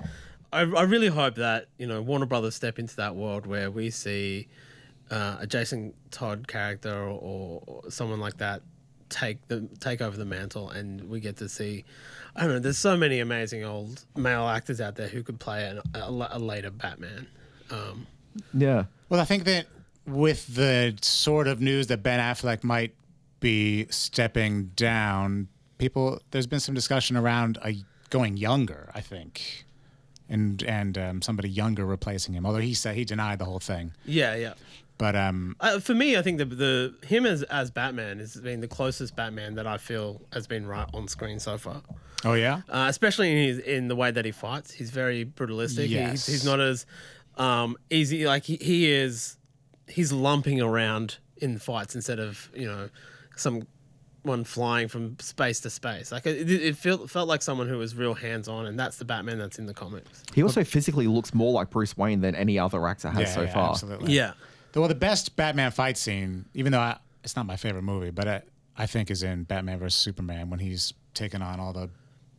I 0.53 0.61
I 0.61 0.83
really 0.83 1.07
hope 1.07 1.35
that 1.35 1.67
you 1.77 1.87
know 1.87 2.01
Warner 2.01 2.25
Brothers 2.25 2.55
step 2.55 2.77
into 2.77 2.95
that 2.97 3.15
world 3.15 3.47
where 3.47 3.71
we 3.71 3.89
see 3.89 4.47
uh, 5.09 5.37
a 5.39 5.47
Jason 5.47 5.93
Todd 6.11 6.47
character 6.47 6.93
or, 6.93 7.63
or 7.65 7.91
someone 7.91 8.19
like 8.19 8.37
that 8.37 8.61
take 9.09 9.45
the 9.47 9.67
take 9.79 10.01
over 10.01 10.17
the 10.17 10.25
mantle, 10.25 10.69
and 10.69 11.09
we 11.09 11.19
get 11.19 11.37
to 11.37 11.49
see. 11.49 11.83
I 12.35 12.41
don't 12.41 12.49
know. 12.49 12.59
There's 12.59 12.77
so 12.77 12.95
many 12.95 13.19
amazing 13.19 13.63
old 13.63 14.05
male 14.15 14.47
actors 14.47 14.79
out 14.79 14.95
there 14.95 15.09
who 15.09 15.21
could 15.21 15.39
play 15.39 15.67
an, 15.67 15.81
a, 15.93 16.27
a 16.31 16.39
later 16.39 16.71
Batman. 16.71 17.27
Um, 17.69 18.07
Yeah. 18.53 18.85
Well, 19.09 19.19
I 19.19 19.25
think 19.25 19.43
that 19.45 19.67
with 20.05 20.55
the 20.55 20.97
sort 21.01 21.47
of 21.47 21.61
news 21.61 21.87
that 21.87 22.01
Ben 22.03 22.19
Affleck 22.19 22.63
might 22.63 22.93
be 23.39 23.87
stepping 23.89 24.65
down, 24.75 25.47
people 25.77 26.21
there's 26.31 26.47
been 26.47 26.59
some 26.59 26.75
discussion 26.75 27.17
around 27.17 27.57
a, 27.63 27.75
going 28.09 28.37
younger. 28.37 28.89
I 28.95 29.01
think, 29.01 29.65
and 30.29 30.63
and 30.63 30.97
um, 30.97 31.21
somebody 31.21 31.49
younger 31.49 31.85
replacing 31.85 32.33
him. 32.33 32.45
Although 32.45 32.59
he 32.59 32.73
said 32.73 32.95
he 32.95 33.05
denied 33.05 33.39
the 33.39 33.45
whole 33.45 33.59
thing. 33.59 33.93
yeah, 34.05 34.35
yeah. 34.35 34.53
But 34.97 35.15
um, 35.15 35.55
Uh, 35.59 35.79
for 35.79 35.95
me, 35.95 36.15
I 36.15 36.21
think 36.21 36.37
the 36.37 36.45
the 36.45 36.93
him 37.05 37.25
as 37.25 37.41
as 37.43 37.71
Batman 37.71 38.19
has 38.19 38.35
been 38.35 38.61
the 38.61 38.67
closest 38.67 39.15
Batman 39.15 39.55
that 39.55 39.65
I 39.65 39.77
feel 39.77 40.21
has 40.31 40.45
been 40.45 40.67
right 40.67 40.87
on 40.93 41.07
screen 41.07 41.39
so 41.39 41.57
far. 41.57 41.81
oh 42.23 42.33
yeah, 42.33 42.61
uh, 42.69 42.85
especially 42.87 43.31
in 43.31 43.37
his, 43.47 43.57
in 43.59 43.87
the 43.87 43.95
way 43.95 44.11
that 44.11 44.25
he 44.25 44.31
fights. 44.31 44.71
He's 44.71 44.91
very 44.91 45.23
brutalistic. 45.25 45.87
He- 45.87 45.95
Yes. 45.95 46.27
He's, 46.27 46.41
he's 46.41 46.45
not 46.45 46.59
as 46.59 46.85
um, 47.41 47.75
easy. 47.89 48.25
Like 48.25 48.43
he, 48.43 48.57
he 48.57 48.91
is, 48.91 49.37
he's 49.87 50.11
lumping 50.11 50.61
around 50.61 51.17
in 51.37 51.57
fights 51.57 51.95
instead 51.95 52.19
of 52.19 52.49
you 52.55 52.67
know 52.67 52.89
some 53.35 53.67
one 54.23 54.43
flying 54.43 54.87
from 54.87 55.17
space 55.19 55.59
to 55.61 55.69
space. 55.71 56.11
Like 56.11 56.27
it, 56.27 56.49
it 56.49 56.75
felt 56.77 57.09
felt 57.09 57.27
like 57.27 57.41
someone 57.41 57.67
who 57.67 57.77
was 57.79 57.95
real 57.95 58.13
hands 58.13 58.47
on, 58.47 58.65
and 58.67 58.79
that's 58.79 58.97
the 58.97 59.05
Batman 59.05 59.39
that's 59.39 59.57
in 59.57 59.65
the 59.65 59.73
comics. 59.73 60.23
He 60.35 60.43
also 60.43 60.63
physically 60.63 61.07
looks 61.07 61.33
more 61.33 61.51
like 61.51 61.69
Bruce 61.71 61.97
Wayne 61.97 62.21
than 62.21 62.35
any 62.35 62.59
other 62.59 62.85
actor 62.87 63.09
has 63.09 63.21
yeah, 63.29 63.33
so 63.33 63.41
yeah, 63.41 63.53
far. 63.53 63.69
absolutely. 63.71 64.13
Yeah. 64.13 64.33
Well, 64.75 64.87
the 64.87 64.95
best 64.95 65.35
Batman 65.35 65.71
fight 65.71 65.97
scene, 65.97 66.45
even 66.53 66.71
though 66.71 66.79
I, 66.79 66.97
it's 67.23 67.35
not 67.35 67.45
my 67.45 67.57
favorite 67.57 67.81
movie, 67.81 68.11
but 68.11 68.27
I, 68.27 68.41
I 68.77 68.85
think 68.85 69.11
is 69.11 69.21
in 69.23 69.43
Batman 69.43 69.79
vs 69.79 69.95
Superman 69.99 70.49
when 70.49 70.59
he's 70.59 70.93
taking 71.13 71.41
on 71.41 71.59
all 71.59 71.73
the 71.73 71.89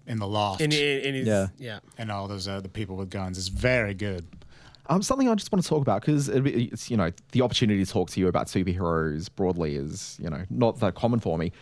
in 0.06 0.18
the 0.18 0.26
loft 0.26 0.60
In, 0.60 0.72
in, 0.72 1.00
in 1.00 1.14
his, 1.14 1.28
Yeah. 1.28 1.48
yeah. 1.58 1.78
and 1.98 2.10
all 2.10 2.28
those 2.28 2.48
other 2.48 2.68
people 2.68 2.96
with 2.96 3.10
guns. 3.10 3.36
It's 3.38 3.48
very 3.48 3.92
good. 3.94 4.26
Um, 4.87 5.01
something 5.03 5.29
I 5.29 5.35
just 5.35 5.53
want 5.53 5.62
to 5.62 5.68
talk 5.68 5.81
about 5.81 6.01
because 6.01 6.29
it's 6.29 6.90
you 6.90 6.97
know 6.97 7.12
the 7.31 7.42
opportunity 7.42 7.85
to 7.85 7.90
talk 7.90 8.11
to 8.11 8.21
you 8.21 8.29
about 8.29 8.49
superheroes 8.49 9.29
broadly 9.35 9.77
is 9.77 10.18
you 10.21 10.29
know 10.29 10.45
not 10.51 10.81
that 10.81 10.95
common 10.95 11.21
for 11.21 11.38
me. 11.38 11.53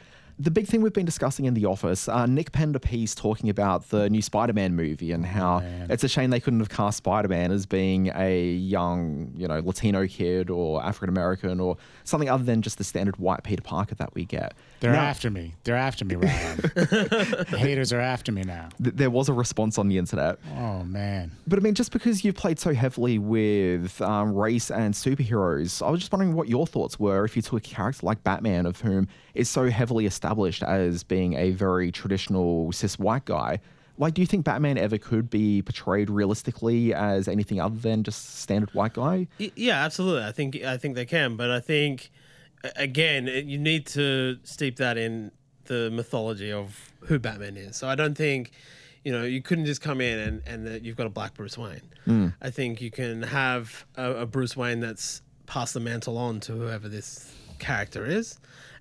The 0.42 0.50
big 0.50 0.66
thing 0.66 0.80
we've 0.80 0.94
been 0.94 1.04
discussing 1.04 1.44
in 1.44 1.52
the 1.52 1.66
office, 1.66 2.08
uh, 2.08 2.24
Nick 2.24 2.50
piece 2.80 3.14
talking 3.14 3.50
about 3.50 3.90
the 3.90 4.08
new 4.08 4.22
Spider-Man 4.22 4.74
movie 4.74 5.12
and 5.12 5.26
how 5.26 5.62
it's 5.90 6.02
a 6.02 6.08
shame 6.08 6.30
they 6.30 6.40
couldn't 6.40 6.60
have 6.60 6.70
cast 6.70 6.96
Spider-Man 6.96 7.52
as 7.52 7.66
being 7.66 8.10
a 8.14 8.46
young, 8.52 9.34
you 9.36 9.46
know, 9.46 9.60
Latino 9.60 10.06
kid 10.06 10.48
or 10.48 10.82
African 10.82 11.10
American 11.10 11.60
or 11.60 11.76
something 12.04 12.30
other 12.30 12.42
than 12.42 12.62
just 12.62 12.78
the 12.78 12.84
standard 12.84 13.18
white 13.18 13.42
Peter 13.42 13.60
Parker 13.60 13.94
that 13.96 14.14
we 14.14 14.24
get. 14.24 14.54
They're 14.80 14.92
Now- 14.92 15.00
after 15.02 15.28
me. 15.30 15.56
They're 15.64 15.76
after 15.76 16.06
me, 16.06 16.14
Ryan. 16.14 16.56
the 16.74 17.56
haters 17.58 17.92
are 17.92 18.00
after 18.00 18.32
me 18.32 18.42
now. 18.42 18.70
th- 18.82 18.94
there 18.96 19.10
was 19.10 19.28
a 19.28 19.34
response 19.34 19.76
on 19.76 19.88
the 19.88 19.98
internet. 19.98 20.38
Oh 20.56 20.84
man. 20.84 21.32
But 21.46 21.58
I 21.58 21.62
mean, 21.62 21.74
just 21.74 21.92
because 21.92 22.24
you've 22.24 22.36
played 22.36 22.58
so 22.58 22.72
heavily 22.72 23.18
with 23.18 24.00
um, 24.00 24.32
race 24.34 24.70
and 24.70 24.94
superheroes, 24.94 25.86
I 25.86 25.90
was 25.90 26.00
just 26.00 26.10
wondering 26.12 26.32
what 26.34 26.48
your 26.48 26.66
thoughts 26.66 26.98
were 26.98 27.26
if 27.26 27.36
you 27.36 27.42
took 27.42 27.58
a 27.58 27.60
character 27.60 28.06
like 28.06 28.24
Batman, 28.24 28.64
of 28.64 28.80
whom 28.80 29.06
is 29.34 29.50
so 29.50 29.68
heavily 29.68 30.06
established 30.06 30.29
as 30.62 31.02
being 31.02 31.34
a 31.34 31.50
very 31.50 31.90
traditional 31.92 32.72
cis 32.72 32.98
white 32.98 33.24
guy. 33.24 33.60
Like, 33.98 34.14
do 34.14 34.22
you 34.22 34.26
think 34.26 34.46
Batman 34.46 34.78
ever 34.78 34.96
could 34.96 35.28
be 35.28 35.60
portrayed 35.60 36.08
realistically 36.08 36.94
as 36.94 37.28
anything 37.28 37.60
other 37.60 37.76
than 37.76 38.02
just 38.02 38.40
standard 38.40 38.72
white 38.72 38.94
guy? 38.94 39.28
Yeah, 39.38 39.84
absolutely. 39.84 40.24
I 40.24 40.32
think 40.32 40.56
I 40.62 40.78
think 40.78 40.94
they 40.94 41.04
can, 41.04 41.36
but 41.36 41.50
I 41.50 41.60
think 41.60 42.10
again 42.76 43.26
you 43.26 43.58
need 43.58 43.86
to 43.86 44.38
steep 44.42 44.76
that 44.76 44.98
in 44.98 45.32
the 45.64 45.90
mythology 45.90 46.50
of 46.50 46.92
who 47.00 47.18
Batman 47.18 47.56
is. 47.56 47.76
So 47.76 47.88
I 47.88 47.94
don't 47.94 48.16
think 48.16 48.52
you 49.04 49.12
know 49.12 49.22
you 49.24 49.42
couldn't 49.42 49.66
just 49.66 49.82
come 49.82 50.00
in 50.00 50.18
and 50.18 50.42
and 50.46 50.66
that 50.66 50.82
you've 50.82 50.96
got 50.96 51.06
a 51.06 51.10
black 51.10 51.34
Bruce 51.34 51.58
Wayne. 51.58 51.82
Hmm. 52.04 52.28
I 52.40 52.50
think 52.50 52.80
you 52.80 52.90
can 52.90 53.22
have 53.22 53.84
a, 53.96 54.22
a 54.22 54.26
Bruce 54.26 54.56
Wayne 54.56 54.80
that's 54.80 55.20
passed 55.46 55.74
the 55.74 55.80
mantle 55.80 56.16
on 56.16 56.40
to 56.40 56.52
whoever 56.52 56.88
this 56.88 57.34
character 57.58 58.06
is, 58.06 58.38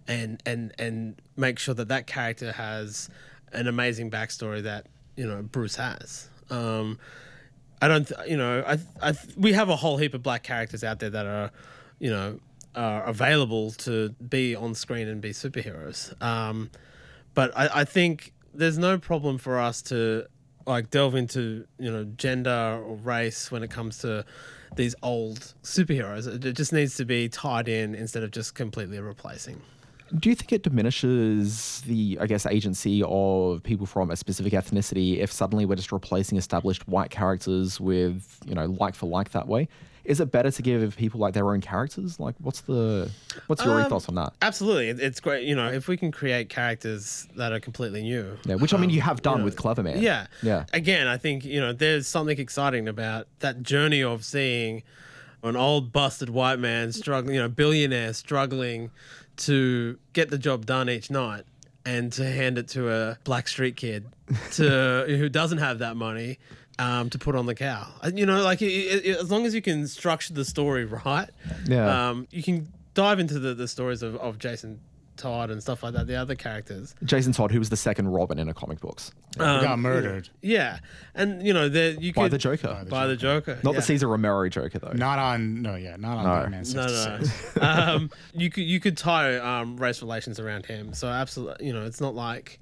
and 0.07 0.41
and 0.45 0.73
and 0.79 1.21
make 1.37 1.59
sure 1.59 1.73
that 1.75 1.87
that 1.89 2.07
character 2.07 2.51
has 2.51 3.09
an 3.53 3.67
amazing 3.67 4.11
backstory 4.11 4.63
that 4.63 4.87
you 5.15 5.27
know 5.27 5.41
Bruce 5.41 5.75
has. 5.75 6.29
Um, 6.49 6.99
I 7.81 7.87
don't, 7.87 8.07
th- 8.07 8.29
you 8.29 8.37
know, 8.37 8.63
I, 8.67 8.77
I, 9.01 9.13
we 9.37 9.53
have 9.53 9.69
a 9.69 9.75
whole 9.75 9.97
heap 9.97 10.13
of 10.13 10.21
black 10.21 10.43
characters 10.43 10.83
out 10.83 10.99
there 10.99 11.09
that 11.09 11.25
are, 11.25 11.51
you 11.99 12.09
know, 12.09 12.39
are 12.75 13.03
available 13.03 13.71
to 13.71 14.09
be 14.09 14.55
on 14.55 14.75
screen 14.75 15.07
and 15.07 15.21
be 15.21 15.29
superheroes. 15.29 16.19
Um, 16.21 16.71
but 17.33 17.57
I, 17.57 17.81
I 17.81 17.83
think 17.85 18.33
there's 18.53 18.77
no 18.77 18.97
problem 18.97 19.37
for 19.37 19.59
us 19.59 19.81
to 19.83 20.25
like 20.65 20.91
delve 20.91 21.15
into, 21.15 21.65
you 21.79 21.89
know, 21.89 22.03
gender 22.03 22.81
or 22.85 22.95
race 22.95 23.49
when 23.49 23.63
it 23.63 23.71
comes 23.71 23.99
to 23.99 24.25
these 24.75 24.93
old 25.01 25.53
superheroes. 25.63 26.27
It 26.27 26.45
it 26.45 26.53
just 26.53 26.73
needs 26.73 26.95
to 26.97 27.05
be 27.05 27.29
tied 27.29 27.67
in 27.67 27.95
instead 27.95 28.23
of 28.23 28.31
just 28.31 28.55
completely 28.55 28.99
replacing. 28.99 29.61
Do 30.17 30.29
you 30.29 30.35
think 30.35 30.51
it 30.51 30.63
diminishes 30.63 31.81
the, 31.81 32.17
I 32.19 32.25
guess, 32.27 32.45
agency 32.45 33.03
of 33.05 33.61
people 33.63 33.85
from 33.85 34.09
a 34.11 34.15
specific 34.15 34.53
ethnicity 34.53 35.17
if 35.17 35.31
suddenly 35.31 35.65
we're 35.65 35.75
just 35.75 35.91
replacing 35.91 36.37
established 36.37 36.87
white 36.87 37.09
characters 37.09 37.79
with, 37.79 38.39
you 38.45 38.55
know, 38.55 38.65
like 38.65 38.95
for 38.95 39.07
like 39.07 39.31
that 39.31 39.47
way? 39.47 39.67
Is 40.05 40.19
it 40.19 40.31
better 40.31 40.49
to 40.49 40.61
give 40.63 40.95
people 40.97 41.19
like 41.19 41.35
their 41.35 41.51
own 41.51 41.61
characters? 41.61 42.19
Like, 42.19 42.33
what's 42.39 42.61
the, 42.61 43.11
what's 43.45 43.63
your 43.63 43.79
Um, 43.79 43.85
ethos 43.85 44.09
on 44.09 44.15
that? 44.15 44.33
Absolutely, 44.41 44.89
it's 44.89 45.19
great. 45.19 45.45
You 45.47 45.55
know, 45.55 45.71
if 45.71 45.87
we 45.87 45.97
can 45.97 46.11
create 46.11 46.49
characters 46.49 47.27
that 47.35 47.51
are 47.51 47.59
completely 47.59 48.01
new, 48.01 48.35
Yeah, 48.45 48.55
which 48.55 48.73
I 48.73 48.77
mean, 48.77 48.89
you 48.89 49.01
have 49.01 49.21
done 49.21 49.39
know, 49.39 49.45
with 49.45 49.55
Cleverman. 49.55 50.01
Yeah. 50.01 50.25
Yeah. 50.41 50.65
Again, 50.73 51.05
I 51.05 51.17
think, 51.17 51.45
you 51.45 51.59
know, 51.61 51.73
there's 51.73 52.07
something 52.07 52.39
exciting 52.39 52.87
about 52.87 53.27
that 53.39 53.61
journey 53.61 54.01
of 54.01 54.25
seeing 54.25 54.81
an 55.43 55.55
old 55.55 55.91
busted 55.91 56.29
white 56.31 56.57
man 56.59 56.91
struggling, 56.91 57.35
you 57.35 57.41
know, 57.41 57.49
billionaire 57.49 58.13
struggling 58.13 58.89
to 59.39 59.97
get 60.13 60.29
the 60.29 60.37
job 60.37 60.65
done 60.65 60.89
each 60.89 61.09
night 61.11 61.43
and 61.85 62.11
to 62.13 62.25
hand 62.29 62.57
it 62.57 62.67
to 62.69 62.89
a 62.93 63.17
black 63.23 63.47
street 63.47 63.75
kid 63.75 64.05
to 64.51 65.05
who 65.07 65.29
doesn't 65.29 65.57
have 65.59 65.79
that 65.79 65.95
money 65.95 66.37
um, 66.77 67.09
to 67.09 67.17
put 67.17 67.35
on 67.35 67.45
the 67.45 67.55
cow. 67.55 67.87
Uh, 68.03 68.11
You 68.13 68.25
know, 68.25 68.41
like 68.43 68.61
it, 68.61 68.67
it, 68.71 69.05
it- 69.05 69.17
as 69.17 69.31
long 69.31 69.45
as 69.45 69.53
you 69.55 69.61
can 69.61 69.87
structure 69.87 70.33
the 70.33 70.45
story 70.45 70.85
right, 71.05 71.29
Yeah. 71.65 72.09
um, 72.09 72.27
you 72.31 72.43
can 72.43 72.71
dive 72.93 73.19
into 73.19 73.39
the, 73.39 73.53
the 73.53 73.67
stories 73.67 74.01
of, 74.03 74.15
of 74.17 74.37
Jason 74.39 74.79
Todd 75.19 75.51
and 75.51 75.61
stuff 75.61 75.83
like 75.83 75.93
that, 75.93 76.07
the 76.07 76.15
other 76.15 76.33
characters. 76.33 76.95
Jason 77.03 77.31
Todd, 77.33 77.51
who 77.51 77.59
was 77.59 77.69
the 77.69 77.77
second 77.77 78.07
Robin 78.07 78.39
in 78.39 78.49
a 78.49 78.53
comic 78.53 78.79
books. 78.79 79.11
He 79.33 79.39
got 79.39 79.65
Um, 79.65 79.81
murdered. 79.81 80.29
Yeah, 80.41 80.79
and 81.13 81.45
you 81.45 81.53
know, 81.53 81.69
there 81.69 81.91
you 81.91 82.11
could. 82.13 82.15
By 82.19 82.23
could 82.25 82.31
the 82.31 82.37
Joker. 82.39 82.85
by 82.89 83.05
the 83.05 83.15
Joker, 83.15 83.59
Not 83.63 83.73
yeah. 83.73 83.79
the 83.79 83.81
Cesar 83.85 84.07
Romero 84.07 84.49
Joker, 84.49 84.79
though. 84.79 84.93
Not 84.93 85.19
on 85.19 85.61
no, 85.61 85.75
yeah, 85.75 85.95
not 85.97 86.17
on 86.17 86.23
No. 86.23 86.29
Batman 86.41 86.63
No, 86.73 86.87
no, 86.87 87.19
no. 87.61 87.93
um, 87.95 88.09
you 88.33 88.49
could 88.49 88.63
you 88.63 88.79
could 88.79 88.97
tie 88.97 89.37
um, 89.37 89.77
race 89.77 90.01
relations 90.01 90.39
around 90.39 90.65
him. 90.65 90.93
So 90.93 91.07
absolutely, 91.07 91.67
you 91.67 91.73
know, 91.73 91.85
it's 91.85 92.01
not 92.01 92.15
like 92.15 92.59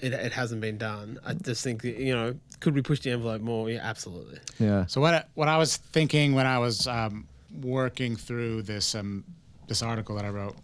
it, 0.00 0.12
it 0.12 0.32
hasn't 0.32 0.60
been 0.60 0.78
done. 0.78 1.18
I 1.24 1.34
just 1.34 1.62
think 1.62 1.82
that, 1.82 1.96
you 1.96 2.12
know, 2.12 2.34
could 2.58 2.74
we 2.74 2.82
push 2.82 2.98
the 3.00 3.10
envelope 3.12 3.40
more? 3.40 3.70
Yeah, 3.70 3.80
absolutely. 3.82 4.40
Yeah. 4.58 4.84
So 4.86 5.00
what 5.00 5.14
I, 5.14 5.24
what 5.34 5.46
I 5.48 5.56
was 5.58 5.76
thinking 5.76 6.34
when 6.34 6.44
I 6.46 6.58
was 6.58 6.88
um, 6.88 7.28
working 7.62 8.16
through 8.16 8.62
this 8.62 8.94
um, 8.96 9.22
this 9.68 9.80
article 9.82 10.16
that 10.16 10.24
I 10.24 10.28
wrote 10.30 10.56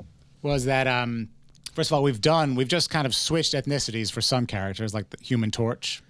was 0.43 0.65
that 0.67 0.87
um, 0.87 1.29
first 1.75 1.91
of 1.91 1.95
all 1.95 2.03
we've 2.03 2.21
done 2.21 2.55
we've 2.55 2.69
just 2.69 2.91
kind 2.91 3.07
of 3.07 3.15
switched 3.15 3.55
ethnicities 3.55 4.11
for 4.13 4.21
some 4.21 4.47
characters 4.47 4.95
like 4.95 5.11
the 5.11 5.19
Human 5.23 5.51
Torch 5.51 6.03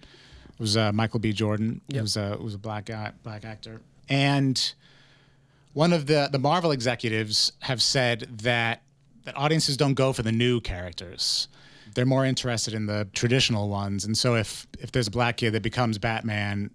it 0.48 0.60
was 0.60 0.76
uh, 0.76 0.92
Michael 0.92 1.20
B. 1.20 1.32
Jordan 1.32 1.80
Yep. 1.88 2.02
was 2.02 2.16
a 2.16 2.36
who's 2.36 2.54
a 2.54 2.58
black 2.58 2.86
guy 2.86 3.12
black 3.22 3.44
actor 3.44 3.80
and 4.08 4.74
one 5.74 5.92
of 5.92 6.06
the 6.06 6.28
the 6.32 6.38
Marvel 6.38 6.70
executives 6.72 7.52
have 7.60 7.80
said 7.82 8.26
that 8.42 8.82
that 9.24 9.36
audiences 9.36 9.76
don't 9.76 9.94
go 9.94 10.12
for 10.12 10.22
the 10.22 10.32
new 10.32 10.60
characters. 10.60 11.48
They're 11.94 12.06
more 12.06 12.24
interested 12.24 12.74
in 12.74 12.86
the 12.86 13.06
traditional 13.12 13.68
ones. 13.68 14.04
And 14.04 14.16
so 14.16 14.34
if 14.34 14.66
if 14.80 14.90
there's 14.92 15.06
a 15.08 15.10
black 15.10 15.36
kid 15.36 15.52
that 15.52 15.62
becomes 15.62 15.98
Batman, 15.98 16.70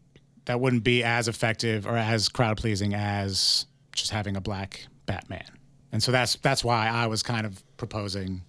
that 0.46 0.60
wouldn't 0.60 0.84
be 0.84 1.04
as 1.04 1.28
effective 1.28 1.88
or 1.88 1.98
as 1.98 2.30
crowd 2.30 2.58
pleasing 2.58 2.94
as 2.94 3.66
just 3.94 4.12
having 4.12 4.36
a 4.38 4.42
black 4.42 4.86
Batman. 5.06 5.46
And 5.94 6.04
so 6.04 6.12
that's 6.12 6.36
that's 6.38 6.64
why 6.64 6.90
I 6.90 7.08
was 7.08 7.24
kind 7.24 7.46
of 7.46 7.64
proposing 7.78 8.42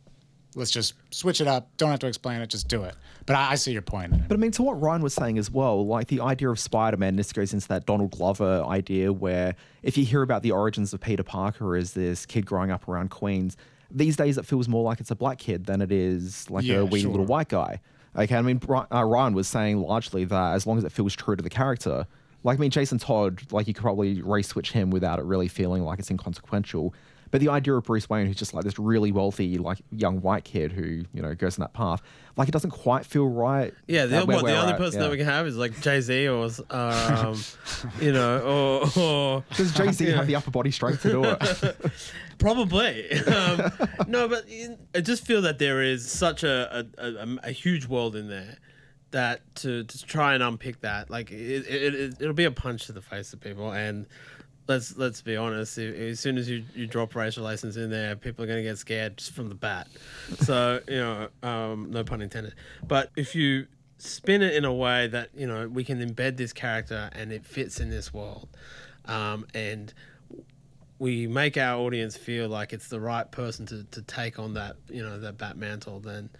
let's 0.56 0.70
just 0.70 0.94
switch 1.10 1.40
it 1.40 1.46
up. 1.46 1.68
Don't 1.76 1.90
have 1.90 1.98
to 2.00 2.06
explain 2.06 2.40
it, 2.40 2.48
just 2.48 2.68
do 2.68 2.84
it. 2.84 2.94
But 3.26 3.36
I, 3.36 3.52
I 3.52 3.54
see 3.56 3.72
your 3.72 3.82
point. 3.82 4.28
But 4.28 4.34
I 4.34 4.38
mean, 4.38 4.52
to 4.52 4.62
what 4.62 4.80
Ryan 4.80 5.02
was 5.02 5.14
saying 5.14 5.38
as 5.38 5.50
well, 5.50 5.86
like 5.86 6.08
the 6.08 6.20
idea 6.20 6.48
of 6.48 6.58
Spider 6.58 6.96
Man, 6.96 7.16
this 7.16 7.32
goes 7.32 7.52
into 7.52 7.66
that 7.68 7.86
Donald 7.86 8.12
Glover 8.12 8.64
idea 8.64 9.12
where 9.12 9.56
if 9.82 9.96
you 9.98 10.04
hear 10.04 10.22
about 10.22 10.42
the 10.42 10.52
origins 10.52 10.92
of 10.94 11.00
Peter 11.00 11.22
Parker 11.22 11.76
as 11.76 11.92
this 11.92 12.26
kid 12.26 12.46
growing 12.46 12.70
up 12.70 12.88
around 12.88 13.10
Queens, 13.10 13.56
these 13.90 14.16
days 14.16 14.38
it 14.38 14.46
feels 14.46 14.68
more 14.68 14.82
like 14.82 15.00
it's 15.00 15.10
a 15.10 15.16
black 15.16 15.38
kid 15.38 15.66
than 15.66 15.80
it 15.82 15.92
is 15.92 16.48
like 16.50 16.64
Yeah, 16.64 16.76
a 16.76 16.84
wee 16.84 17.00
sure. 17.02 17.10
little 17.10 17.26
white 17.26 17.48
guy. 17.48 17.80
Okay, 18.16 18.36
I 18.36 18.42
mean, 18.42 18.60
uh, 18.68 19.04
Ryan 19.04 19.34
was 19.34 19.48
saying 19.48 19.80
largely 19.80 20.24
that 20.24 20.54
as 20.54 20.66
long 20.66 20.78
as 20.78 20.84
it 20.84 20.92
feels 20.92 21.14
true 21.16 21.34
to 21.34 21.42
the 21.42 21.50
character, 21.50 22.06
like 22.44 22.58
I 22.58 22.60
mean, 22.60 22.70
Jason 22.70 22.98
Todd, 22.98 23.42
like 23.50 23.66
you 23.66 23.74
could 23.74 23.82
probably 23.82 24.22
race 24.22 24.48
switch 24.48 24.70
him 24.70 24.90
without 24.90 25.18
it 25.18 25.24
really 25.24 25.48
feeling 25.48 25.82
like 25.82 25.98
it's 25.98 26.10
inconsequential. 26.10 26.94
But 27.34 27.40
the 27.40 27.48
idea 27.48 27.74
of 27.74 27.82
Bruce 27.82 28.08
Wayne, 28.08 28.28
who's 28.28 28.36
just 28.36 28.54
like 28.54 28.62
this 28.62 28.78
really 28.78 29.10
wealthy, 29.10 29.58
like 29.58 29.78
young 29.90 30.20
white 30.20 30.44
kid 30.44 30.70
who 30.70 31.04
you 31.12 31.20
know 31.20 31.34
goes 31.34 31.58
in 31.58 31.62
that 31.62 31.72
path, 31.72 32.00
like 32.36 32.46
it 32.46 32.52
doesn't 32.52 32.70
quite 32.70 33.04
feel 33.04 33.26
right. 33.26 33.74
Yeah, 33.88 34.06
the, 34.06 34.18
at 34.18 34.28
what, 34.28 34.44
the 34.44 34.56
at, 34.56 34.78
person 34.78 35.00
yeah. 35.00 35.06
that 35.06 35.10
we 35.10 35.16
can 35.16 35.26
have 35.26 35.44
is 35.48 35.56
like 35.56 35.80
Jay 35.80 36.00
Z 36.00 36.28
or, 36.28 36.48
um, 36.70 37.42
you 38.00 38.12
know, 38.12 38.38
or, 38.38 39.02
or 39.02 39.44
Does 39.56 39.74
Jay 39.74 39.90
Z 39.90 40.04
have 40.10 40.28
the 40.28 40.36
upper 40.36 40.52
body 40.52 40.70
strength 40.70 41.02
to 41.02 41.10
do 41.10 41.24
it? 41.24 41.76
Probably. 42.38 43.10
Um, 43.10 43.72
no, 44.06 44.28
but 44.28 44.44
I 44.94 45.00
just 45.00 45.26
feel 45.26 45.42
that 45.42 45.58
there 45.58 45.82
is 45.82 46.08
such 46.08 46.44
a, 46.44 46.86
a, 46.96 47.04
a, 47.04 47.36
a 47.42 47.50
huge 47.50 47.86
world 47.86 48.14
in 48.14 48.28
there 48.28 48.58
that 49.10 49.40
to, 49.56 49.82
to 49.82 50.04
try 50.04 50.34
and 50.34 50.42
unpick 50.44 50.82
that, 50.82 51.10
like 51.10 51.32
it, 51.32 51.66
it, 51.66 51.94
it, 51.94 52.16
it'll 52.20 52.32
be 52.32 52.44
a 52.44 52.52
punch 52.52 52.86
to 52.86 52.92
the 52.92 53.02
face 53.02 53.32
of 53.32 53.40
people. 53.40 53.72
And 53.72 54.06
let's 54.66 54.96
let's 54.96 55.20
be 55.22 55.36
honest, 55.36 55.78
as 55.78 56.20
soon 56.20 56.38
as 56.38 56.48
you, 56.48 56.64
you 56.74 56.86
drop 56.86 57.14
racial 57.14 57.42
relations 57.42 57.76
in 57.76 57.90
there, 57.90 58.16
people 58.16 58.44
are 58.44 58.46
going 58.46 58.58
to 58.58 58.62
get 58.62 58.78
scared 58.78 59.18
just 59.18 59.32
from 59.32 59.48
the 59.48 59.54
bat. 59.54 59.88
So 60.40 60.80
you 60.88 60.96
know, 60.96 61.28
um, 61.42 61.90
no 61.90 62.04
pun 62.04 62.20
intended. 62.20 62.54
But 62.86 63.10
if 63.16 63.34
you 63.34 63.66
spin 63.98 64.42
it 64.42 64.54
in 64.54 64.64
a 64.64 64.72
way 64.72 65.06
that 65.06 65.30
you 65.34 65.46
know 65.46 65.68
we 65.68 65.84
can 65.84 65.98
embed 65.98 66.36
this 66.36 66.52
character 66.52 67.08
and 67.12 67.32
it 67.32 67.46
fits 67.46 67.80
in 67.80 67.90
this 67.90 68.12
world, 68.12 68.48
um, 69.06 69.46
and 69.54 69.92
we 70.98 71.26
make 71.26 71.56
our 71.56 71.78
audience 71.80 72.16
feel 72.16 72.48
like 72.48 72.72
it's 72.72 72.88
the 72.88 73.00
right 73.00 73.30
person 73.30 73.66
to, 73.66 73.84
to 73.84 74.02
take 74.02 74.38
on 74.38 74.54
that 74.54 74.76
you 74.88 75.02
know 75.02 75.18
that 75.20 75.38
bat 75.38 75.56
mantle, 75.56 76.00
then 76.00 76.30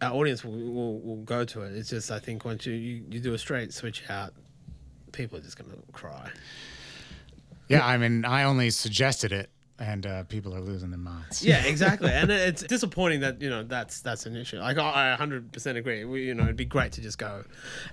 our 0.00 0.12
audience 0.14 0.44
will, 0.44 0.52
will, 0.52 1.00
will 1.00 1.22
go 1.24 1.44
to 1.44 1.62
it. 1.62 1.74
It's 1.74 1.90
just 1.90 2.10
I 2.10 2.18
think 2.20 2.44
once 2.44 2.66
you, 2.66 2.74
you, 2.74 3.04
you 3.10 3.20
do 3.20 3.34
a 3.34 3.38
straight 3.38 3.72
switch 3.72 4.04
out, 4.08 4.32
people 5.12 5.38
are 5.38 5.42
just 5.42 5.58
gonna 5.58 5.76
cry. 5.92 6.30
Yeah, 7.68 7.86
I 7.86 7.96
mean, 7.98 8.24
I 8.24 8.44
only 8.44 8.70
suggested 8.70 9.32
it, 9.32 9.50
and 9.78 10.06
uh, 10.06 10.24
people 10.24 10.54
are 10.54 10.60
losing 10.60 10.90
their 10.90 10.98
minds. 10.98 11.44
Yeah, 11.44 11.62
exactly. 11.64 12.10
and 12.10 12.30
it's 12.30 12.62
disappointing 12.62 13.20
that 13.20 13.40
you 13.40 13.50
know 13.50 13.62
that's 13.62 14.00
that's 14.00 14.26
an 14.26 14.36
issue. 14.36 14.58
Like 14.58 14.78
I 14.78 15.16
100% 15.18 15.76
agree. 15.76 16.04
We, 16.04 16.26
you 16.26 16.34
know, 16.34 16.44
it'd 16.44 16.56
be 16.56 16.64
great 16.64 16.92
to 16.92 17.00
just 17.00 17.18
go 17.18 17.44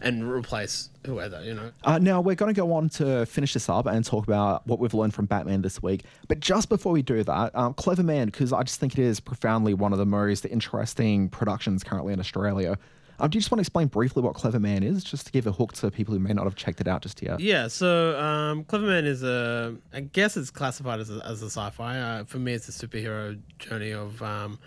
and 0.02 0.30
replace 0.30 0.90
whoever. 1.06 1.44
You 1.44 1.54
know. 1.56 1.72
Uh, 1.84 2.00
now 2.00 2.22
we're 2.22 2.36
going 2.36 2.54
to 2.54 2.60
go 2.60 2.74
on 2.74 2.90
to 2.90 3.26
finish 3.26 3.54
this 3.54 3.70
up 3.70 3.86
and 3.86 4.04
talk 4.04 4.26
about 4.26 4.66
what 4.66 4.80
we've 4.80 4.94
learned 4.94 5.14
from 5.14 5.26
Batman 5.26 5.62
this 5.62 5.82
week. 5.84 6.04
But 6.28 6.40
just 6.40 6.70
before 6.70 6.92
we 6.92 7.02
do 7.02 7.24
that, 7.24 7.56
um, 7.56 7.74
Cleverman, 7.74 8.28
because 8.28 8.54
I 8.54 8.64
just 8.64 8.80
think 8.80 8.94
it 8.94 9.00
is 9.00 9.20
profoundly 9.20 9.74
one 9.74 9.92
of 9.92 10.00
the 10.00 10.06
most 10.06 10.46
interesting 10.46 11.30
productions 11.30 11.84
currently 11.84 12.14
in 12.14 12.20
Australia. 12.20 12.78
Um, 13.20 13.30
do 13.30 13.38
you 13.38 13.42
just 13.42 13.52
want 13.52 13.60
to 13.60 13.62
explain 13.62 13.88
briefly 13.88 14.22
what 14.22 14.34
Cleverman 14.34 14.84
is, 14.84 15.04
just 15.04 15.26
to 15.28 15.32
give 15.32 15.48
a 15.48 15.52
hook 15.52 15.74
to 15.74 15.90
people 15.90 16.14
who 16.14 16.20
may 16.20 16.34
not 16.34 16.44
have 16.46 16.56
checked 16.56 16.82
it 16.82 16.88
out 16.88 17.02
just 17.02 17.22
yet? 17.22 17.40
Yeah, 17.40 17.68
so 17.68 18.20
um, 18.20 18.66
Cleverman 18.66 19.06
is 19.06 19.24
a, 19.24 19.76
I 19.94 20.02
guess 20.02 20.36
it's 20.36 20.52
classified 20.52 21.00
as 21.00 21.10
a, 21.10 21.26
as 21.26 21.42
a 21.42 21.50
sci-fi. 21.50 21.98
Uh, 21.98 22.24
for 22.26 22.40
me, 22.40 22.54
it's 22.54 22.68
a 22.68 22.88
superhero 22.88 23.40
journey 23.58 23.92
of 23.92 24.22
um, 24.22 24.60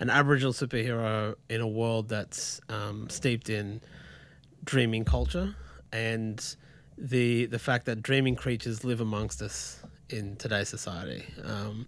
an 0.00 0.10
Aboriginal 0.10 0.52
superhero 0.52 1.36
in 1.48 1.60
a 1.60 1.68
world 1.68 2.08
that's 2.08 2.60
um, 2.68 3.08
steeped 3.08 3.48
in 3.48 3.80
dreaming 4.64 5.04
culture 5.04 5.54
and 5.92 6.56
the 6.96 7.46
the 7.46 7.58
fact 7.58 7.86
that 7.86 8.02
dreaming 8.02 8.36
creatures 8.36 8.84
live 8.84 9.00
amongst 9.00 9.42
us 9.42 9.82
in 10.08 10.36
today's 10.36 10.68
society, 10.68 11.24
um, 11.44 11.86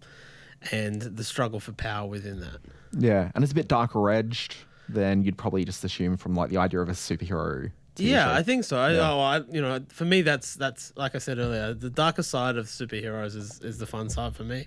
and 0.72 1.02
the 1.02 1.24
struggle 1.24 1.60
for 1.60 1.72
power 1.72 2.08
within 2.08 2.40
that. 2.40 2.58
Yeah, 2.98 3.30
and 3.34 3.44
it's 3.44 3.52
a 3.52 3.54
bit 3.54 3.68
darker 3.68 4.10
edged 4.10 4.56
than 4.88 5.22
you'd 5.22 5.38
probably 5.38 5.64
just 5.64 5.84
assume 5.84 6.16
from 6.16 6.34
like 6.34 6.50
the 6.50 6.58
idea 6.58 6.80
of 6.80 6.88
a 6.88 6.92
superhero. 6.92 7.70
TV 7.96 8.08
yeah, 8.08 8.26
show. 8.26 8.32
I 8.32 8.42
think 8.42 8.64
so. 8.64 8.88
Yeah. 8.88 9.12
oh, 9.12 9.20
I, 9.20 9.36
you 9.50 9.60
know, 9.60 9.80
for 9.88 10.04
me, 10.04 10.22
that's 10.22 10.56
that's 10.56 10.92
like 10.96 11.14
I 11.14 11.18
said 11.18 11.38
earlier, 11.38 11.74
the 11.74 11.90
darker 11.90 12.24
side 12.24 12.56
of 12.56 12.66
superheroes 12.66 13.36
is 13.36 13.60
is 13.60 13.78
the 13.78 13.86
fun 13.86 14.10
side 14.10 14.34
for 14.34 14.42
me. 14.42 14.66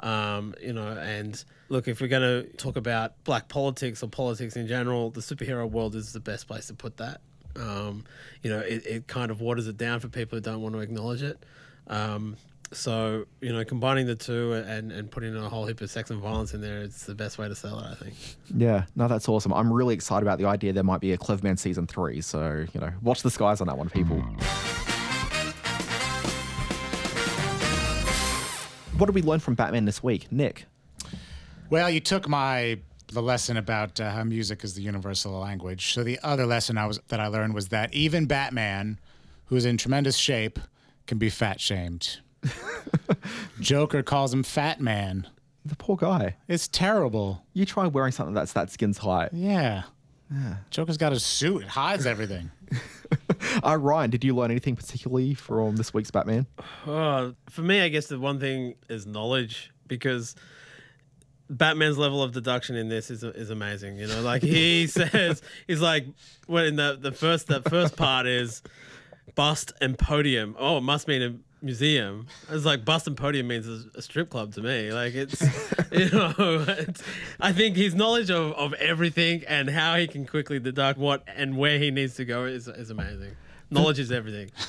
Um, 0.00 0.54
you 0.60 0.72
know, 0.72 0.88
and 0.88 1.42
look, 1.68 1.86
if 1.86 2.00
we're 2.00 2.08
going 2.08 2.22
to 2.44 2.56
talk 2.56 2.76
about 2.76 3.22
black 3.24 3.48
politics 3.48 4.02
or 4.02 4.08
politics 4.08 4.56
in 4.56 4.66
general, 4.66 5.10
the 5.10 5.20
superhero 5.20 5.70
world 5.70 5.94
is 5.94 6.12
the 6.12 6.20
best 6.20 6.48
place 6.48 6.66
to 6.68 6.74
put 6.74 6.96
that. 6.96 7.20
Um, 7.56 8.04
you 8.42 8.50
know, 8.50 8.60
it, 8.60 8.86
it 8.86 9.06
kind 9.06 9.30
of 9.30 9.40
waters 9.40 9.68
it 9.68 9.76
down 9.76 10.00
for 10.00 10.08
people 10.08 10.36
who 10.36 10.42
don't 10.42 10.62
want 10.62 10.74
to 10.74 10.80
acknowledge 10.80 11.22
it. 11.22 11.44
Um, 11.86 12.36
so 12.72 13.26
you 13.40 13.52
know, 13.52 13.64
combining 13.64 14.06
the 14.06 14.14
two 14.14 14.52
and 14.52 14.92
and 14.92 15.10
putting 15.10 15.36
a 15.36 15.48
whole 15.48 15.66
heap 15.66 15.80
of 15.80 15.90
sex 15.90 16.10
and 16.10 16.20
violence 16.20 16.54
in 16.54 16.60
there, 16.60 16.82
it's 16.82 17.04
the 17.06 17.14
best 17.14 17.38
way 17.38 17.48
to 17.48 17.54
sell 17.54 17.78
it. 17.78 17.86
I 17.90 17.94
think. 17.94 18.14
Yeah, 18.56 18.84
no, 18.96 19.08
that's 19.08 19.28
awesome. 19.28 19.52
I'm 19.52 19.72
really 19.72 19.94
excited 19.94 20.22
about 20.22 20.38
the 20.38 20.46
idea 20.46 20.72
there 20.72 20.82
might 20.82 21.00
be 21.00 21.12
a 21.12 21.18
Cleverman 21.18 21.58
season 21.58 21.86
three. 21.86 22.20
So, 22.20 22.66
you 22.72 22.80
know, 22.80 22.90
watch 23.02 23.22
the 23.22 23.30
skies 23.30 23.60
on 23.60 23.66
that 23.68 23.78
one, 23.78 23.88
people. 23.88 24.18
What 28.98 29.06
did 29.06 29.14
we 29.14 29.22
learn 29.22 29.40
from 29.40 29.54
Batman 29.54 29.84
this 29.84 30.02
week? 30.02 30.30
Nick. 30.30 30.66
Well, 31.70 31.90
you 31.90 32.00
took 32.00 32.28
my 32.28 32.78
the 33.08 33.22
lesson 33.22 33.56
about 33.56 34.00
uh, 34.00 34.10
how 34.10 34.24
music 34.24 34.64
is 34.64 34.74
the 34.74 34.82
universal 34.82 35.32
language. 35.32 35.92
So 35.92 36.02
the 36.02 36.18
other 36.22 36.46
lesson 36.46 36.78
I 36.78 36.86
was 36.86 37.00
that 37.08 37.20
I 37.20 37.26
learned 37.26 37.54
was 37.54 37.68
that 37.68 37.92
even 37.94 38.26
Batman, 38.26 38.98
who's 39.46 39.64
in 39.64 39.76
tremendous 39.76 40.16
shape, 40.16 40.58
can 41.06 41.18
be 41.18 41.30
fat 41.30 41.60
shamed. 41.60 42.20
Joker 43.60 44.02
calls 44.02 44.32
him 44.32 44.42
Fat 44.42 44.80
Man. 44.80 45.26
The 45.64 45.76
poor 45.76 45.96
guy. 45.96 46.36
It's 46.48 46.66
terrible. 46.68 47.44
You 47.52 47.64
try 47.64 47.86
wearing 47.86 48.12
something 48.12 48.34
that's 48.34 48.52
that 48.54 48.70
skin 48.70 48.92
tight. 48.94 49.30
Yeah. 49.32 49.84
Yeah. 50.30 50.56
Joker's 50.70 50.96
got 50.96 51.12
a 51.12 51.20
suit. 51.20 51.62
It 51.62 51.68
hides 51.68 52.06
everything. 52.06 52.50
Uh, 53.62 53.76
Ryan, 53.76 54.08
did 54.10 54.24
you 54.24 54.34
learn 54.34 54.50
anything 54.50 54.76
particularly 54.76 55.34
from 55.34 55.76
this 55.76 55.92
week's 55.92 56.10
Batman? 56.10 56.46
Oh, 56.86 57.34
for 57.50 57.62
me, 57.62 57.80
I 57.80 57.88
guess 57.88 58.06
the 58.06 58.18
one 58.18 58.40
thing 58.40 58.76
is 58.88 59.04
knowledge 59.04 59.70
because 59.88 60.34
Batman's 61.50 61.98
level 61.98 62.22
of 62.22 62.32
deduction 62.32 62.76
in 62.76 62.88
this 62.88 63.10
is 63.10 63.22
is 63.22 63.50
amazing. 63.50 63.98
You 63.98 64.06
know, 64.06 64.22
like 64.22 64.42
he 64.42 64.86
says, 64.86 65.42
he's 65.66 65.80
like, 65.80 66.06
when 66.46 66.76
the 66.76 66.96
the 67.00 67.12
first 67.12 67.48
the 67.48 67.62
first 67.62 67.96
part 67.96 68.26
is 68.26 68.62
bust 69.34 69.72
and 69.80 69.98
podium. 69.98 70.56
Oh, 70.58 70.78
it 70.78 70.82
must 70.82 71.08
mean 71.08 71.22
a 71.22 71.34
museum. 71.62 72.26
It's 72.50 72.64
like 72.64 72.84
bust 72.84 73.06
and 73.06 73.16
podium 73.16 73.48
means 73.48 73.68
a, 73.68 73.84
a 73.96 74.02
strip 74.02 74.30
club 74.30 74.52
to 74.54 74.62
me. 74.62 74.92
Like 74.92 75.14
it's, 75.14 75.40
you 75.92 76.10
know, 76.10 76.34
it's, 76.68 77.02
I 77.40 77.52
think 77.52 77.76
his 77.76 77.94
knowledge 77.94 78.30
of, 78.30 78.52
of 78.52 78.72
everything 78.74 79.44
and 79.46 79.70
how 79.70 79.96
he 79.96 80.06
can 80.06 80.26
quickly 80.26 80.58
deduct 80.58 80.98
what 80.98 81.22
and 81.26 81.56
where 81.56 81.78
he 81.78 81.90
needs 81.90 82.14
to 82.16 82.24
go 82.24 82.44
is 82.44 82.68
is 82.68 82.90
amazing. 82.90 83.36
Knowledge 83.72 83.98
is 83.98 84.12
everything. 84.12 84.50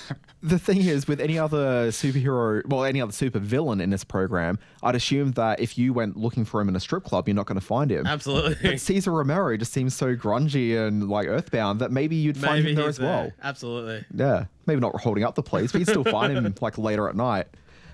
The 0.45 0.59
thing 0.59 0.81
is, 0.81 1.07
with 1.07 1.21
any 1.21 1.39
other 1.39 1.87
superhero, 1.87 2.65
well, 2.67 2.83
any 2.83 2.99
other 2.99 3.13
super 3.13 3.39
villain 3.39 3.79
in 3.79 3.91
this 3.91 4.03
program, 4.03 4.59
I'd 4.83 4.93
assume 4.93 5.31
that 5.31 5.61
if 5.61 5.77
you 5.77 5.93
went 5.93 6.17
looking 6.17 6.43
for 6.43 6.59
him 6.59 6.67
in 6.67 6.75
a 6.75 6.81
strip 6.81 7.05
club, 7.05 7.29
you're 7.29 7.35
not 7.35 7.45
going 7.45 7.57
to 7.57 7.65
find 7.65 7.89
him. 7.89 8.05
Absolutely. 8.05 8.57
But 8.61 8.81
Cesar 8.81 9.13
Romero 9.13 9.55
just 9.55 9.71
seems 9.71 9.95
so 9.95 10.17
grungy 10.17 10.77
and 10.77 11.07
like 11.07 11.27
earthbound 11.29 11.79
that 11.79 11.93
maybe 11.93 12.17
you'd 12.17 12.37
find 12.37 12.55
Maybe 12.55 12.71
him 12.71 12.75
there 12.75 12.87
he's 12.87 12.99
as 12.99 13.05
well. 13.05 13.21
there. 13.21 13.35
Absolutely. 13.41 14.03
Yeah, 14.13 14.45
maybe 14.65 14.81
not 14.81 14.93
holding 14.99 15.23
up 15.23 15.35
the 15.35 15.43
place, 15.43 15.71
but 15.71 15.79
you'd 15.79 15.87
still 15.87 16.03
find 16.03 16.33
him 16.33 16.53
like 16.61 16.77
later 16.77 17.07
at 17.07 17.15
night. 17.15 17.47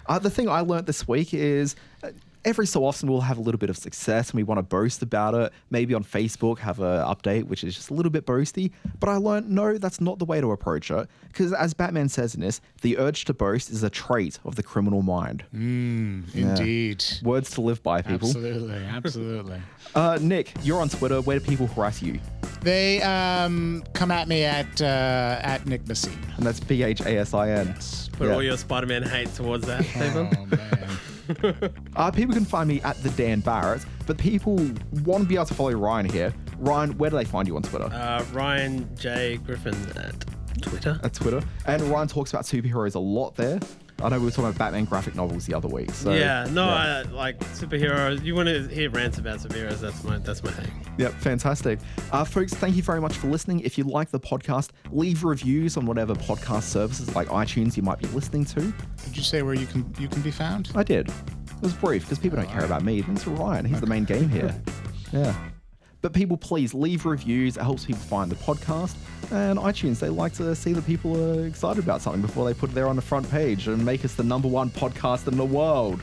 Uh, 0.07 0.18
the 0.18 0.32
thing 0.32 0.49
I 0.49 0.62
learnt 0.62 0.88
this 0.88 1.07
week 1.07 1.36
is 1.36 1.76
uh, 2.03 2.10
every 2.46 2.66
so 2.68 2.86
often 2.86 3.10
we'll 3.10 3.22
have 3.22 3.38
a 3.38 3.42
little 3.42 3.60
bit 3.60 3.70
of 3.70 3.78
success 3.78 4.30
and 4.30 4.38
we 4.38 4.44
want 4.44 4.58
to 4.60 4.64
boast 4.64 5.02
about 5.02 5.34
it. 5.34 5.52
Maybe 5.70 5.94
on 5.94 6.04
Facebook 6.04 6.60
have 6.60 6.80
an 6.80 6.86
update 7.06 7.44
which 7.44 7.64
is 7.64 7.76
just 7.76 7.90
a 7.90 7.94
little 7.94 8.10
bit 8.12 8.26
boasty. 8.26 8.72
But 9.00 9.10
I 9.10 9.16
learned 9.18 9.50
no, 9.50 9.78
that's 9.78 10.00
not 10.02 10.20
the 10.20 10.26
way 10.26 10.40
to 10.42 10.52
approach 10.52 10.92
it. 10.92 11.08
Because 11.28 11.54
as 11.54 11.74
Batman 11.74 12.10
says 12.10 12.36
in 12.36 12.42
this, 12.42 12.62
the 12.82 12.98
urge 12.98 13.26
to 13.26 13.34
boast 13.34 13.70
is 13.70 13.84
a 13.84 13.90
trait 13.90 14.40
of 14.46 14.56
the 14.56 14.64
criminal 14.64 15.02
mind. 15.02 15.44
Mm, 15.56 16.24
Yeah. 16.34 16.50
Indeed. 16.50 17.04
Words 17.24 17.52
to 17.52 17.62
live 17.62 17.82
by, 17.84 18.02
people. 18.02 18.28
Absolutely. 18.28 18.76
Absolutely. 18.76 19.62
Uh, 19.96 20.20
Nick, 20.22 20.52
you're 20.62 20.80
on 20.82 20.88
Twitter. 20.88 21.20
Where 21.22 21.40
do 21.40 21.46
people 21.46 21.66
harass 21.66 22.00
you? 22.04 22.20
They 22.62 23.02
um, 23.02 23.84
come 23.94 24.12
at 24.12 24.28
me 24.28 24.44
at 24.44 24.80
uh, 24.82 25.40
at 25.42 25.66
Nick 25.66 25.84
Bhasin. 25.86 26.16
And 26.38 26.46
that's 26.46 26.60
B 26.60 26.84
H 26.84 27.02
A 27.02 27.18
S 27.18 27.34
I 27.34 27.50
N. 27.50 27.76
Put 28.12 28.30
all 28.30 28.44
your 28.44 28.58
Spider-Man 28.58 29.02
hate 29.02 29.34
towards 29.34 29.66
that, 29.66 29.84
Stephen. 29.86 30.30
Oh 30.38 30.46
man. 30.46 30.90
Uh, 31.96 32.10
people 32.10 32.34
can 32.34 32.46
find 32.46 32.70
me 32.70 32.82
at 32.82 32.96
the 33.04 33.10
Dan 33.12 33.42
Barrett, 33.42 33.86
but 34.08 34.18
people 34.18 34.56
want 35.04 35.24
to 35.24 35.28
be 35.28 35.36
able 35.36 35.46
to 35.46 35.54
follow 35.54 35.72
Ryan 35.74 36.10
here. 36.10 36.34
Ryan, 36.58 36.98
where 36.98 37.10
do 37.10 37.18
they 37.18 37.26
find 37.26 37.46
you 37.48 37.58
on 37.58 37.62
Twitter? 37.62 37.86
Uh, 37.86 38.24
Ryan 38.32 38.90
J 38.96 39.38
Griffen 39.46 39.76
at 39.98 40.62
Twitter. 40.62 41.00
At 41.04 41.14
Twitter. 41.14 41.42
And 41.66 41.82
Ryan 41.84 42.08
talks 42.08 42.32
about 42.32 42.46
superheroes 42.46 42.96
a 42.96 43.00
lot 43.00 43.36
there. 43.36 43.60
I 44.02 44.10
know 44.10 44.20
we 44.20 44.26
were 44.26 44.32
talking 44.32 44.45
about 44.45 44.58
Batman 44.58 44.86
graphic 44.86 45.16
novels 45.16 45.45
the 45.45 45.54
other 45.54 45.68
week. 45.68 45.91
So 45.91 46.14
yeah, 46.14 46.47
no, 46.52 46.66
yeah. 46.66 47.04
I, 47.06 47.12
like 47.12 47.39
superheroes. 47.56 48.24
You 48.24 48.36
want 48.36 48.47
to 48.47 48.68
hear 48.68 48.89
rants 48.89 49.18
about 49.18 49.39
superheroes? 49.39 49.80
That's 49.80 50.04
my 50.04 50.18
that's 50.20 50.43
my 50.43 50.52
thing. 50.52 50.72
Yep, 50.97 51.14
fantastic. 51.14 51.80
Uh, 52.12 52.24
folks, 52.24 52.54
thank 52.54 52.76
you 52.76 52.84
very 52.84 53.02
much 53.02 53.14
for 53.14 53.28
listening. 53.28 53.60
If 53.62 53.78
you 53.78 53.84
like 53.84 54.10
the 54.12 54.20
podcast, 54.20 54.70
leave 54.91 55.24
reviews 55.24 55.78
on 55.78 55.86
whatever 55.86 56.14
podcast 56.16 56.64
services 56.64 57.16
like 57.16 57.28
iTunes 57.28 57.76
you 57.76 57.84
might 57.84 58.00
be 58.00 58.08
listening 58.10 58.45
to. 58.45 58.62
Did 59.06 59.18
you 59.18 59.24
say 59.24 59.41
where 59.41 59.54
you 59.54 59.66
can 59.66 59.93
you 60.00 60.08
can 60.08 60.22
be 60.22 60.32
found? 60.32 60.72
I 60.76 60.84
did. 60.84 61.10
It 61.10 61.64
was 61.64 61.74
brief 61.74 62.04
because 62.04 62.20
people 62.20 62.38
don't 62.38 62.50
care 62.50 62.66
about 62.66 62.84
me. 62.84 63.04
It's 63.08 63.28
Ryan. 63.28 63.66
He's 63.66 63.82
the 63.82 63.88
main 63.88 64.06
game 64.06 64.30
here. 64.30 64.56
Yeah. 65.12 65.34
But 66.02 66.14
people, 66.14 66.38
please 66.38 66.74
leave 66.74 67.06
reviews. 67.06 67.58
It 67.58 67.64
helps 67.64 67.86
people 67.86 68.02
find 68.02 68.32
the 68.32 68.36
podcast. 68.36 68.95
And 69.32 69.60
iTunes, 69.60 70.00
they 70.00 70.10
like 70.10 70.34
to 70.34 70.56
see 70.56 70.74
that 70.74 70.86
people 70.86 71.20
are 71.22 71.45
excited 71.45 71.84
about 71.84 72.02
something 72.02 72.22
before 72.22 72.45
they 72.45 72.54
put 72.54 72.70
it 72.70 72.74
there 72.74 72.88
on 72.88 72.95
the 72.95 73.02
front 73.02 73.30
page 73.30 73.68
and 73.68 73.84
make 73.84 74.06
us 74.06 74.16
the 74.16 74.24
number 74.24 74.47
one 74.47 74.70
podcast 74.70 75.28
in 75.28 75.38
the 75.38 75.45
world. 75.45 76.02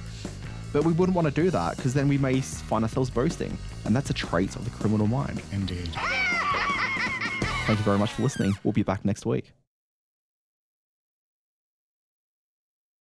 But 0.73 0.85
we 0.85 0.93
wouldn't 0.93 1.17
want 1.17 1.27
to 1.27 1.43
do 1.43 1.51
that 1.51 1.77
because 1.77 1.95
then 1.95 2.09
we 2.09 2.19
may 2.19 2.41
find 2.41 2.85
ourselves 2.85 3.09
boasting. 3.09 3.57
And 3.85 3.97
that's 3.97 4.11
a 4.11 4.15
trait 4.15 4.55
of 4.57 4.65
the 4.65 4.71
criminal 4.71 5.07
mind. 5.07 5.41
Indeed. 5.53 5.89
Thank 7.67 7.79
you 7.79 7.85
very 7.85 7.99
much 7.99 8.13
for 8.13 8.23
listening. 8.23 8.55
We'll 8.63 8.73
be 8.73 8.83
back 8.83 9.05
next 9.05 9.25
week. 9.25 9.53